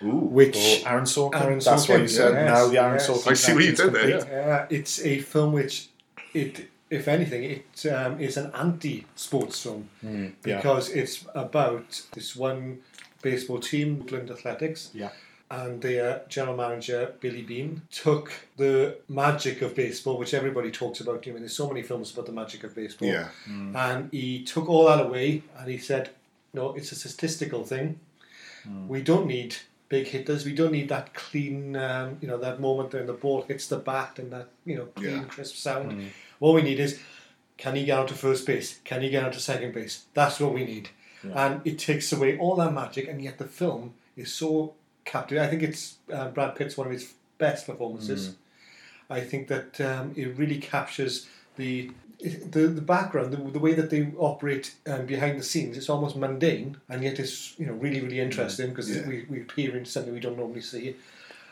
[0.00, 1.40] which Oh, Aaron Sorkin.
[1.40, 3.08] Aaron That's why you said yes, now the Aaron yes.
[3.08, 3.30] Sorkin.
[3.30, 4.36] I see what you connection's did there, complete.
[4.36, 5.88] uh, it's a film which
[6.34, 10.28] it, if anything, it um, is an anti-sports film yeah.
[10.44, 12.78] because it's about this one
[13.22, 14.90] baseball team, Oakland Athletics.
[14.94, 15.10] Yeah.
[15.50, 21.26] and their general manager Billy Beane took the magic of baseball, which everybody talks about.
[21.26, 23.08] I mean, there's so many films about the magic of baseball.
[23.08, 23.28] Yeah.
[23.46, 26.10] and he took all that away, and he said,
[26.52, 27.98] "No, it's a statistical thing.
[28.86, 29.56] We don't need."
[29.88, 30.44] Big hitters.
[30.44, 33.78] We don't need that clean, um, you know, that moment when the ball hits the
[33.78, 35.24] bat and that, you know, clean, Yeah.
[35.24, 36.10] crisp sound.
[36.38, 37.00] What we need is,
[37.56, 38.78] can he get out to first base?
[38.84, 40.04] Can he get out to second base?
[40.14, 40.90] That's what we need.
[41.34, 44.74] And it takes away all that magic, and yet the film is so
[45.04, 45.46] captivating.
[45.46, 48.34] I think it's uh, Brad Pitt's one of his best performances.
[49.10, 51.26] I think that um, it really captures
[51.58, 51.90] the
[52.20, 55.76] the, the background, the, the way that they operate um, behind the scenes.
[55.76, 59.06] It's almost mundane, and yet it's you know really really interesting because Yeah.
[59.06, 60.96] we, we peer into something we don't normally see.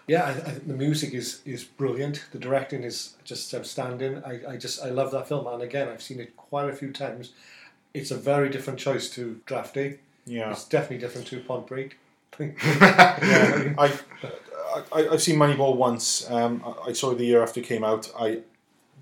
[0.08, 2.24] Yeah, I, I the music is is brilliant.
[2.32, 4.22] The directing is just outstanding.
[4.24, 6.92] I, I just I love that film, and again I've seen it quite a few
[6.92, 7.32] times.
[7.94, 9.98] It's a very different choice to Draft Day.
[10.26, 10.50] Yeah.
[10.50, 11.98] It's definitely different to Point Break.
[12.40, 13.92] yeah, I,
[14.92, 16.28] I, I've seen Moneyball once.
[16.30, 18.10] Um, I, I saw it the year after it came out.
[18.18, 18.40] I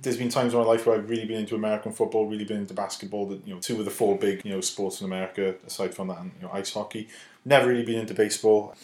[0.04, 2.58] there's been times in my life where I've really been into American football, really been
[2.58, 3.26] into basketball.
[3.26, 5.56] That you know, two of the four big you know sports in America.
[5.66, 7.08] Aside from that, and you know, ice hockey.
[7.44, 8.74] Never really been into baseball.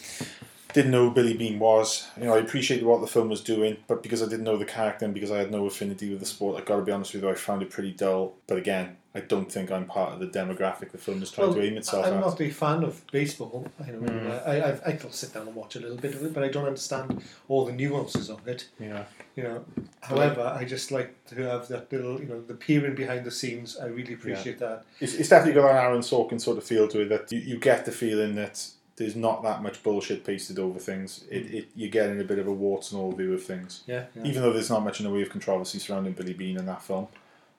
[0.73, 2.07] Didn't know who Billy Beane was.
[2.17, 4.65] You know, I appreciated what the film was doing, but because I didn't know the
[4.65, 7.13] character and because I had no affinity with the sport, I got to be honest
[7.13, 8.35] with you, I found it pretty dull.
[8.47, 11.61] But again, I don't think I'm part of the demographic the film is trying to
[11.61, 12.13] aim itself at.
[12.13, 12.25] I'm at.
[12.25, 13.67] not a fan of baseball.
[13.79, 13.85] Know.
[13.85, 14.47] Mm.
[14.47, 16.47] I, I, I can sit down and watch a little bit of it, but I
[16.47, 18.69] don't understand all the nuances of it.
[18.79, 19.03] Yeah.
[19.35, 19.65] You know.
[19.99, 23.77] However, I just like to have that little, you know, the peering behind the scenes.
[23.77, 24.85] I really appreciate that.
[25.01, 27.57] It's, it's definitely got an Aaron Sorkin sort of feel to it that you, you
[27.57, 28.65] get the feeling that
[28.95, 31.25] there's not that much bullshit pasted over things.
[31.29, 33.83] It, it you're getting a bit of a warts and all view of things.
[33.87, 34.23] Yeah, yeah.
[34.23, 36.81] Even though there's not much in the way of controversy surrounding Billy Beane in that
[36.81, 37.07] film.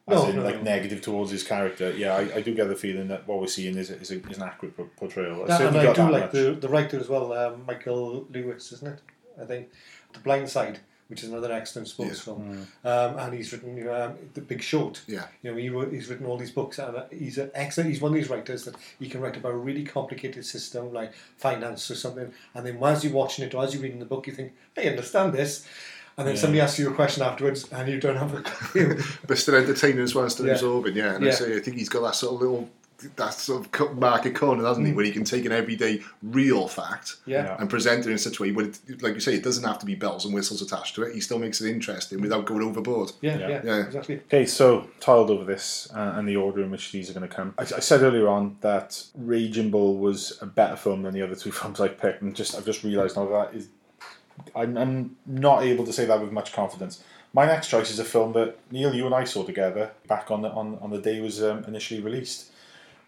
[0.09, 0.63] As No, in, no, like no.
[0.63, 1.93] negative towards his character.
[1.93, 4.21] Yeah, I, I do get the feeling that what we're seeing is, a, is, a,
[4.29, 5.45] is an accurate por- portrayal.
[5.45, 6.33] I Yeah, and I do like much.
[6.33, 9.01] the, the writer as well, um, Michael Lewis, isn't it?
[9.41, 9.71] I think
[10.13, 12.25] The Blind Side, which is another excellent sports Yeah.
[12.25, 15.03] film, um, and he's written you know, um, The Big Short.
[15.07, 15.27] Yeah.
[15.41, 17.89] you know he wrote, he's written all these books, and uh, he's an excellent.
[17.91, 21.13] He's one of these writers that he can write about a really complicated system like
[21.37, 24.27] finance or something, and then as you're watching it or as you're reading the book,
[24.27, 25.65] you think, "I understand this."
[26.19, 26.41] And then Yeah.
[26.41, 28.99] somebody asks you a question afterwards, and you don't have a clue.
[29.27, 30.53] but still entertaining as well, still Yeah.
[30.53, 30.95] absorbing.
[30.97, 32.69] Yeah, and I say I think he's got that sort of little
[33.17, 36.69] that sort of cut market corner, hasn't he, where he can take an everyday real
[36.69, 37.57] fact Yeah.
[37.59, 39.81] and present it in such a way, but it, like you say, it doesn't have
[39.81, 41.13] to be bells and whistles attached to it.
[41.13, 43.11] He still makes it interesting without going overboard.
[43.21, 43.49] yeah, Yeah.
[43.49, 43.77] yeah, Yeah.
[43.87, 44.21] exactly.
[44.27, 47.35] Okay, so tiled over this uh, and the order in which these are going to
[47.35, 47.55] come.
[47.59, 51.35] I, I said earlier on that Raging Bull was a better film than the other
[51.35, 53.67] two films I picked, and just I've just realised now that is
[54.55, 57.03] I'm, I'm not able to say that with much confidence.
[57.33, 60.43] My next choice is a film that Neil, you and I saw together back on
[60.43, 62.51] the on, on the day it was um, initially released,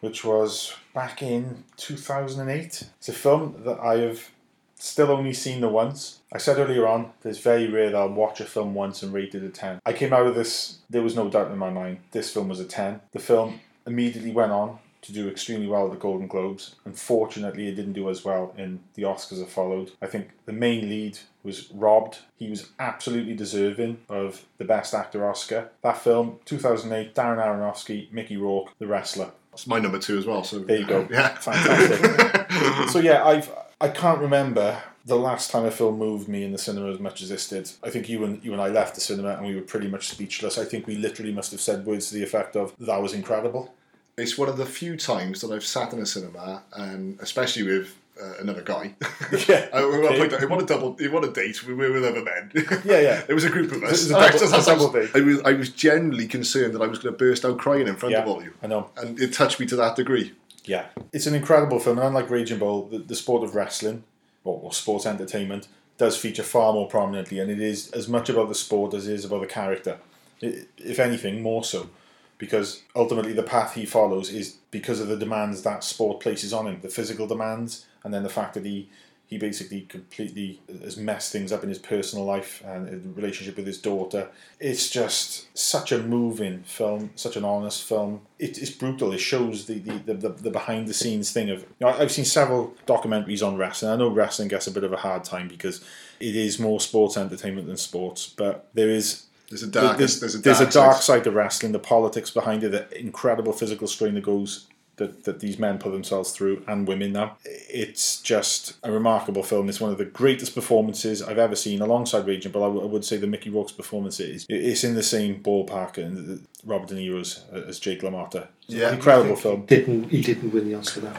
[0.01, 2.85] which was back in 2008.
[2.99, 4.31] It's a film that I have
[4.77, 6.21] still only seen the once.
[6.33, 9.35] I said earlier on, it's very rare that I'll watch a film once and rate
[9.35, 9.81] it a 10.
[9.85, 12.61] I came out of this, there was no doubt in my mind, this film was
[12.61, 13.01] a 10.
[13.13, 16.77] The film immediately went on to do extremely well at the Golden Globes.
[16.85, 19.93] Unfortunately, it didn't do as well in the Oscars that followed.
[20.01, 22.19] I think the main lead was robbed.
[22.37, 25.71] He was absolutely deserving of the Best Actor Oscar.
[25.83, 29.31] That film, 2008, Darren Aronofsky, Mickey Rourke, The Wrestler.
[29.53, 30.43] It's my number two as well.
[30.43, 31.07] So There you go.
[31.11, 31.29] Yeah.
[31.41, 32.89] Fantastic.
[32.91, 36.59] so yeah, I've I can't remember the last time a film moved me in the
[36.59, 37.71] cinema as much as this did.
[37.83, 40.09] I think you and you and I left the cinema and we were pretty much
[40.09, 40.59] speechless.
[40.59, 43.75] I think we literally must have said words to the effect of "That was incredible."
[44.17, 47.97] It's one of the few times that I've sat in a cinema, and especially with
[48.23, 48.95] uh, another guy.
[49.49, 49.69] Yeah.
[49.73, 50.37] I, I, Okay.
[50.41, 50.97] I want a double.
[51.03, 51.65] I want a date.
[51.67, 52.53] We were with other men.
[52.85, 53.23] Yeah, yeah.
[53.29, 53.89] It was a group of us.
[53.89, 55.11] It was a double- I was- a double date.
[55.15, 57.97] I was, I was genuinely concerned that I was going to burst out crying in
[57.97, 58.91] front Yeah, of all of you, I know.
[58.97, 60.33] and it touched me to that degree.
[60.65, 61.99] Yeah, it's an incredible film.
[61.99, 64.05] And unlike Raging Bull, the, the sport of wrestling
[64.45, 65.67] or, or sports entertainment
[65.99, 69.13] does feature far more prominently, and it is as much about the sport as it
[69.15, 69.99] is about the character.
[70.43, 71.91] I if anything, more so,
[72.39, 76.67] because ultimately the path he follows is because of the demands that sport places on
[76.67, 78.89] him, the physical demands, and then the fact that he
[79.27, 83.79] he basically completely has messed things up in his personal life and relationship with his
[83.79, 84.29] daughter.
[84.61, 88.21] It's just such a moving film, such an honest film.
[88.39, 89.13] It, it's brutal.
[89.13, 91.61] It shows the, the, the, the behind the scenes thing of.
[91.61, 93.93] You know, I've seen several documentaries on wrestling.
[93.93, 95.83] I know wrestling gets a bit of a hard time because
[96.21, 99.99] it is more sports entertainment than sports, but there is There's a dark.
[99.99, 101.03] there's, There's, a there's a dark side.
[101.03, 104.67] side to wrestling, the politics behind it, the incredible physical strain that goes
[104.97, 107.37] that, that these men put themselves through and women now.
[107.45, 109.69] It's just a remarkable film.
[109.69, 112.63] It's one of the greatest performances I've ever seen alongside Raging Bull.
[112.63, 115.99] I, w- I would say the Mickey Rourke's performance is it's in the same ballpark
[115.99, 118.47] and uh, Robert De Niro's uh, as Jake LaMotta.
[118.67, 118.93] Yeah.
[118.95, 119.67] incredible film.
[119.67, 121.17] Didn't he didn't win the Oscar that?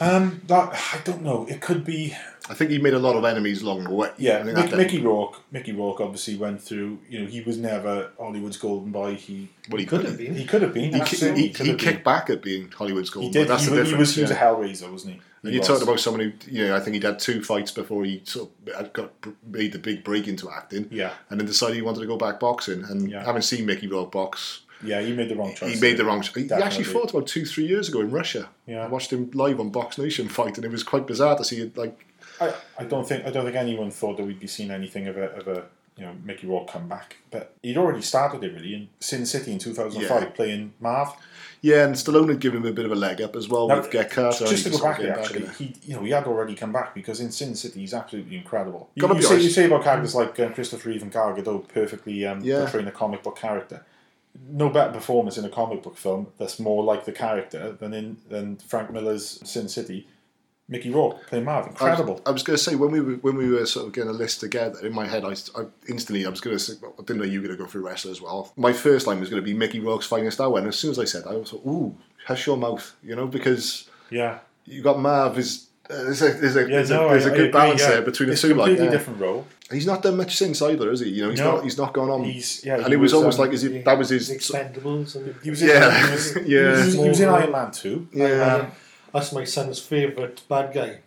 [0.00, 1.46] Um, that I don't know.
[1.48, 2.14] It could be.
[2.50, 4.10] I think he made a lot of enemies along the way.
[4.16, 5.36] Yeah, I Mick, Mickey Rourke.
[5.52, 6.98] Mickey Rourke obviously went through.
[7.08, 9.16] You know, he was never Hollywood's golden boy.
[9.16, 10.34] He Well, he Could have been.
[10.34, 10.94] he could have been.
[10.94, 11.92] He, ki- he, could he have been.
[11.94, 13.28] kicked back at being Hollywood's golden.
[13.30, 13.48] He did.
[13.48, 14.14] That's he, the was- difference.
[14.14, 14.50] he was, he was yeah.
[14.50, 15.20] a Hellraiser, wasn't he?
[15.44, 18.04] And you talked about someone who, you know, I think he'd had two fights before
[18.04, 19.12] he sort of got
[19.46, 20.88] made the big break into acting.
[20.90, 21.12] Yeah.
[21.30, 22.82] And then decided he wanted to go back boxing.
[22.84, 23.24] And Yeah.
[23.24, 25.74] having seen Mickey Rourke box, Yeah, he made the wrong choice.
[25.74, 26.22] he made the wrong.
[26.22, 26.64] He Definitely.
[26.64, 28.48] actually fought about two, three years ago in Russia.
[28.66, 28.84] Yeah.
[28.84, 31.60] I watched him live on Box Nation fight, and it was quite bizarre to see
[31.62, 31.76] it.
[31.76, 31.98] Like,
[32.40, 35.16] I, I don't think I don't think anyone thought that we'd be seeing anything of
[35.16, 35.64] a of a
[35.96, 39.50] you know Mickey Rourke come back, but he'd already started it really in Sin City
[39.52, 40.28] in two thousand five Yeah.
[40.30, 41.08] playing Marv.
[41.60, 43.78] yeah, and Stallone had given him a bit of a leg up as well Now,
[43.80, 44.46] with Get Carter.
[44.46, 46.94] just to He go back actually, getting he you know he had already come back
[46.94, 48.88] because in Sin City he's absolutely incredible.
[48.94, 51.66] You, you be say, you say about characters like um, Christopher Reeve and Gal Gadot
[51.66, 52.60] perfectly um, Yeah.
[52.60, 53.84] portraying a comic book character.
[54.46, 58.16] No better performance in a comic book film that's more like the character than in
[58.28, 60.06] than Frank Miller's Sin City.
[60.70, 62.20] Mickey Rourke playing Marv, I was- incredible.
[62.26, 64.12] I was, going to say when we were when we were sort of getting a
[64.12, 67.02] list together in my head, I, I instantly I was going to say well, I
[67.02, 68.52] didn't know you were going to go through wrestler as well.
[68.56, 70.98] My first line was going to be Mickey Rourke's finest hour, and as soon as
[70.98, 71.96] I said, that, I was like, "Ooh,
[72.26, 74.40] hush your mouth," you know, because yeah.
[74.66, 75.68] you got Marv is.
[75.88, 77.80] Uh, there's a, there's a, Yeah, there's no, a, there's I- a good agree, balance
[77.80, 77.88] yeah.
[77.88, 78.48] there between the it's two.
[78.48, 78.90] a Like, completely yeah.
[78.90, 79.46] different role.
[79.70, 81.10] He's not done much since either, is he?
[81.10, 81.54] You know, he's No.
[81.56, 82.24] not he's not gone on.
[82.24, 84.30] He's yeah, and he it was, almost um, like as if that was his.
[84.30, 85.14] Expendables.
[85.16, 86.06] And he was in, Yeah.
[86.06, 86.42] he was, Yeah.
[86.44, 88.08] he was, he was in Iron Man too.
[88.12, 88.66] yeah, Um,
[89.12, 90.98] That's my son's favourite bad guy.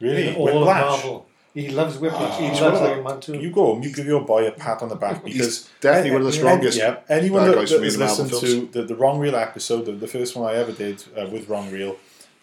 [0.00, 1.26] really, In all of Marvel.
[1.52, 2.38] He loves Whiplash.
[2.38, 3.34] he loves one Iron Man too.
[3.36, 6.12] You go home, you give your boy a pat on the back because He's definitely
[6.12, 8.66] one of the strongest Yeah, anyone bad that, guys that for has the listened to
[8.72, 11.68] the, the Wrong Reel episode, the, the first one I ever did uh, with Wrong
[11.72, 11.96] Reel,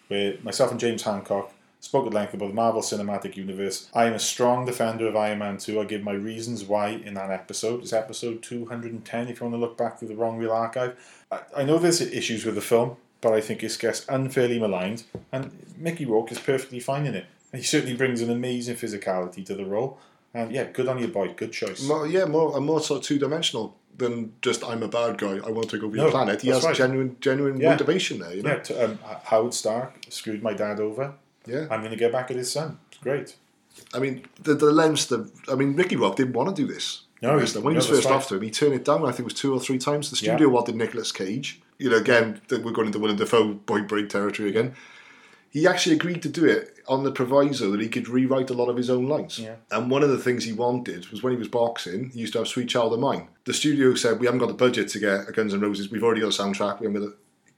[0.08, 3.88] where myself and James Hancock spoke at length about the Marvel Cinematic Universe.
[3.94, 5.80] I am a strong defender of Iron Man 2.
[5.80, 7.82] I give my reasons why in that episode.
[7.82, 10.96] It's episode 210 if you want to look back through the Wrong Reel archive.
[11.30, 15.04] I, I know there's issues with the film, but I think it gets unfairly maligned,
[15.32, 17.26] and Mickey Rourke is perfectly fine in it.
[17.52, 19.98] He certainly brings an amazing physicality to the role.
[20.34, 21.82] And yeah, good on your boy, good choice.
[21.82, 25.38] more, yeah, more and more sort of two dimensional than just I'm a bad guy.
[25.44, 26.42] I want to take over No, your planet.
[26.42, 26.76] He has right.
[26.76, 27.70] genuine genuine Yeah.
[27.70, 28.34] motivation there.
[28.34, 28.50] You know.
[28.50, 31.14] Yeah, to, um, Howard Stark screwed my dad over.
[31.48, 31.66] Yeah.
[31.70, 32.78] I'm going to get back at his son.
[32.92, 33.36] It's great.
[33.94, 37.02] I mean, the, the lens, the I mean, Ricky Rock didn't want to do this.
[37.22, 38.14] No, he- when he was first right.
[38.14, 39.02] off to him, he turned it down.
[39.02, 40.10] I think it was two or three times.
[40.10, 40.32] The Yeah.
[40.34, 41.60] studio wanted Nicolas Cage.
[41.78, 44.74] You know, again, we're going into Willem Dafoe point break territory again.
[45.50, 48.68] He actually agreed to do it on the proviso that he could rewrite a lot
[48.68, 49.38] of his own lines.
[49.38, 49.54] Yeah.
[49.70, 52.40] And one of the things he wanted was when he was boxing, he used to
[52.40, 53.28] have Sweet Child of Mine.
[53.44, 55.90] The studio said, "We haven't got the budget to get a Guns N' Roses.
[55.90, 56.80] We've already got a soundtrack.
[56.80, 57.14] We're going to."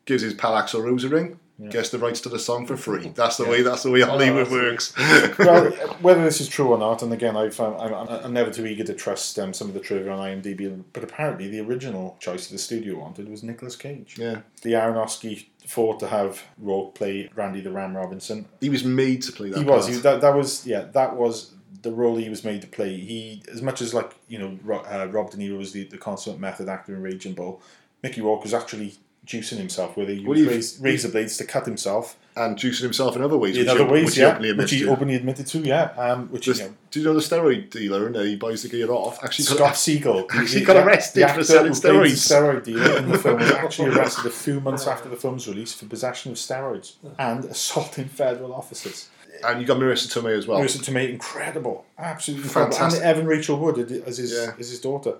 [0.06, 1.38] Gives his pal Axl Rose a ring.
[1.68, 3.08] Gets the rights to the song for free.
[3.14, 3.62] That's the way.
[3.62, 4.62] That's the way Hollywood that's the way.
[4.62, 5.38] works.
[5.38, 5.70] well,
[6.00, 8.64] whether this is true or not, and again, I've, um, I'm, I'm, I'm never too
[8.66, 12.46] eager to trust um, some of the trivia on IMDb, but apparently the original choice
[12.48, 14.16] the studio wanted was Nicolas Cage.
[14.18, 18.46] yeah, The Aronofsky fought to have Rourke play Randy the Ram Robinson.
[18.60, 19.58] he was made to play that.
[19.58, 19.86] He was.
[19.86, 20.66] He, that, that was.
[20.66, 22.96] Yeah, that was the role he was made to play.
[22.96, 24.58] He, as much as like you know,
[24.90, 27.62] uh, Rob De Niro was the, the consummate method actor in Raging Bull.
[28.02, 28.94] Mickey Rourke was actually
[29.26, 33.14] juicing himself, where he used he- razor, razor blades to cut himself and juicing himself
[33.16, 33.54] in other ways.
[33.56, 34.04] in which other he- ways.
[34.06, 34.90] which yeah, openly which he to.
[34.90, 35.58] openly admitted to.
[35.58, 38.62] Yeah, um, which you This- know, do you know the steroid dealer and he buys
[38.62, 39.22] the gear off?
[39.22, 42.30] Actually, got- Scott Siegel Actually got arrested the for selling the steroids.
[42.30, 45.74] Steroid dealer in the film was actually arrested a few months after the film's release
[45.74, 49.08] for possession of steroids and assaulting federal officers.
[49.46, 50.58] and you got Marisa Tomei as well.
[50.60, 52.72] Marisa Tomei, incredible, absolutely incredible.
[52.76, 53.02] Fantastic.
[53.02, 54.52] And Evan Rachel Wood as his Yeah.
[54.58, 55.14] as his daughter.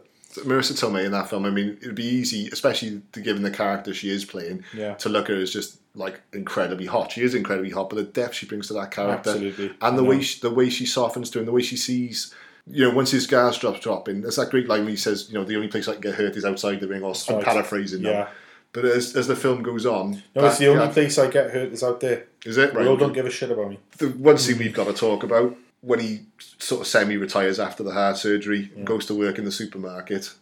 [0.44, 1.44] Marisa Tomei in that film.
[1.44, 4.94] I mean, it'd be easy, especially given the character she is playing, Yeah.
[4.94, 7.12] to look at her as just like incredibly hot.
[7.12, 9.72] She is incredibly hot, but the depth she brings to that character, Absolutely.
[9.82, 12.32] and the way she, the way she softens to him, the way she sees.
[12.66, 15.34] You know, once his gas drops dropping, there's that great line where he says, "You
[15.38, 17.44] know, the only place I can get hurt is outside the ring." Or I'm right.
[17.44, 18.02] paraphrasing.
[18.02, 18.28] Yeah.
[18.72, 21.50] But as, as the film goes on, No, it's the only that- place I get
[21.50, 22.26] hurt is out there.
[22.46, 22.86] Is it They right?
[22.86, 23.80] all don't give a shit about me.
[23.98, 26.26] the one scene we've got to talk about when he
[26.58, 30.34] sort of semi retires after the heart surgery and goes to work in the supermarket.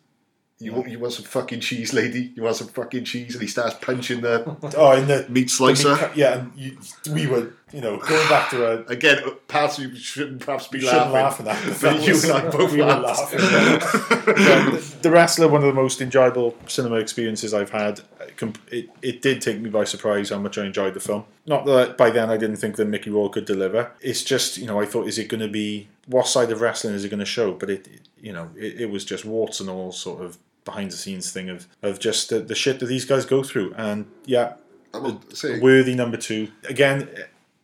[0.61, 2.33] You, want, you want some fucking cheese, lady?
[2.35, 3.35] You want some fucking cheese?
[3.35, 5.95] And he starts punching the Oh, in the meat slicer.
[5.95, 6.77] the meat- yeah, and you,
[7.13, 8.85] we were, you know, going back to a.
[8.87, 11.47] Again, perhaps you shouldn't perhaps be shouldn't laughing.
[11.47, 11.81] laugh at that.
[11.95, 13.33] But you was- and I both we were laughed.
[13.33, 13.39] laughing.
[13.41, 18.01] Yeah, the, the Wrestler, one of the most enjoyable cinema experiences I've had.
[18.71, 21.25] It, it did take me by surprise how much I enjoyed the film.
[21.47, 23.91] Not that by then I didn't think that Mickey Rourke could deliver.
[24.01, 26.95] It's just, you know, I thought, is it going to be, what side of wrestling
[26.95, 27.53] is it going to show?
[27.53, 30.39] But it, it- you know, it, it was just warts and all sort of
[30.71, 33.75] behind the scenes thing of, of just the, the shit that these guys go through.
[33.77, 34.49] And yeah,
[35.33, 36.49] say, worthy number two.
[36.69, 37.09] Again,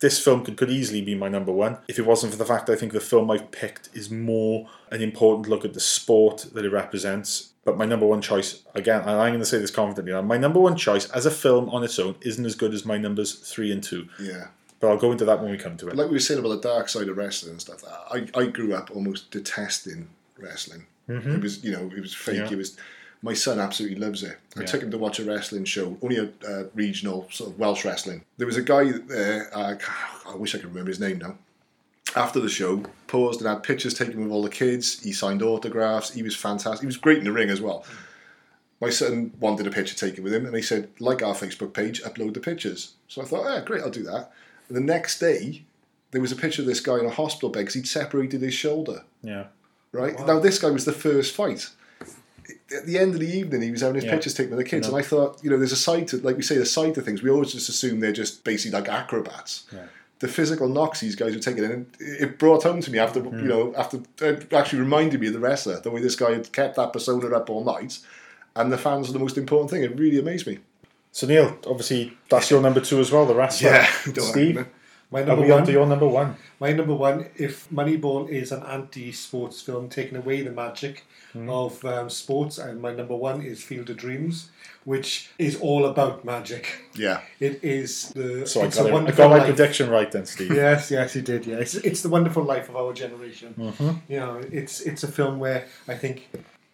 [0.01, 2.69] this film could, could easily be my number one if it wasn't for the fact
[2.69, 6.65] I think the film I've picked is more an important look at the sport that
[6.65, 7.51] it represents.
[7.65, 10.61] But my number one choice, again, and I'm going to say this confidently, my number
[10.61, 13.73] one choice as a film on its own isn't as good as my numbers three
[13.73, 14.09] and two.
[14.21, 14.49] yeah.
[14.81, 15.97] But I'll go into that when we come to it.
[15.97, 17.83] Like we were saying about the dark side of wrestling and stuff.
[18.17, 20.09] I, I grew up almost detesting
[20.39, 20.85] wrestling.
[21.09, 22.37] It was, you know, it was fake.
[22.37, 22.45] Mm-hmm.
[22.47, 22.53] Yeah.
[22.53, 22.77] It was.
[23.25, 24.37] My son absolutely loves it.
[24.55, 24.67] I Yeah.
[24.67, 28.23] took him to watch a wrestling show, only a uh, regional sort of Welsh wrestling.
[28.37, 29.49] There was a guy there.
[29.57, 29.77] Uh,
[30.29, 31.39] I wish I could remember his name now.
[32.15, 35.03] After the show, paused and had pictures taken with all the kids.
[35.03, 36.13] He signed autographs.
[36.13, 36.81] He was fantastic.
[36.83, 37.87] He was great in the ring as well.
[38.79, 42.03] My son wanted a picture taken with him, and he said, "Like our Facebook page,
[42.03, 44.33] upload the pictures." So I thought, "Ah, great, I'll do that."
[44.69, 45.65] And the next day,
[46.11, 48.53] there was a picture of this guy in a hospital bed because he'd separated his
[48.55, 49.05] shoulder.
[49.23, 49.47] Yeah.
[49.93, 51.71] Right now, this guy was the first fight.
[52.75, 54.13] At the end of the evening, he was having his Yeah.
[54.13, 54.95] pictures taken with the kids, No.
[54.97, 57.03] and I thought, you know, there's a side to, like we say, the side to
[57.03, 57.23] things.
[57.23, 59.65] We always just assume they're just basically like acrobats.
[59.73, 59.81] Yeah.
[60.21, 63.39] The physical knocks these guys were taking, and it brought home to me after, Hmm.
[63.41, 66.51] you know, after it actually reminded me of the wrestler, the way this guy had
[66.53, 67.99] kept that persona up all night,
[68.57, 69.83] and the fans are the most important thing.
[69.83, 70.61] It really amazed me.
[71.13, 73.71] So, Neil, obviously, that's your number two as well, the wrestler.
[73.71, 74.67] Yeah, don't Steve,
[75.15, 75.67] My are number we on one.
[75.67, 76.37] to your number one?
[76.61, 81.05] My number one, if Moneyball is an anti-sports film taking away the magic
[81.35, 81.51] Hmm.
[81.51, 84.51] of um, sports, and my number one is Field of Dreams,
[84.85, 86.65] which is all about magic.
[86.95, 87.23] Yeah.
[87.41, 88.47] It is the.
[88.47, 89.09] So I got, it.
[89.09, 89.47] I got my life.
[89.47, 90.55] prediction right then, Steve.
[90.55, 91.45] Yes, yes, you did.
[91.45, 93.55] Yeah, it's, it's the wonderful life of our generation.
[93.59, 93.91] Mm-hmm.
[94.13, 96.29] You know, it's it's a film where I think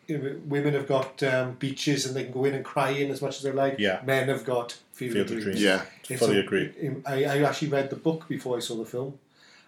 [0.09, 3.37] women have got um, beaches and they can go in and cry in as much
[3.39, 3.77] as they like.
[3.79, 4.01] Yeah.
[4.05, 4.77] Men have got
[5.09, 5.45] Field, Field of of Dreams.
[5.45, 5.63] Dreams.
[5.63, 5.83] Yeah.
[6.09, 6.71] It's Fully a- agree.
[7.07, 9.19] I, I actually read the book before I saw the film,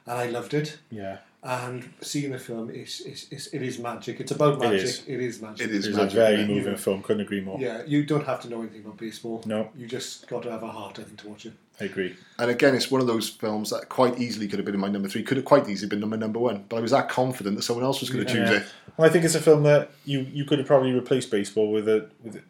[0.07, 0.79] and I loved it.
[0.91, 1.19] Yeah.
[1.45, 4.21] And seeing the film is, is, is it is magic.
[4.21, 4.83] It's about magic.
[4.83, 5.03] is.
[5.09, 5.67] It is magic.
[5.67, 6.47] It is It was a magic, very yeah.
[6.47, 7.03] moving film.
[7.03, 7.59] Couldn't agree more.
[7.59, 9.43] Yeah, you don't have to know anything about baseball.
[9.45, 9.69] No.
[9.77, 11.55] you just got to have a heart, I think, to watch it.
[11.81, 12.15] I agree.
[12.39, 14.87] And again, it's one of those films that quite easily could have been in my
[14.89, 16.65] number three, could have quite easily been my number one.
[16.69, 18.59] But I was that confident that someone else was going to choose Yeah.
[18.59, 18.67] it.
[18.97, 21.89] Well, I think it's a film that you, you could have probably replaced baseball with
[21.89, 22.41] a, with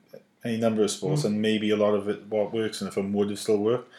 [0.45, 3.13] any number of sports, and maybe a lot of it what works in the film
[3.13, 3.91] would have still worked.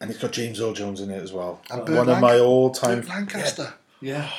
[0.00, 1.60] And it's got James Earl Jones in it as well.
[1.70, 3.02] And One Burt of my Lanc- all-time.
[3.06, 3.72] Lancaster.
[4.00, 4.30] Yeah, yeah.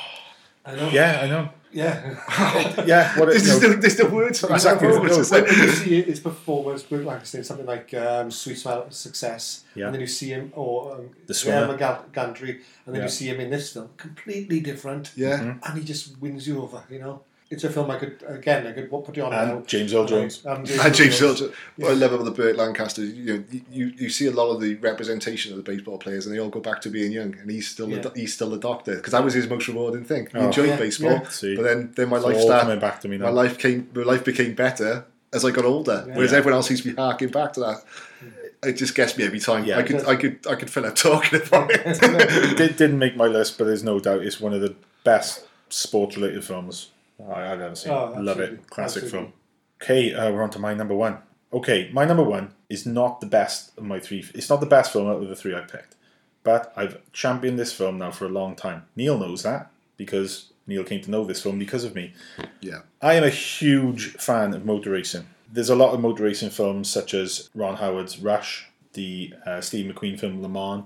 [0.64, 0.88] I know.
[0.90, 1.48] Yeah, I know.
[1.72, 2.84] yeah.
[2.86, 4.86] Yeah, what it, This you is know, the, this is the words for Exactly.
[4.88, 5.02] that.
[5.02, 8.56] No, It's when like- when you see his performance, Burt Lancaster, something like um, Sweet
[8.58, 9.86] Smell of Success, Yeah.
[9.86, 11.76] and then you see him, or um, The Swimmer.
[11.76, 13.02] Graham Gantry, and then Yeah.
[13.02, 15.10] you see him in this film, completely different.
[15.16, 15.38] Yeah.
[15.40, 15.58] Mm-hmm.
[15.64, 16.84] and he just wins you over.
[16.90, 19.62] You know, it's a film I could again I could put you on And now.
[19.66, 20.44] James Earl Jones.
[20.44, 21.52] And And James Earl Jones.
[21.76, 24.60] What I love about the Burt Lancaster, you know, you, you see a lot of
[24.60, 27.50] the representation of the baseball players, and they all go back to being young, and
[27.50, 28.02] he's still Yeah.
[28.04, 30.26] a, he's still a doctor because that was his most rewarding thing.
[30.30, 30.46] He Oh.
[30.46, 31.28] enjoyed Yeah, baseball, yeah.
[31.28, 31.56] See.
[31.56, 32.62] but then then my It's life started.
[32.64, 33.24] coming back to me now.
[33.26, 36.38] My life came, my life became better as I got older, whereas Yeah.
[36.38, 37.76] everyone else seems to be harking back to that.
[38.64, 39.64] it just gets me every time.
[39.64, 39.78] Yeah.
[39.78, 41.80] I could I could I could fill out talking about it.
[41.86, 45.46] it did, didn't make my list, but there's no doubt it's one of the best
[45.70, 47.92] sports-related films I, I've never seen.
[47.92, 49.10] Oh, Love it, classic Absolutely.
[49.30, 49.32] film.
[49.82, 51.18] Okay, uh, we're on to my number one.
[51.52, 54.24] Okay, my number one is not the best of my three.
[54.34, 55.96] It's not the best film out of the three I picked,
[56.42, 58.84] but I've championed this film now for a long time.
[58.96, 62.12] Neil knows that because Neil came to know this film because of me.
[62.60, 62.80] yeah.
[63.00, 65.26] I am a huge fan of motor racing.
[65.50, 69.90] There's a lot of motor racing films, such as Ron Howard's Rush, the uh, Steve
[69.90, 70.84] McQueen film Le Mans,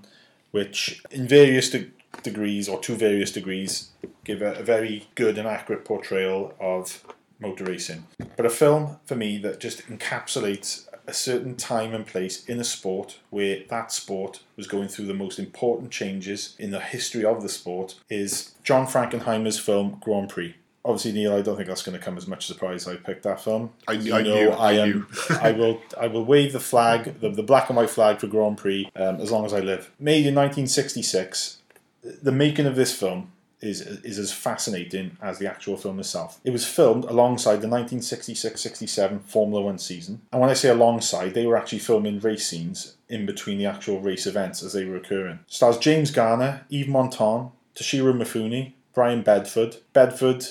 [0.52, 1.90] which, in various de-
[2.22, 3.90] degrees or to various degrees,
[4.24, 7.02] give a, a very good and accurate portrayal of
[7.40, 8.06] motor racing.
[8.36, 12.64] But a film for me that just encapsulates a certain time and place in a
[12.64, 17.42] sport where that sport was going through the most important changes in the history of
[17.42, 20.54] the sport is John Frankenheimer's film Grand Prix.
[20.84, 22.88] Obviously, Neil, I don't think that's going to come as much surprise.
[22.88, 23.70] I picked that film.
[23.88, 24.88] I- You I know knew, I I am.
[24.90, 25.06] knew.
[25.40, 25.80] I will.
[26.00, 29.20] I will wave the flag, the, the black and white flag for Grand Prix, um,
[29.20, 29.90] as long as I live.
[30.00, 31.58] Made in 1966,
[32.02, 36.40] the making of this film is is as fascinating as the actual film itself.
[36.44, 41.46] It was filmed alongside the 1966-67 Formula One season, and when I say alongside, they
[41.46, 45.40] were actually filming race scenes in between the actual race events as they were occurring.
[45.46, 49.76] Stars James Garner, Yves Montand, Toshiro Mifune, Brian Bedford.
[49.92, 50.46] Bedford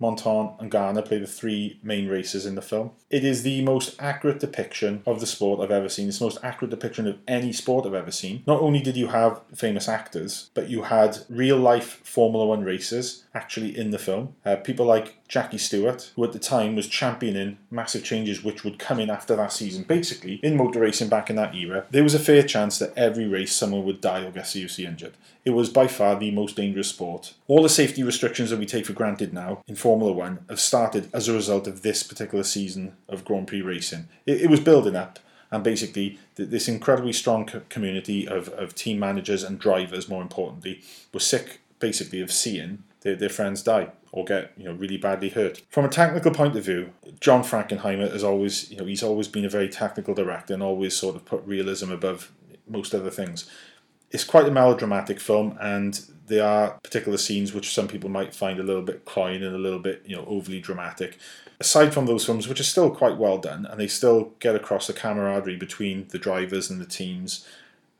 [0.00, 2.90] Montand and Garner play the three main races in the film.
[3.10, 6.08] It is the most accurate depiction of the sport I've ever seen.
[6.08, 8.42] It's the most accurate depiction of any sport I've ever seen.
[8.46, 13.24] Not only did you have famous actors, but you had real life Formula One racers
[13.34, 14.34] actually in the film.
[14.44, 18.78] Uh, people like Jackie Stewart, who at the time was championing massive changes which would
[18.78, 19.84] come in after that season.
[19.84, 23.26] Basically, in motor racing back in that era, there was a fair chance that every
[23.26, 25.14] race someone would die or get seriously injured.
[25.46, 27.32] It was by far the most dangerous sport.
[27.46, 31.08] All the safety restrictions that we take for granted now in Formula One have started
[31.14, 34.08] as a result of this particular season of Grand Prix racing.
[34.26, 35.18] It, it was building up,
[35.50, 40.22] and basically, th- this incredibly strong co- community of, of team managers and drivers, more
[40.22, 40.82] importantly,
[41.12, 45.28] were sick basically of seeing their, their friends die or get you know really badly
[45.28, 45.62] hurt.
[45.70, 49.44] From a technical point of view, John Frankenheimer has always you know he's always been
[49.44, 52.32] a very technical director and always sort of put realism above
[52.66, 53.48] most other things
[54.10, 58.58] it's quite a melodramatic film and there are particular scenes which some people might find
[58.58, 61.18] a little bit cloying and a little bit you know overly dramatic.
[61.60, 64.86] Aside from those films which are still quite well done and they still get across
[64.86, 67.46] the camaraderie between the drivers and the teams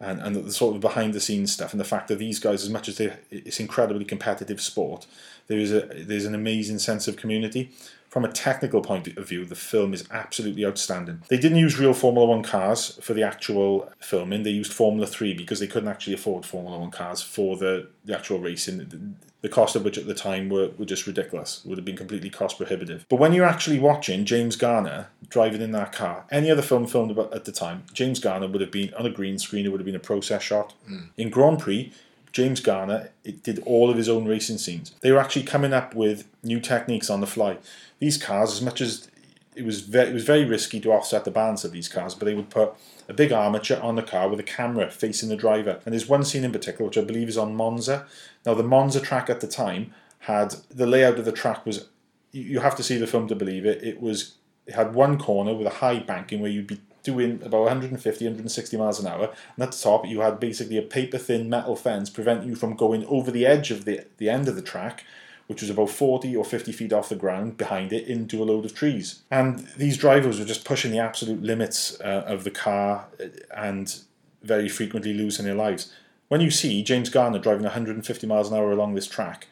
[0.01, 2.63] and, and the sort of behind the scenes stuff and the fact that these guys
[2.63, 5.07] as much as they it's incredibly competitive sport
[5.49, 7.71] there is a there's an amazing sense of community
[8.09, 11.23] from a technical point of view, the film is absolutely outstanding.
[11.29, 14.43] They didn't use real Formula One cars for the actual filming.
[14.43, 18.17] They used Formula Three because they couldn't actually afford Formula One cars for the, the
[18.17, 18.79] actual racing.
[18.79, 21.65] The- cost of which at the time were, were just ridiculous.
[21.65, 23.07] Would have been completely cost prohibitive.
[23.09, 27.11] But when you're actually watching James Garner driving in that car, any other film filmed
[27.11, 29.65] about at the time, James Garner would have been on a green screen.
[29.65, 30.75] It would have been a process shot.
[30.87, 30.99] Hmm.
[31.17, 31.93] In Grand Prix,
[32.33, 34.95] James Garner it did all of his own racing scenes.
[35.01, 37.59] They were actually coming up with new techniques on the fly.
[37.99, 39.09] These cars, as much as
[39.55, 42.27] it was very, it was very risky to offset the balance of these cars, but
[42.27, 42.75] they would put
[43.09, 45.81] a big armature on the car with a camera facing the driver.
[45.85, 48.07] And there's one scene in particular which I believe is on Monza.
[48.47, 51.89] Now the Monza track at the time had the layout of the track was
[52.31, 53.83] you have to see the film to believe it.
[53.83, 54.35] It was
[54.67, 58.77] it had one corner with a high banking where you'd be doing about 150, 160
[58.77, 62.11] miles an hour, and at the top you had basically a paper thin metal fence
[62.11, 65.05] preventing you from going over the edge of the the end of the track,
[65.49, 68.67] which was about 40 or 50 feet off the ground behind it into a load
[68.67, 69.23] of trees.
[69.31, 73.99] And these drivers were just pushing the absolute limits uh, of the car uh, and
[74.43, 75.93] very frequently losing their lives.
[76.29, 79.49] When you see James Garner driving 150 miles an hour along this track,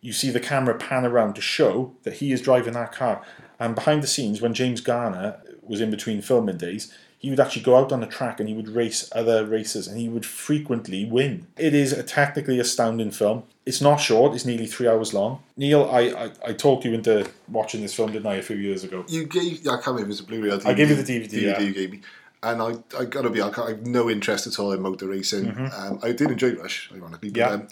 [0.00, 3.20] you see the camera pan around to show that he is driving that car.
[3.58, 7.60] And behind the scenes, when James Garner was in between filming days, he would actually
[7.60, 11.04] go out on the track and he would race other racers and he would frequently
[11.04, 11.46] win.
[11.58, 13.42] It is a technically astounding film.
[13.66, 15.42] It's not short, it's nearly three hours long.
[15.54, 18.84] Neil, I, I, I talked you into watching this film, didn't I, a few years
[18.84, 19.04] ago?
[19.06, 20.66] You gave, I can't remember it was a Blu-ray DVD.
[20.66, 21.60] I gave you the DVD, yeah.
[21.60, 22.00] you gave me.
[22.42, 25.50] And I, I gotta be, I, I, have no interest at all in motor racing.
[25.76, 27.50] Um, I did enjoy Rush, ironically, but Mm-hmm.
[27.50, 27.64] Yeah.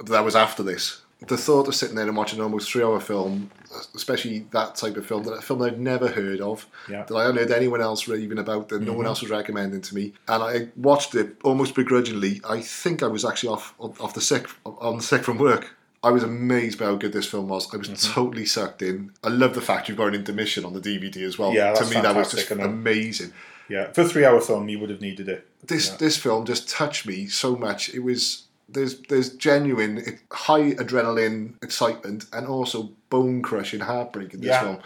[0.00, 0.99] um, that was after this.
[1.26, 3.50] The thought of sitting there and watching an almost three-hour film,
[3.94, 7.00] especially that type of film, that a film I'd never heard of, Yeah.
[7.02, 7.12] Mm-hmm.
[7.14, 9.94] that I hadn't heard anyone else raving about, that no one else was recommending to
[9.94, 12.40] me, and I watched it almost begrudgingly.
[12.48, 15.76] I think I was actually off off the sick on the sick from work.
[16.02, 17.72] I was amazed by how good this film was.
[17.74, 18.12] I was Mm-hmm.
[18.14, 19.12] totally sucked in.
[19.22, 21.52] I love the fact you've got an intermission on the DVD as well.
[21.52, 22.70] Yeah, to me that was just fantastic, I know.
[22.70, 23.32] amazing.
[23.68, 25.46] Yeah, for a three hour film, you would have needed it.
[25.66, 25.96] This Yeah.
[25.98, 27.90] this film just touched me so much.
[27.90, 34.48] It was there's there's genuine high adrenaline excitement and also bone crushing heartbreak in this
[34.48, 34.60] Yeah.
[34.62, 34.78] film.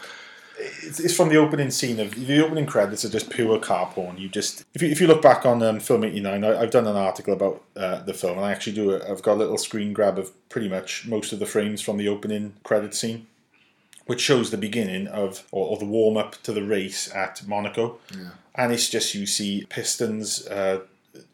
[0.58, 4.16] it's, it's from the opening scene of the opening credits are just pure car porn.
[4.18, 6.86] You just if you, if you look back on um, film eighty nine, I've done
[6.86, 8.92] an article about uh, the film, and I actually do.
[8.92, 11.96] A, I've got a little screen grab of pretty much most of the frames from
[11.96, 13.26] the opening credit scene,
[14.06, 17.98] which shows the beginning of or, or the warm up to the race at Monaco,
[18.54, 20.80] and it's just you see pistons uh,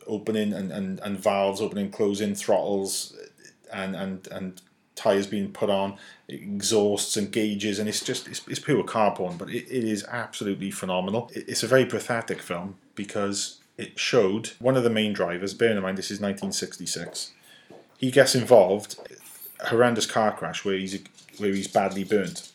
[0.07, 3.17] opening and, and, and valves opening, closing, throttles,
[3.73, 4.61] and and and
[4.97, 5.97] tires being put on,
[6.29, 9.37] exhausts and gauges, and it's just it's, it's pure car porn.
[9.37, 11.31] But it, it is absolutely phenomenal.
[11.35, 15.55] It- It's a very pathetic film because it showed one of the main drivers.
[15.55, 17.33] Bearing in mind this is 1966,
[17.99, 18.97] he gets involved
[19.61, 21.01] a horrendous car crash where he's
[21.39, 22.51] where he's badly burnt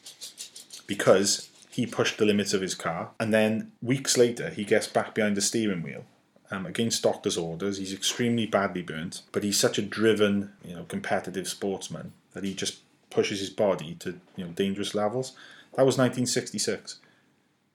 [0.88, 5.14] because he pushed the limits of his car, and then weeks later he gets back
[5.16, 6.06] behind the steering wheel
[6.52, 7.78] um, against doctor's orders.
[7.78, 12.54] He's extremely badly burnt, but he's such a driven, you know, competitive sportsman that he
[12.54, 15.32] just pushes his body to you know dangerous levels.
[15.76, 17.00] That was 1966.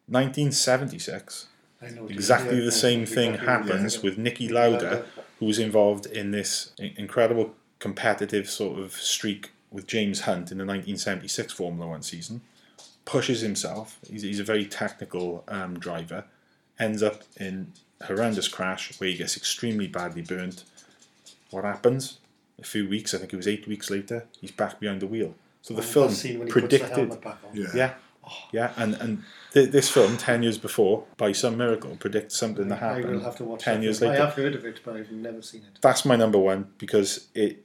[0.07, 1.47] 1976.
[1.83, 5.07] I know what you Exactly the same thing happens with Niki Lauda,
[5.39, 10.65] who was involved in this incredible competitive sort of streak with James Hunt in the
[10.65, 12.43] 1976 Formula One season.
[13.05, 13.99] Pushes himself.
[14.07, 16.25] He's, he's a very technical um, driver.
[16.79, 17.73] Ends up in
[18.05, 20.65] horrendous crash where he gets extremely badly burnt.
[21.51, 22.19] What happens?
[22.59, 25.35] A few weeks, I think it was eight weeks later, he's back behind the wheel.
[25.63, 27.21] So the That film scene when he puts the predicted.
[27.23, 27.57] back on.
[27.57, 27.67] Yeah.
[27.75, 27.95] Yeah,
[28.53, 29.23] yeah, and and
[29.53, 33.07] th- this film ten years before, by some miracle, predicts something that happened.
[33.07, 34.13] I will have to watch ten years film.
[34.13, 34.23] later.
[34.23, 35.79] I have heard of it, but I've never seen it.
[35.81, 37.65] That's my number one because it.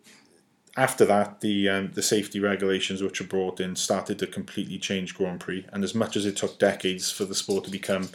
[0.78, 5.16] After that, the um, the safety regulations which were brought in started to completely change
[5.16, 8.10] Grand Prix, and as much as it took decades for the sport to become,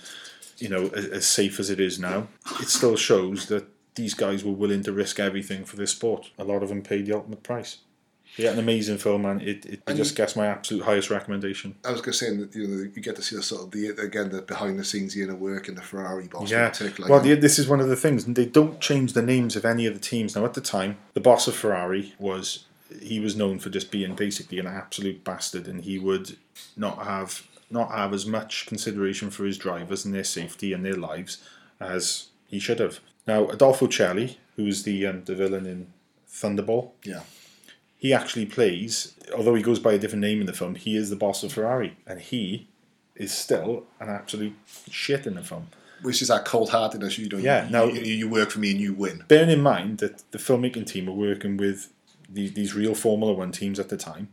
[0.61, 2.29] you know, as, as safe as it is now,
[2.61, 6.31] it still shows that these guys were willing to risk everything for this sport.
[6.39, 7.79] A lot of them paid the ultimate price.
[8.37, 9.41] Yeah, an amazing film, man.
[9.41, 11.75] It, it, just gets my absolute highest recommendation.
[11.85, 13.71] I was going to say that you know you get to see the sort of
[13.73, 16.67] the again the behind the scenes the inner work in the Ferrari boss Yeah.
[16.67, 17.11] in particular.
[17.11, 19.65] Well, the, this is one of the things, and they don't change the names of
[19.65, 20.37] any of the teams.
[20.37, 22.67] Now, at the time, the boss of Ferrari was
[23.03, 26.37] he was known for just being basically an absolute bastard, and he would
[26.77, 30.95] not have not have as much consideration for his drivers and their safety and their
[30.95, 31.39] lives
[31.81, 33.01] as he should have.
[33.27, 35.87] Now, Adolfo Celi, who is the um, the villain in
[36.29, 37.23] Thunderball, yeah,
[37.97, 41.11] he actually plays, although he goes by a different name in the film, he is
[41.11, 42.69] the boss of Ferrari, and he
[43.15, 44.55] is still an absolute
[44.91, 45.67] shit in the film.
[46.03, 47.19] which is that cold heartedness.
[47.19, 49.25] You know, Yeah, you, now- you, you work for me and you win.
[49.29, 51.93] bearing in mind that the filmmaking team were working with
[52.33, 54.29] these, these real Formula One teams at the time,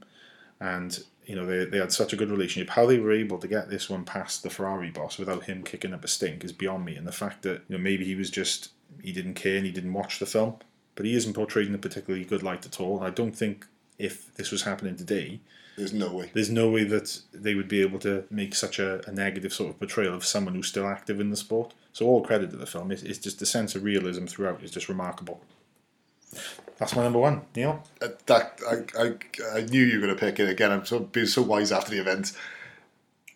[0.61, 2.71] and you know they, they had such a good relationship.
[2.71, 5.93] How they were able to get this one past the Ferrari boss without him kicking
[5.93, 6.95] up a stink is beyond me.
[6.97, 8.71] And the fact that you know maybe he was just
[9.03, 10.55] he didn't care and he didn't watch the film,
[10.95, 12.97] but he isn't portrayed in a particularly good light at all.
[12.97, 13.67] And I don't think
[13.99, 15.41] if this was happening today,
[15.77, 16.31] There's no way.
[16.33, 19.69] there's no way that they would be able to make such a, a negative sort
[19.71, 21.73] of portrayal of someone who's still active in the sport.
[21.93, 22.91] So all credit to the film.
[22.91, 25.41] It's, it's just the sense of realism throughout is just remarkable.
[26.77, 27.83] That's my number one, Neil.
[28.01, 30.71] Uh, that I, I, I knew you were going to pick it again.
[30.71, 32.33] I'm so being so wise after the event.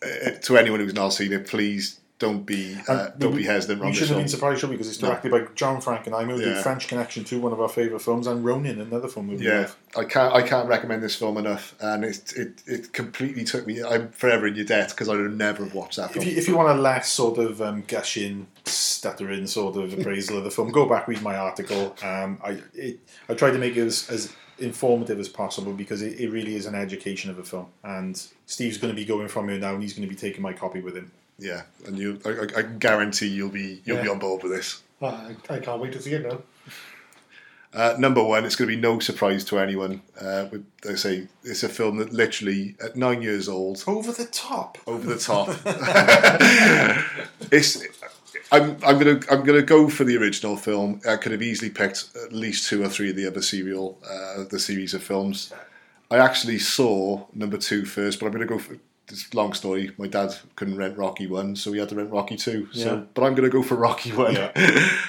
[0.03, 3.43] Uh, to anyone who's not seen it, please don't be uh, And don't we- be
[3.45, 3.81] hesitant.
[3.81, 4.75] We this shouldn't have been surprised, should we?
[4.75, 5.07] Because it's No.
[5.09, 6.61] directed by John Frankenheimer, who did Yeah.
[6.61, 9.75] French Connection 2, one of our favourite films, and Ronin, another film Yeah, love.
[9.97, 10.33] I can't.
[10.35, 13.81] I can't recommend this film enough, and it it, it completely took me.
[13.83, 16.47] I'm forever in your debt because I would never have watched that If you, if
[16.47, 20.69] you want a less sort of um, gushing, stuttering sort of appraisal of the film,
[20.71, 21.95] go back read my article.
[22.03, 26.19] Um, I it, I tried to make it as, as informative as possible because it,
[26.19, 27.65] it really is an education of a film.
[27.83, 28.15] And
[28.45, 30.53] Steve's going to be going from here now, and he's going to be taking my
[30.53, 31.11] copy with him.
[31.41, 34.81] Yeah, and you, I, I- I guarantee you'll be you'll be on board with this.
[35.01, 36.39] I, I can't wait to see it now.
[37.73, 40.01] Uh, number one, it's going to be no surprise to anyone.
[40.19, 40.45] Uh,
[40.83, 44.77] they say it's a film that literally at nine years old, Over the top.
[44.85, 45.47] over the top.
[47.51, 47.81] it's.
[48.53, 50.99] I'm, I'm gonna I'm gonna go for the original film.
[51.07, 54.43] I could have easily picked at least two or three of the other serial uh,
[54.49, 55.53] the series of films.
[56.09, 58.75] I actually saw number two first, but I'm gonna go for
[59.07, 59.91] this long story.
[59.97, 62.67] My dad couldn't rent Rocky one, so he had to rent Rocky two.
[62.73, 62.83] Yeah.
[62.83, 64.35] So, but I'm gonna go for Rocky one.
[64.35, 64.89] Yeah.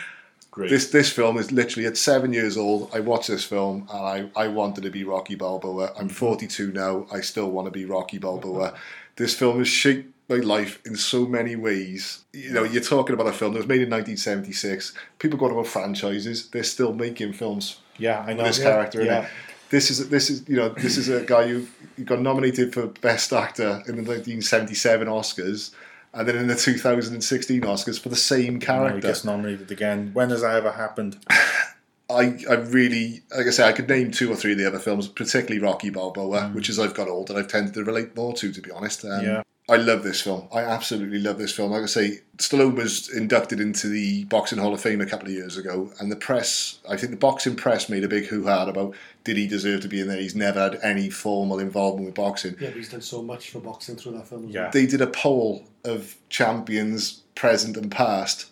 [0.51, 0.69] Great.
[0.69, 2.90] This this film is literally at seven years old.
[2.93, 5.94] I watched this film and I, I wanted to be Rocky Balboa.
[5.97, 6.14] I'm mm-hmm.
[6.14, 7.06] 42 now.
[7.10, 8.69] I still want to be Rocky Balboa.
[8.69, 8.77] Mm-hmm.
[9.16, 12.24] this film has shaped my life in so many ways.
[12.35, 14.93] You know, you're talking about a film that was made in 1976.
[15.19, 16.51] People go about franchises.
[16.51, 18.44] They're still making films yeah, I know.
[18.44, 19.28] this yeah, character yeah.
[19.73, 21.66] This is this is you know this is a guy who
[21.97, 25.73] who got nominated for best actor in the 1977 Oscars,
[26.12, 29.01] and then in the 2016 Oscars for the same No, he character.
[29.01, 30.11] gets nominated again.
[30.12, 31.16] When has that ever happened?
[32.11, 34.78] I, I really, like I say, I could name two or three of the other
[34.78, 38.53] films, particularly Rocky Balboa, which as I've got older, I've tended to relate more to,
[38.53, 39.07] to be honest.
[39.07, 39.43] Um, Yeah.
[39.69, 40.49] I love this film.
[40.53, 41.71] I absolutely love this film.
[41.71, 45.33] Like I say, Stallone was inducted into the Boxing Hall of Fame a couple of
[45.33, 48.67] years ago, and the press, I think the boxing press made a big hoo ha
[48.67, 50.19] about did he deserve to be in there?
[50.21, 52.57] He's never had any formal involvement with boxing.
[52.61, 54.49] Yeah, but he's done so much for boxing through that film.
[54.49, 54.63] As Yeah.
[54.63, 54.71] well.
[54.73, 58.47] They did a poll of champions, present and past.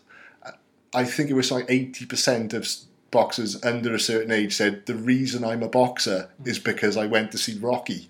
[0.94, 2.68] I think it was like 80% of
[3.10, 7.32] boxers under a certain age said, The reason I'm a boxer is because I went
[7.32, 8.08] to see Rocky.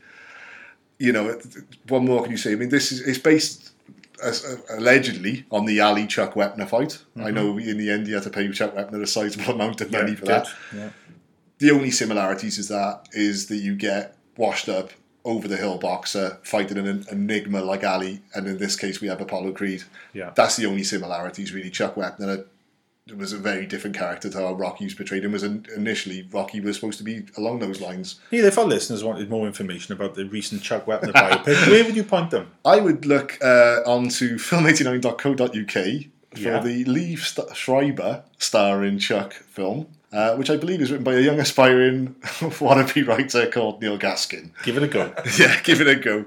[1.01, 1.41] You know,
[1.89, 2.53] what more can you say?
[2.53, 3.73] I mean, this is it's based
[4.23, 7.03] as, uh, allegedly on the Ali Chuck Wepner fight.
[7.17, 9.91] I know in the end he had to pay Chuck Wepner a sizable amount of
[9.91, 10.47] money for that.
[10.75, 10.91] Yeah.
[11.59, 14.91] The only similarities is that is that you get washed up
[15.25, 19.21] over the hill boxer fighting an enigma like Ali, and in this case we have
[19.21, 19.85] Apollo Creed.
[20.13, 20.33] Yeah.
[20.35, 21.71] That's the only similarities really.
[21.71, 22.45] Chuck Wepner
[23.17, 25.33] was a very different character to how Rocky was portrayed him.
[25.33, 28.21] Was in- initially Rocky was supposed to be along those lines.
[28.31, 31.97] Yeah, if our listeners wanted more information about the recent Chuck Wepner biopic, where would
[31.97, 32.51] you point them?
[32.65, 35.73] I would look uh, onto film89.co.uk
[36.33, 36.61] for Yeah.
[36.61, 41.21] the Lee St- Schreiber starring Chuck film, uh, which I believe is written by a
[41.21, 44.51] young aspiring wannabe writer called Neil Gaskin.
[44.63, 45.13] Give it a go.
[45.39, 46.27] yeah, give it a go.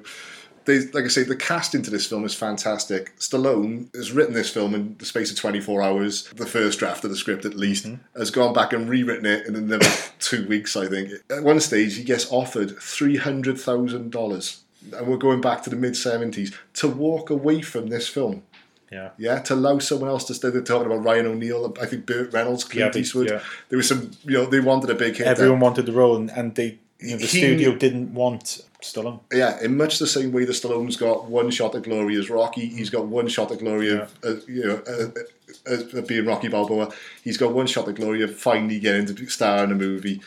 [0.65, 3.17] They, like I say, the cast into this film is fantastic.
[3.17, 7.09] Stallone has written this film in the space of 24 hours, the first draft of
[7.09, 8.17] the script at least, mm-hmm.
[8.17, 9.85] has gone back and rewritten it in another
[10.19, 11.11] two weeks, I think.
[11.29, 14.57] At one stage, he gets offered $300,000,
[14.93, 18.43] and we're going back to the mid 70s, to walk away from this film.
[18.91, 19.09] Yeah.
[19.17, 20.51] Yeah, to allow someone else to stay.
[20.51, 23.29] They're talking about Ryan O'Neill, I think Burt Reynolds, Clint Yeah, Eastwood.
[23.29, 23.41] yeah.
[23.69, 25.23] There was some, you know, they wanted a big hit.
[25.23, 25.31] there.
[25.31, 29.19] Everyone wanted the role, and, and they, you know, the He- studio didn't want Stallone.
[29.31, 32.65] Yeah, in much the same way that Stallone's got one shot at glory as Rocky,
[32.67, 36.49] he's got one shot at glory of uh, you know uh, uh, uh, being Rocky
[36.49, 36.91] Balboa.
[37.23, 40.21] He's got one shot at glory of finally getting to star in a movie.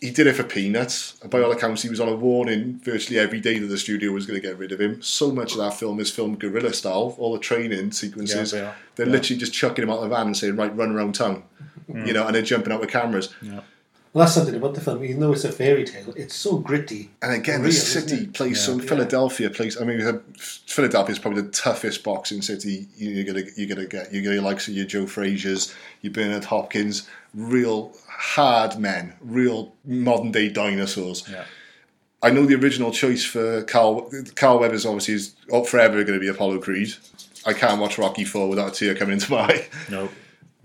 [0.00, 1.18] He did it for peanuts.
[1.22, 4.12] And by all accounts, he was on a warning virtually every day that the studio
[4.12, 5.02] was going to get rid of him.
[5.02, 7.16] So much of that film is filmed guerrilla style.
[7.18, 8.74] All the training sequences, Yeah, they are.
[8.94, 9.12] they're Yeah.
[9.12, 11.42] literally just chucking him out of the van and saying, "Right, run around town,"
[12.06, 13.28] you know, and they're jumping out with cameras.
[14.12, 15.02] Well, that's something about the film.
[15.04, 17.10] Even though it's a fairy tale, it's so gritty.
[17.22, 18.76] And again, Real, the city so.
[18.76, 18.86] Yeah.
[18.86, 19.80] Philadelphia plays.
[19.80, 24.12] I mean, Philadelphia is probably the toughest boxing city you- you're gonna you're gonna get.
[24.12, 30.30] You're gonna like so your Joe Frazier's, your Bernard Hopkins, real hard men, real modern
[30.30, 31.24] day dinosaurs.
[31.30, 31.44] Yeah.
[32.22, 36.20] I know the original choice for Carl Carl Weathers obviously is oh, forever going to
[36.20, 36.94] be Apollo Creed.
[37.46, 39.66] I can't watch Rocky Four without a tear coming into my eye.
[39.90, 40.08] No.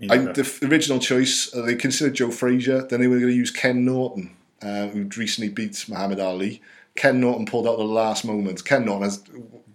[0.02, 2.82] I, the original choice, uh, they considered Joe Frazier.
[2.82, 6.62] Then they were going to use Ken Norton, uh, who'd recently beat Muhammad Ali.
[6.94, 8.64] Ken Norton pulled out at the last moment.
[8.64, 9.22] Ken Norton has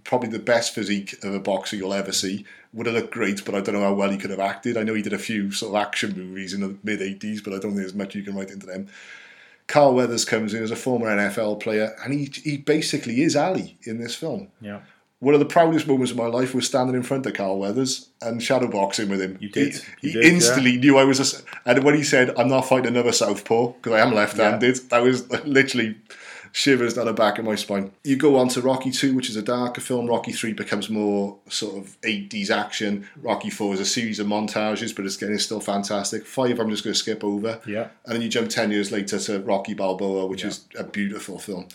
[0.03, 2.45] probably the best physique of a boxer you'll ever see.
[2.73, 4.77] Would have looked great, but I don't know how well he could have acted.
[4.77, 7.53] I know he did a few sort of action movies in the mid 80s, but
[7.53, 8.87] I don't think there's much you can write into them.
[9.67, 13.77] Carl Weathers comes in as a former NFL player, and he, he basically is Ali
[13.83, 14.49] in this film.
[14.61, 14.81] yeah.
[15.23, 18.09] One of the proudest moments of my life was standing in front of Carl Weathers
[18.21, 19.37] and shadowboxing with him.
[19.39, 19.75] You did.
[20.01, 21.41] He, You he did, instantly knew I was a.
[21.65, 25.29] And when he said, "I'm not fighting another southpaw because I am left-handed," that was
[25.45, 25.95] literally
[26.51, 27.91] shivers down the back of my spine.
[28.03, 30.07] You go on to Rocky Two, which is a darker film.
[30.07, 33.07] Rocky Three becomes more sort of 80s action.
[33.21, 36.25] Rocky Four is a series of montages, but it's it's still fantastic.
[36.25, 37.61] Five, I'm just going to skip over.
[37.65, 37.87] Yeah.
[38.05, 41.69] And then you jump 10 years later to Rocky Balboa, which is a beautiful film.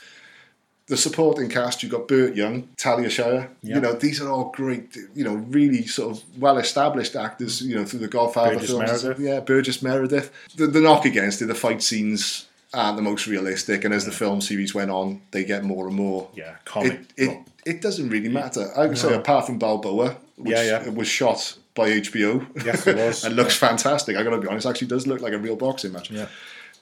[0.88, 3.50] The supporting cast, you've got Burt Young, Talia Shire.
[3.62, 3.74] Yeah.
[3.74, 7.76] You know, these are all great, you know, really sort of well established actors, you
[7.76, 9.04] know, through the Godfather Burgess films.
[9.04, 9.20] Meredith.
[9.22, 10.32] Yeah, Burgess Meredith.
[10.56, 14.12] The, the knock against it, the fight scenes aren't the most realistic, and as the
[14.12, 16.28] film series went on, they get more and more.
[16.34, 17.00] Yeah, comic.
[17.16, 18.70] It, it, it doesn't really matter.
[18.76, 20.88] I would say, apart from Balboa, which Yeah, yeah.
[20.88, 22.46] was shot by HBO.
[22.64, 23.24] Yes, it was.
[23.26, 24.16] and looks fantastic.
[24.16, 26.10] I got to be honest, actually does look like a real boxing match.
[26.10, 26.28] Yeah.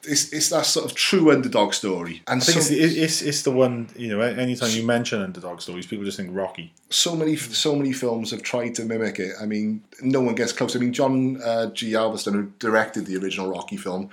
[0.06, 2.22] It's, it's that sort of true underdog story.
[2.26, 5.60] And I think so, it's, it's, it's the one, you know, anytime you mention underdog
[5.60, 6.72] stories, people just think Rocky.
[6.90, 9.34] so many so many films have tried to mimic it.
[9.40, 10.76] I mean, no one gets close.
[10.76, 11.92] I mean, John uh, G.
[11.92, 14.10] Avildsen, who directed the original Rocky film,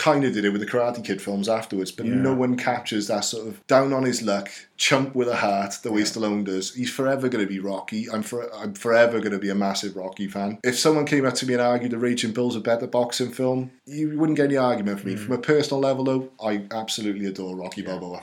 [0.00, 2.14] kind of did it with the Karate Kid films afterwards, but Yeah.
[2.14, 4.48] no one captures that sort of down on his luck,
[4.78, 6.74] chump with a heart, the way Stallone does.
[6.74, 8.08] He's forever going to be Rocky.
[8.10, 10.58] I'm for, I'm forever going to be a massive Rocky fan.
[10.64, 13.72] If someone came up to me and argued The Raging Bull's a better boxing film,
[13.84, 15.16] you wouldn't get any argument from me.
[15.16, 18.22] From a personal level, though, I absolutely adore Rocky Balboa.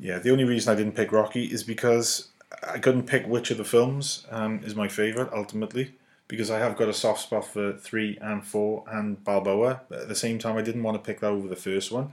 [0.00, 2.28] Yeah, the only reason I didn't pick Rocky is because
[2.66, 5.94] I couldn't pick which of the films um, is my favourite ultimately.
[6.32, 9.82] Because I have got a soft spot for three and four and Balboa.
[9.90, 12.12] But at the same time, I didn't want to pick that over the first one.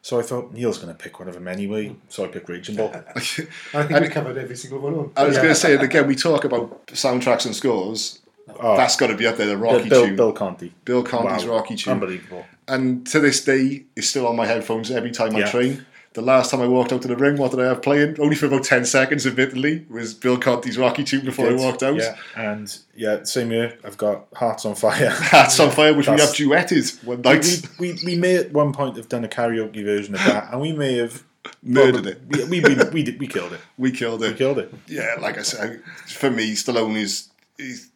[0.00, 1.94] So I thought Neil's going to pick one of them anyway.
[2.08, 2.90] So I picked Raging Bull.
[3.14, 5.12] I think we covered every single one of them.
[5.18, 8.20] I was going to say, and again, we talk about soundtracks and scores.
[8.58, 10.16] Oh, That's got to be up there, the Rocky Bill, tune.
[10.16, 10.72] Bill Conti.
[10.86, 11.56] Bill Conti's Wow.
[11.56, 11.92] Rocky tune.
[11.92, 12.46] Unbelievable.
[12.66, 15.84] And to this day, it's still on my headphones every time I train.
[16.14, 18.18] The last time I walked out to the ring, what did I have playing?
[18.18, 21.60] Only for about 10 seconds, admittedly, was Bill Conti's Rocky tune before Good.
[21.60, 21.96] I walked out.
[21.96, 23.78] Yeah, and yeah, same here.
[23.84, 25.10] I've got Hearts on Fire.
[25.10, 27.68] Hats on Fire, which That's- we have duetted one we, night.
[27.78, 30.60] we, we, we may at one point have done a karaoke version of that, and
[30.60, 31.22] we may have
[31.62, 32.20] Murdered it.
[32.28, 33.60] We, we, we, we, did, we killed it.
[33.78, 34.32] We killed it.
[34.32, 34.74] We killed it.
[34.86, 37.90] yeah, like I said, for me, Stallone is he's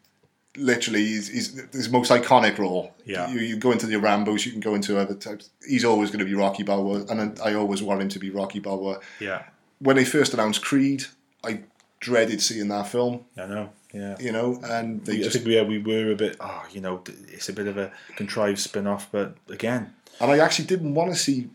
[0.56, 2.92] literally he's, he's his most iconic role.
[3.04, 3.30] Yeah.
[3.30, 5.50] you, you go into the Rambo's, you can go into other types.
[5.66, 8.58] He's always going to be Rocky Balboa, and I always want him to be Rocky
[8.60, 9.00] Balboa.
[9.20, 9.44] Yeah,
[9.78, 11.04] When they first announced Creed,
[11.44, 11.60] I
[12.00, 13.24] dreaded seeing that film.
[13.36, 13.70] I know.
[13.94, 14.16] Yeah.
[14.18, 16.80] You know, and they We- I just think we, we were a bit, oh, you
[16.80, 20.94] know, it's a bit of a contrived spin off, but again, and I actually didn't
[20.94, 21.48] want to see.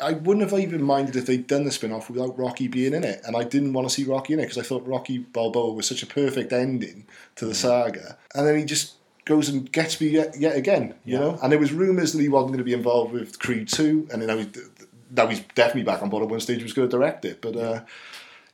[0.00, 3.04] I wouldn't have even minded if they'd done the spin off without Rocky being in
[3.04, 5.72] it, and I didn't want to see Rocky in it because I thought Rocky Balboa
[5.72, 7.06] was such a perfect ending
[7.36, 8.94] to the saga, and then he just
[9.24, 11.20] goes and gets me yet, yet again, you Yeah.
[11.20, 11.38] know.
[11.42, 14.26] And there was rumours that he wasn't going to be involved with Creed two, and
[14.26, 14.48] now he's
[15.14, 16.58] now he's definitely back on board at one stage.
[16.58, 17.80] He was going to direct it, but uh,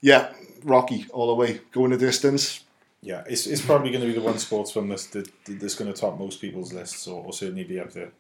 [0.01, 0.33] yeah,
[0.65, 2.65] Rocky all the way, going the distance.
[3.01, 5.93] yeah, it's, it's probably going to be the one sports film that's, that, that's going
[5.93, 8.11] to top most people's lists, or, or certainly be up there.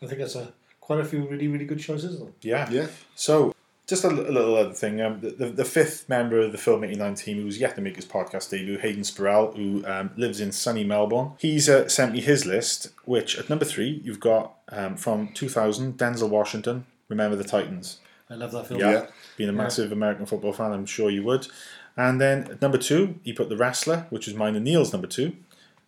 [0.00, 0.52] I think that's a
[0.84, 2.14] quite a few really really good choices.
[2.14, 2.34] Isn't it?
[2.42, 2.70] Yeah.
[2.70, 2.86] Yeah.
[3.14, 3.54] So,
[3.86, 5.00] just a, a little other thing.
[5.00, 7.96] Um, the, the, the fifth member of the Film 89 team who's yet to make
[7.96, 11.32] his podcast debut, Hayden Spirell, who um, lives in sunny Melbourne.
[11.38, 15.98] He's uh, sent me his list, which at number three, you've got um, from 2000,
[15.98, 18.00] Denzel Washington, Remember the Titans.
[18.30, 18.80] I love that film.
[18.80, 18.90] Yeah.
[18.90, 19.06] Yeah.
[19.36, 21.48] Being a massive American football fan, I'm sure you would.
[21.96, 25.06] And then at number two, he put The Wrestler, which is mine and Neil's number
[25.06, 25.36] two.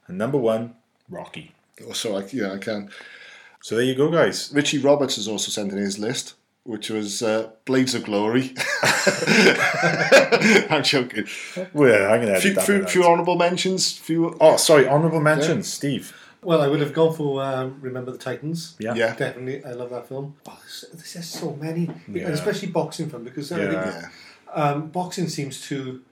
[0.07, 0.75] And number one,
[1.09, 1.53] Rocky.
[1.93, 2.91] So I, yeah, I can.
[3.67, 4.53] So there you go, guys.
[4.55, 8.55] Richie Roberts has also sent in his list, which was uh, Blades of Glory.
[10.71, 11.27] I'm joking.
[11.73, 13.91] Well, I'm going to Few, edit that few, few honourable mentions.
[13.99, 14.37] Few.
[14.41, 16.17] Oh, sorry, honourable mentions, Steve.
[16.43, 18.77] Well, I would have gone for um, Remember the Titans.
[18.79, 18.95] Yeah.
[18.95, 19.17] Yeah.
[19.17, 20.37] Definitely, I love that film.
[20.47, 22.27] Oh, there's, there's just so many, Yeah.
[22.27, 24.09] and especially boxing film because I think Yeah.
[24.47, 24.63] Yeah.
[24.63, 26.03] um, boxing seems to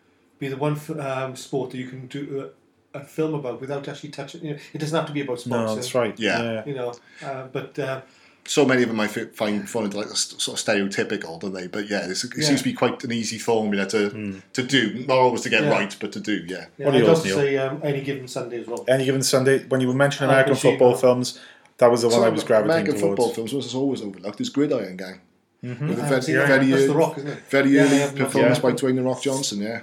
[0.41, 2.64] be the one f- um, sport that you can do a,
[2.95, 4.45] a film about without actually touching.
[4.45, 5.49] You know, it doesn't have to be about sports.
[5.71, 6.19] No, that's right.
[6.19, 6.63] Yeah.
[6.67, 6.95] You know,
[7.25, 8.01] uh, but uh,
[8.47, 11.67] So many of them I fi- find fun like s- sort of stereotypical, don't they?
[11.67, 12.47] But yeah, it's, it Yeah.
[12.47, 15.05] seems to be quite an easy formula to to do.
[15.09, 15.71] Not always to get Yeah.
[15.71, 16.45] right, but to do.
[16.47, 16.67] Yeah.
[16.79, 18.85] yeah, What are I'd also say um, any given Sunday as well.
[18.87, 21.01] Any given Sunday, when you were mentioning American Machine football Gun.
[21.01, 21.39] films,
[21.79, 23.17] that was the one I was gravitating American towards.
[23.19, 24.41] football films was always overlooked.
[24.41, 25.21] Is Gridiron Gang.
[25.63, 27.39] With a very, very, early, The Rock, isn't it?
[27.49, 28.63] very early yeah, performance yeah.
[28.63, 29.63] by Dwayne the Rock Johnson.
[29.63, 29.81] Yeah.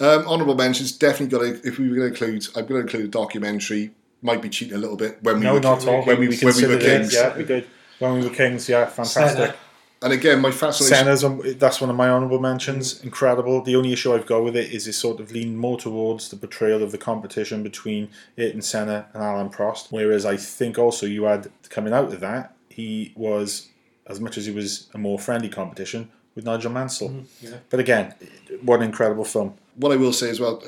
[0.00, 1.68] Um, honorable mentions definitely got to.
[1.68, 3.92] If we were going to include, I'm going to include a documentary.
[4.22, 6.04] Might be cheating a little bit when we No, were not all.
[6.04, 6.98] when we, when we were considered it.
[7.00, 7.14] kings.
[7.14, 7.66] Yeah, we did.
[7.98, 9.36] When we were kings, yeah, fantastic.
[9.36, 9.54] Senna.
[10.02, 10.96] And again, my fascination.
[10.96, 13.02] Senna's, um, that's one of my honourable mentions.
[13.02, 13.62] Incredible.
[13.62, 16.36] The only issue I've got with it is it sort of leaned more towards the
[16.36, 19.88] portrayal of the competition between it and Senna and Alain Prost.
[19.90, 23.68] Whereas I think also you had coming out of that, he was,
[24.06, 27.24] as much as he was a more friendly competition, with Nigel Mansell.
[27.42, 27.56] Yeah.
[27.68, 28.14] But again,
[28.62, 29.54] what an incredible film.
[29.76, 30.62] What I will say as well,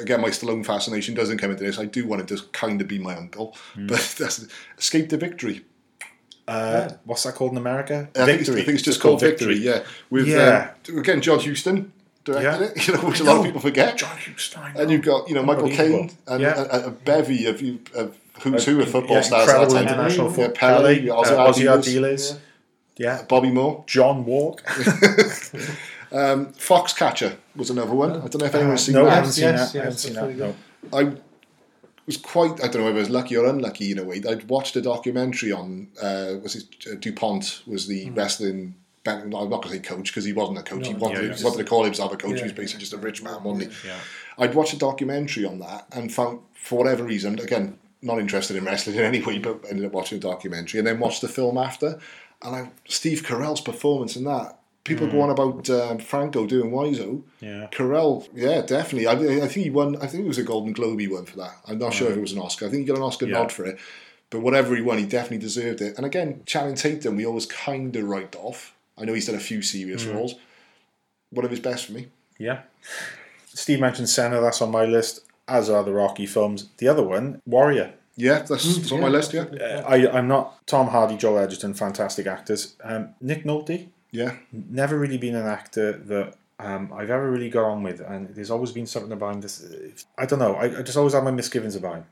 [0.00, 1.78] again, my Stallone fascination doesn't come into this.
[1.78, 3.86] I do want it to just kind of be my uncle, Hmm.
[3.86, 4.46] but that's
[4.78, 5.64] Escape to Victory.
[6.48, 8.08] Uh, What's that called in America?
[8.16, 9.56] I think, it's, I think it's just called Victory.
[9.58, 10.70] Yeah, with Yeah.
[10.88, 11.92] Um, again John Huston
[12.24, 12.66] directed Yeah.
[12.68, 12.86] it.
[12.88, 13.96] You know, which a lot of people forget.
[13.98, 14.62] John Huston.
[14.62, 16.64] I And you've got you know Michael Caine and Yeah.
[16.70, 19.48] a, a bevy of you of who's who of football yeah, stars.
[19.48, 19.94] at incredible that time.
[19.94, 20.54] international Yeah, football.
[20.56, 22.38] Pele, Pele, Ossie uh, Ossie Ardiles, Ardiles.
[22.96, 23.22] Yeah.
[23.28, 24.62] Bobby Moore, John Wark.
[26.12, 28.12] um, Foxcatcher was another one.
[28.12, 29.14] I don't know if anyone's seen no, I that.
[29.16, 29.78] haven't seen yes, that.
[29.78, 30.20] I haven't seen that.
[30.20, 30.54] very No.
[30.92, 31.16] I
[32.06, 34.22] was quite I don't know whether it was lucky or unlucky in a way.
[34.28, 38.76] I'd watched a documentary on uh, was it uh, Dupont was the wrestling.
[39.08, 40.88] I'm not going to say coach because he wasn't a coach.
[40.88, 42.32] he No, wanted, yeah, he he was wanted to call himself a coach.
[42.32, 42.36] Yeah.
[42.38, 43.88] he was basically just a rich man, wasn't he?
[43.88, 43.98] Yeah.
[44.36, 48.64] I'd watched a documentary on that and found, for whatever reason, again, not interested in
[48.64, 51.56] wrestling in any way, but ended up watching a documentary and then watched the film
[51.56, 52.00] after.
[52.42, 54.55] And I, Steve Carell's performance in that.
[54.86, 57.22] People go on about um, Franco doing Wiseau.
[57.40, 57.66] Yeah.
[57.72, 59.06] Carell, yeah, definitely.
[59.06, 59.96] I, I think he won.
[59.96, 61.56] I think it was a Golden Globe he won for that.
[61.66, 62.66] I'm not sure if it was an Oscar.
[62.66, 63.38] I think he got an Oscar Yeah.
[63.38, 63.78] nod for it.
[64.30, 65.96] But whatever he won, he definitely deserved it.
[65.96, 68.74] And again, Channing Tatum, we always kind of write off.
[68.98, 70.34] I know he's done a few serious roles.
[71.30, 72.08] One of his best for me.
[72.38, 72.60] Yeah.
[73.46, 76.68] Steve mentioned Senna, that's on my list, as are the Rocky films.
[76.78, 77.94] The other one, Warrior.
[78.16, 79.32] Yeah, that's, that's on my list.
[79.34, 82.74] Yeah, Uh, I, I'm not Tom Hardy, Joel Edgerton, fantastic actors.
[82.82, 84.36] Um, Nick Nolte, yeah.
[84.52, 88.50] never really been an actor that um, I've ever really got on with, and there's
[88.50, 89.40] always been something about him.
[89.42, 90.54] This, I don't know.
[90.54, 92.04] I, I just always had my misgivings about him.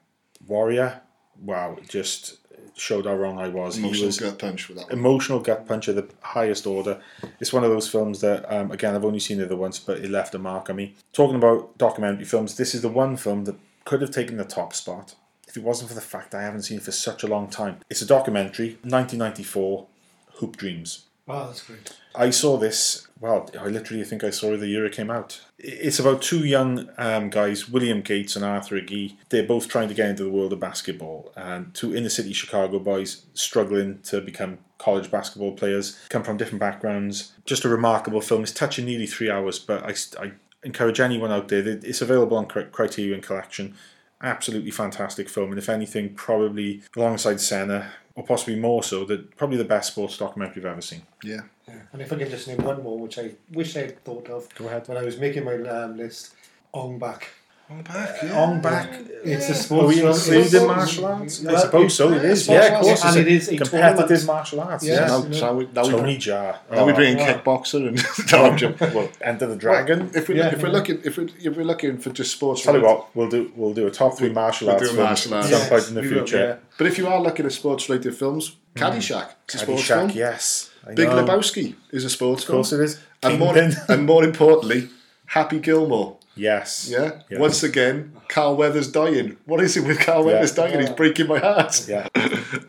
[0.47, 1.01] Warrior,
[1.41, 2.39] wow, just
[2.77, 3.77] showed how wrong I was.
[3.77, 4.89] he Emotional was gut punch for that.
[4.89, 4.99] One.
[4.99, 7.01] emotional gut punch of the highest order.
[7.41, 9.99] It's one of those films that, um, again, I've only seen it the once, but
[9.99, 10.95] it left a mark on me.
[11.13, 14.75] Talking about documentary films, this is the one film that could have taken the top
[14.75, 15.15] spot
[15.47, 17.79] if it wasn't for the fact I haven't seen it for such a long time.
[17.89, 19.87] It's a documentary, 1994,
[20.35, 21.05] Hoop Dreams.
[21.27, 21.97] Oh, that's great.
[22.15, 23.09] I saw this.
[23.19, 25.41] Well, I literally think I saw it the year it came out.
[25.59, 29.17] It's about two young um, guys, William Gates and Arthur Agee.
[29.31, 32.79] They're both trying to get into the world of basketball, and two inner city Chicago
[32.79, 35.99] boys struggling to become college basketball players.
[36.11, 37.33] Come from different backgrounds.
[37.47, 38.43] Just a remarkable film.
[38.43, 40.33] It's touching nearly three hours, but I, I
[40.63, 41.67] encourage anyone out there.
[41.67, 43.75] It's available on Criterion Collection.
[44.23, 49.57] Absolutely fantastic film, and if anything, probably alongside Senna, or possibly more so, that probably
[49.57, 51.03] the best sports documentary I've ever seen.
[51.23, 51.41] Yeah.
[51.67, 51.75] yeah.
[51.93, 54.49] And if I can just name one more, which I wish I had thought of
[54.55, 54.87] Go ahead.
[54.89, 56.35] when I was making my um, list,
[56.73, 57.29] Ong Bak.
[57.71, 58.91] On back, On back.
[59.25, 60.13] It's a Are sports we film.
[60.15, 61.47] included in martial arts?
[61.47, 62.13] I suppose so.
[62.13, 63.17] It's Yeah, of arts, course.
[63.17, 64.27] and it's a competitive tournament.
[64.27, 64.85] martial arts.
[64.85, 65.01] Yes.
[65.01, 65.07] Yeah.
[65.07, 65.41] Now, you know.
[65.41, 66.59] now we, now Tony we, Jar.
[66.71, 67.39] now we Oh, bring in yeah.
[67.41, 67.97] kickboxer and
[68.79, 70.11] no, I'm well, Enter the Dragon.
[70.15, 70.53] If we Yeah.
[70.53, 73.31] if we're looking if we if we're looking for just sports, Tell you what, we'll
[73.31, 75.49] do we'll do a top three martial we'll arts do a films martial at arts.
[75.49, 76.59] some Yes, point in the we will, future.
[76.77, 78.83] But if you are looking at sports related films, hmm.
[78.83, 80.11] Caddyshack, it's a sports Caddyshack, film.
[80.11, 80.71] yes.
[80.95, 81.09] Big.
[81.09, 82.83] Lebowski is a sports Of course film.
[82.83, 83.01] it is.
[83.23, 84.91] And more, and more importantly,
[85.25, 86.19] Happy Gilmore.
[86.37, 86.89] Yes.
[86.91, 87.21] Yeah.
[87.31, 87.41] Yes.
[87.41, 89.37] Once again, Carl Weathers dying.
[89.47, 90.81] What is it with Carl Weathers dying?
[90.81, 91.87] He's breaking my heart.
[91.89, 92.09] Yeah.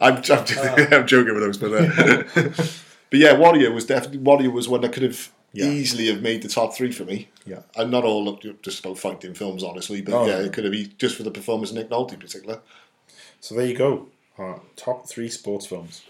[0.02, 0.24] I'm, I'm,
[0.94, 2.50] I'm joking with those, but uh,
[3.10, 5.66] but yeah, Warrior was definitely Warrior was one that could have Yeah.
[5.66, 7.30] easily have made the top three for me.
[7.46, 7.62] Yeah.
[7.76, 10.46] and not all look just about fighting films, honestly, but Oh, yeah, no.
[10.46, 12.60] it could have been just for the performance of Nick Nolte in particular.
[13.40, 14.08] So there you go.
[14.38, 16.04] Our top three sports films.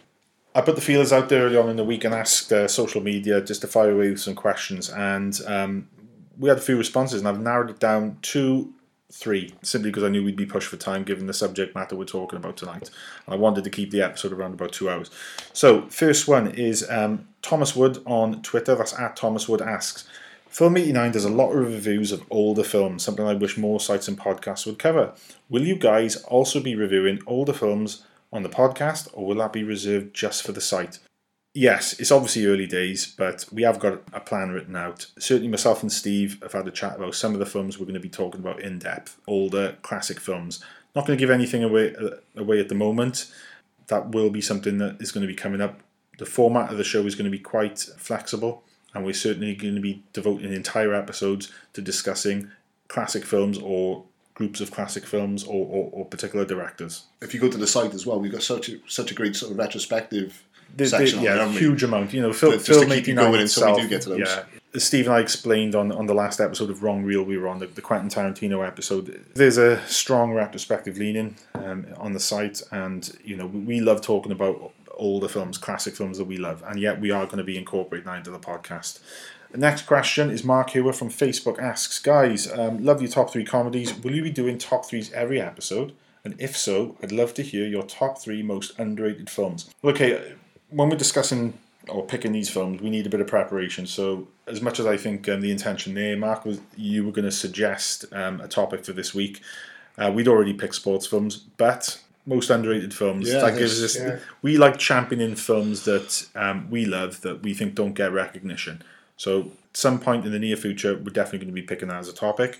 [0.56, 3.02] I put the feelers out there early on in the week and asked uh, social
[3.02, 5.90] media just to fire away with some questions, and um,
[6.38, 8.74] we had a few responses, and I've narrowed it down to
[9.12, 12.06] three, simply because I knew we'd be pushed for time given the subject matter we're
[12.06, 12.90] talking about tonight.
[13.26, 15.10] And I wanted to keep the episode around about two hours.
[15.54, 18.76] So, first one is um, Thomas Wood on Twitter.
[18.76, 20.08] That's at Thomas Wood asks.
[20.50, 24.08] Film 89 does a lot of reviews of older films, something I wish more sites
[24.08, 25.14] and podcasts would cover.
[25.50, 29.64] Will you guys also be reviewing older films on the podcast, or will that be
[29.64, 31.00] reserved just for the site?
[31.58, 35.08] Yes, it's obviously early days, but we have got a plan written out.
[35.18, 37.94] Certainly, myself and Steve have had a chat about some of the films we're going
[37.94, 40.62] to be talking about in depth, older classic films.
[40.98, 43.32] Not going to give anything away uh, away at the moment.
[43.88, 45.80] That will be something that is going to be coming up.
[46.18, 49.76] The format of the show is going to be quite flexible, and we're certainly going
[49.76, 52.52] to be devoting entire episodes to discussing
[52.90, 54.04] classic films or
[54.34, 57.06] groups of classic films or, or, or particular directors.
[57.22, 59.38] If you go to the site as well, we've got such a such a great
[59.38, 60.44] sort of retrospective
[60.76, 61.24] There's- section.
[61.24, 61.58] there- yeah, a we?
[61.58, 62.14] huge amount.
[62.14, 64.20] You know, Phil, Just to keep you 89 going until we do get to those.
[64.20, 64.44] Yeah,
[64.80, 67.60] Steve and I explained on, on the last episode of Wrong Reel we were on,
[67.60, 73.18] the, the Quentin Tarantino episode, there's a strong retrospective leaning um, on the site, and
[73.24, 76.80] you know we, we love talking about older films, classic films that we love, and
[76.80, 79.00] yet we are going to be incorporating that into the podcast.
[79.52, 83.46] The next question is Mark Hewer from Facebook asks, guys, um, love your top three
[83.46, 83.98] comedies.
[84.04, 85.94] Will you be doing top threes every episode?
[86.26, 89.70] And if so, I'd love to hear your top three most underrated films.
[89.84, 90.34] Okay,
[90.70, 91.58] when we're discussing
[91.90, 93.86] or picking these films, we need a bit of preparation.
[93.86, 97.26] So, as much as I think um, the intention there, Mark, was you were going
[97.26, 99.42] to suggest um, a topic for this week.
[99.98, 103.32] Uh, we'd already picked sports films, but most underrated films.
[103.32, 103.96] Yeah, that gives us.
[103.96, 104.20] yeah.
[104.42, 108.82] We like championing films that um, we love that we think don't get recognition.
[109.18, 112.10] So, some point in the near future, we're definitely going to be picking that as
[112.10, 112.60] a topic.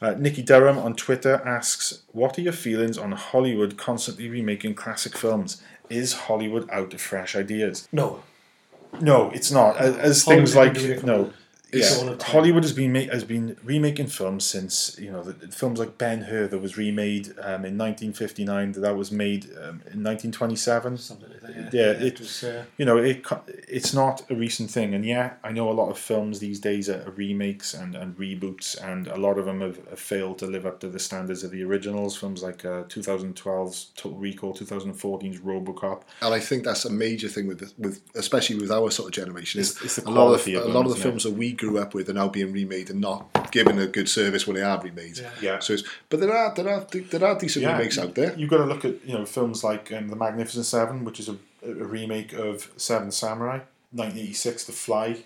[0.00, 5.16] Uh, Nikki Durham on Twitter asks, "What are your feelings on Hollywood constantly remaking classic
[5.16, 5.62] films?
[5.90, 8.22] Is Hollywood out of fresh ideas?" No.
[9.00, 9.76] No, it's not.
[9.76, 11.32] As, as things like has been doing it for no,
[11.72, 12.30] yeah, all the time.
[12.30, 15.98] Hollywood has been ma- has been remaking films since you know the, the films like
[15.98, 18.72] Ben Hur that was remade um, in 1959.
[18.72, 20.98] That was made um, in 1927.
[20.98, 21.74] Something like that.
[21.74, 22.44] Yeah, Yeah, it- was.
[22.44, 23.24] Uh, You know, it
[23.68, 26.88] it's not a recent thing, and yeah, I know a lot of films these days
[26.88, 30.66] are remakes and, and reboots, and a lot of them have, have failed to live
[30.66, 32.16] up to the standards of the originals.
[32.16, 36.02] Films like uh, 2012's Total Recall, 2014's RoboCop.
[36.22, 39.60] And I think that's a major thing with with especially with our sort of generation
[39.60, 41.02] is It's- it's the a lot of quality the, a lot of the isn't it?
[41.02, 44.08] films that we grew up with are now being remade and not given a good
[44.08, 45.18] service when they are remade.
[45.18, 45.30] Yeah.
[45.40, 45.58] Yeah.
[45.58, 48.34] So it's, but there are there are there are decent remakes out there.
[48.38, 51.28] You've got to look at you know films like um, The Magnificent Seven, which is
[51.28, 53.60] a, a remake of Seven Samurai.
[53.92, 55.24] 1986, The Fly,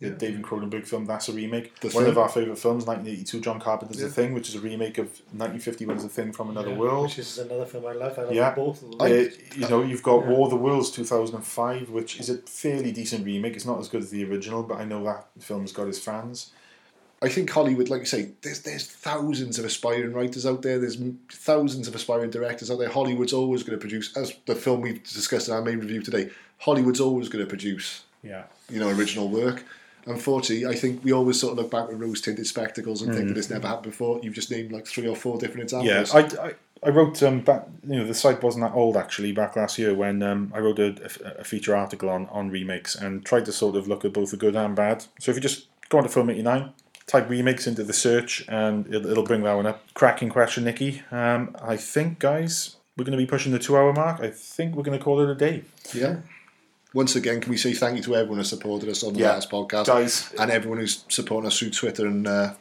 [0.00, 1.04] the David Cronenberg film.
[1.04, 1.78] That's a remake.
[1.80, 2.12] The One Thing.
[2.12, 6.02] of our favorite films, 1982, John Carpenter's The Thing, which is a remake of 1951's
[6.04, 7.04] The Thing from Another yeah, World.
[7.04, 8.18] Which is another film I love.
[8.18, 8.54] I love Yeah.
[8.54, 9.00] both of them.
[9.00, 10.30] Uh, you know, you've got Yeah.
[10.30, 13.54] War of the Worlds 2005, which is a fairly decent remake.
[13.56, 16.50] It's not as good as the original, but I know that film's got its fans.
[17.22, 20.78] I think Hollywood, like you say, there's there's thousands of aspiring writers out there.
[20.78, 20.96] There's
[21.30, 22.88] thousands of aspiring directors out there.
[22.88, 26.30] Hollywood's always going to produce, as the film we've discussed in our main review today.
[26.56, 28.44] Hollywood's always going to produce, Yeah.
[28.70, 29.64] you know, original work.
[30.06, 33.26] Unfortunately, I think we always sort of look back with rose tinted spectacles and think
[33.26, 33.28] Mm.
[33.28, 34.20] that this never happened before.
[34.22, 36.34] You've just named like three or four different Yeah, examples.
[36.38, 36.52] I, I,
[36.82, 37.66] I wrote um, back.
[37.86, 39.32] You know, the site wasn't that old actually.
[39.32, 40.94] Back last year, when um, I wrote a,
[41.38, 44.36] a, feature article on on remakes and tried to sort of look at both the
[44.38, 45.04] good and bad.
[45.20, 46.72] So if you just go on to Film eighty nine,
[47.06, 49.82] type remakes into the search, and it'll, it'll bring that one up.
[49.94, 51.02] Cracking question, Nikki.
[51.10, 54.20] Um, I think, guys, we're going to be pushing the two hour mark.
[54.20, 55.64] I think we're going to call it a day.
[55.92, 56.16] Yeah.
[56.92, 59.32] Once again, can we say thank you to everyone who supported us on the Yeah.
[59.32, 60.32] last podcast, Guys.
[60.38, 62.06] and everyone who's supporting us through Twitter.
[62.06, 62.54] And uh,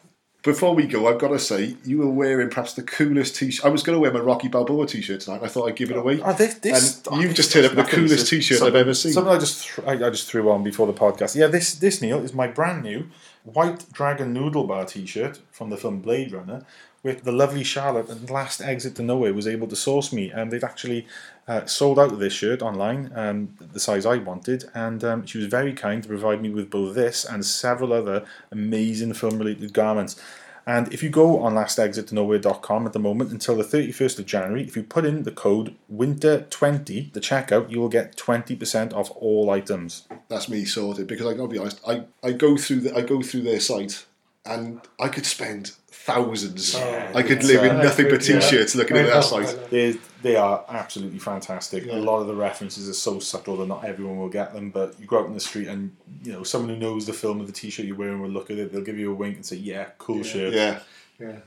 [0.44, 3.66] before we go, I've got to say, you were wearing perhaps the coolest t-shirt.
[3.66, 5.42] I was going to wear my Rocky Balboa t-shirt tonight.
[5.44, 6.22] I thought I'd give it away.
[6.24, 9.14] Oh, this, this, and you've just turned up the coolest It's t-shirt I've ever seen.
[9.14, 11.36] Something I just th- I, I just threw on before the podcast.
[11.36, 13.08] Yeah, this this Neil is my brand new
[13.44, 16.66] white dragon noodle bar T-shirt from the film Blade Runner,
[17.04, 20.52] with the lovely Charlotte and Last Exit to Nowhere was able to source me, and
[20.52, 21.08] they've actually
[21.48, 25.38] uh, sold out of this shirt online, um, the size I wanted, and um, she
[25.38, 30.22] was very kind to provide me with both this and several other amazing film-related garments.
[30.68, 34.76] And if you go on lastexittonowhere.com at the moment until the 31st of January, if
[34.76, 40.08] you put in the code WINTER20, the checkout, you will get 20% off all items.
[40.28, 41.82] That's me sorted because I gotta be honest.
[41.88, 44.06] I, I go through the, I go through their site
[44.46, 45.72] and I could spend
[46.10, 46.76] thousands.
[46.76, 49.48] I could it's, live in uh, nothing but t-shirts looking at I their site.
[49.48, 49.68] I know.
[49.68, 51.88] They, they are absolutely fantastic.
[51.88, 55.00] A lot of the references are so subtle that not everyone will get them, but
[55.00, 57.48] you go out in the street and you know someone who knows the film of
[57.48, 59.56] the t-shirt you're wearing will look at it, they'll give you a wink and say,
[59.56, 60.54] yeah, cool shirt.
[60.54, 60.80] Yeah.
[61.20, 61.38] Yeah.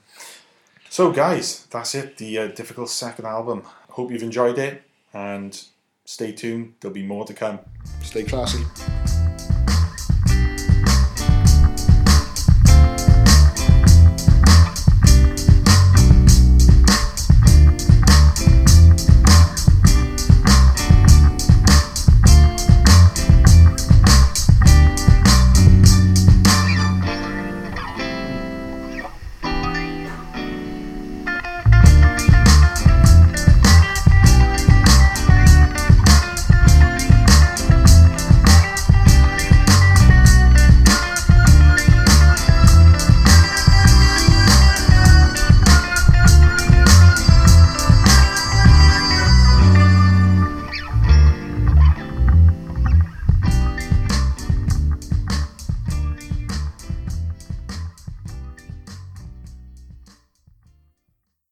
[0.89, 2.19] So, guys, that's it.
[2.19, 3.63] The uh, difficult second album.
[3.91, 4.83] Hope you've enjoyed it,
[5.15, 5.59] and
[6.05, 6.75] stay tuned.
[6.81, 7.61] There'll be more to come.
[8.03, 8.63] Stay classy.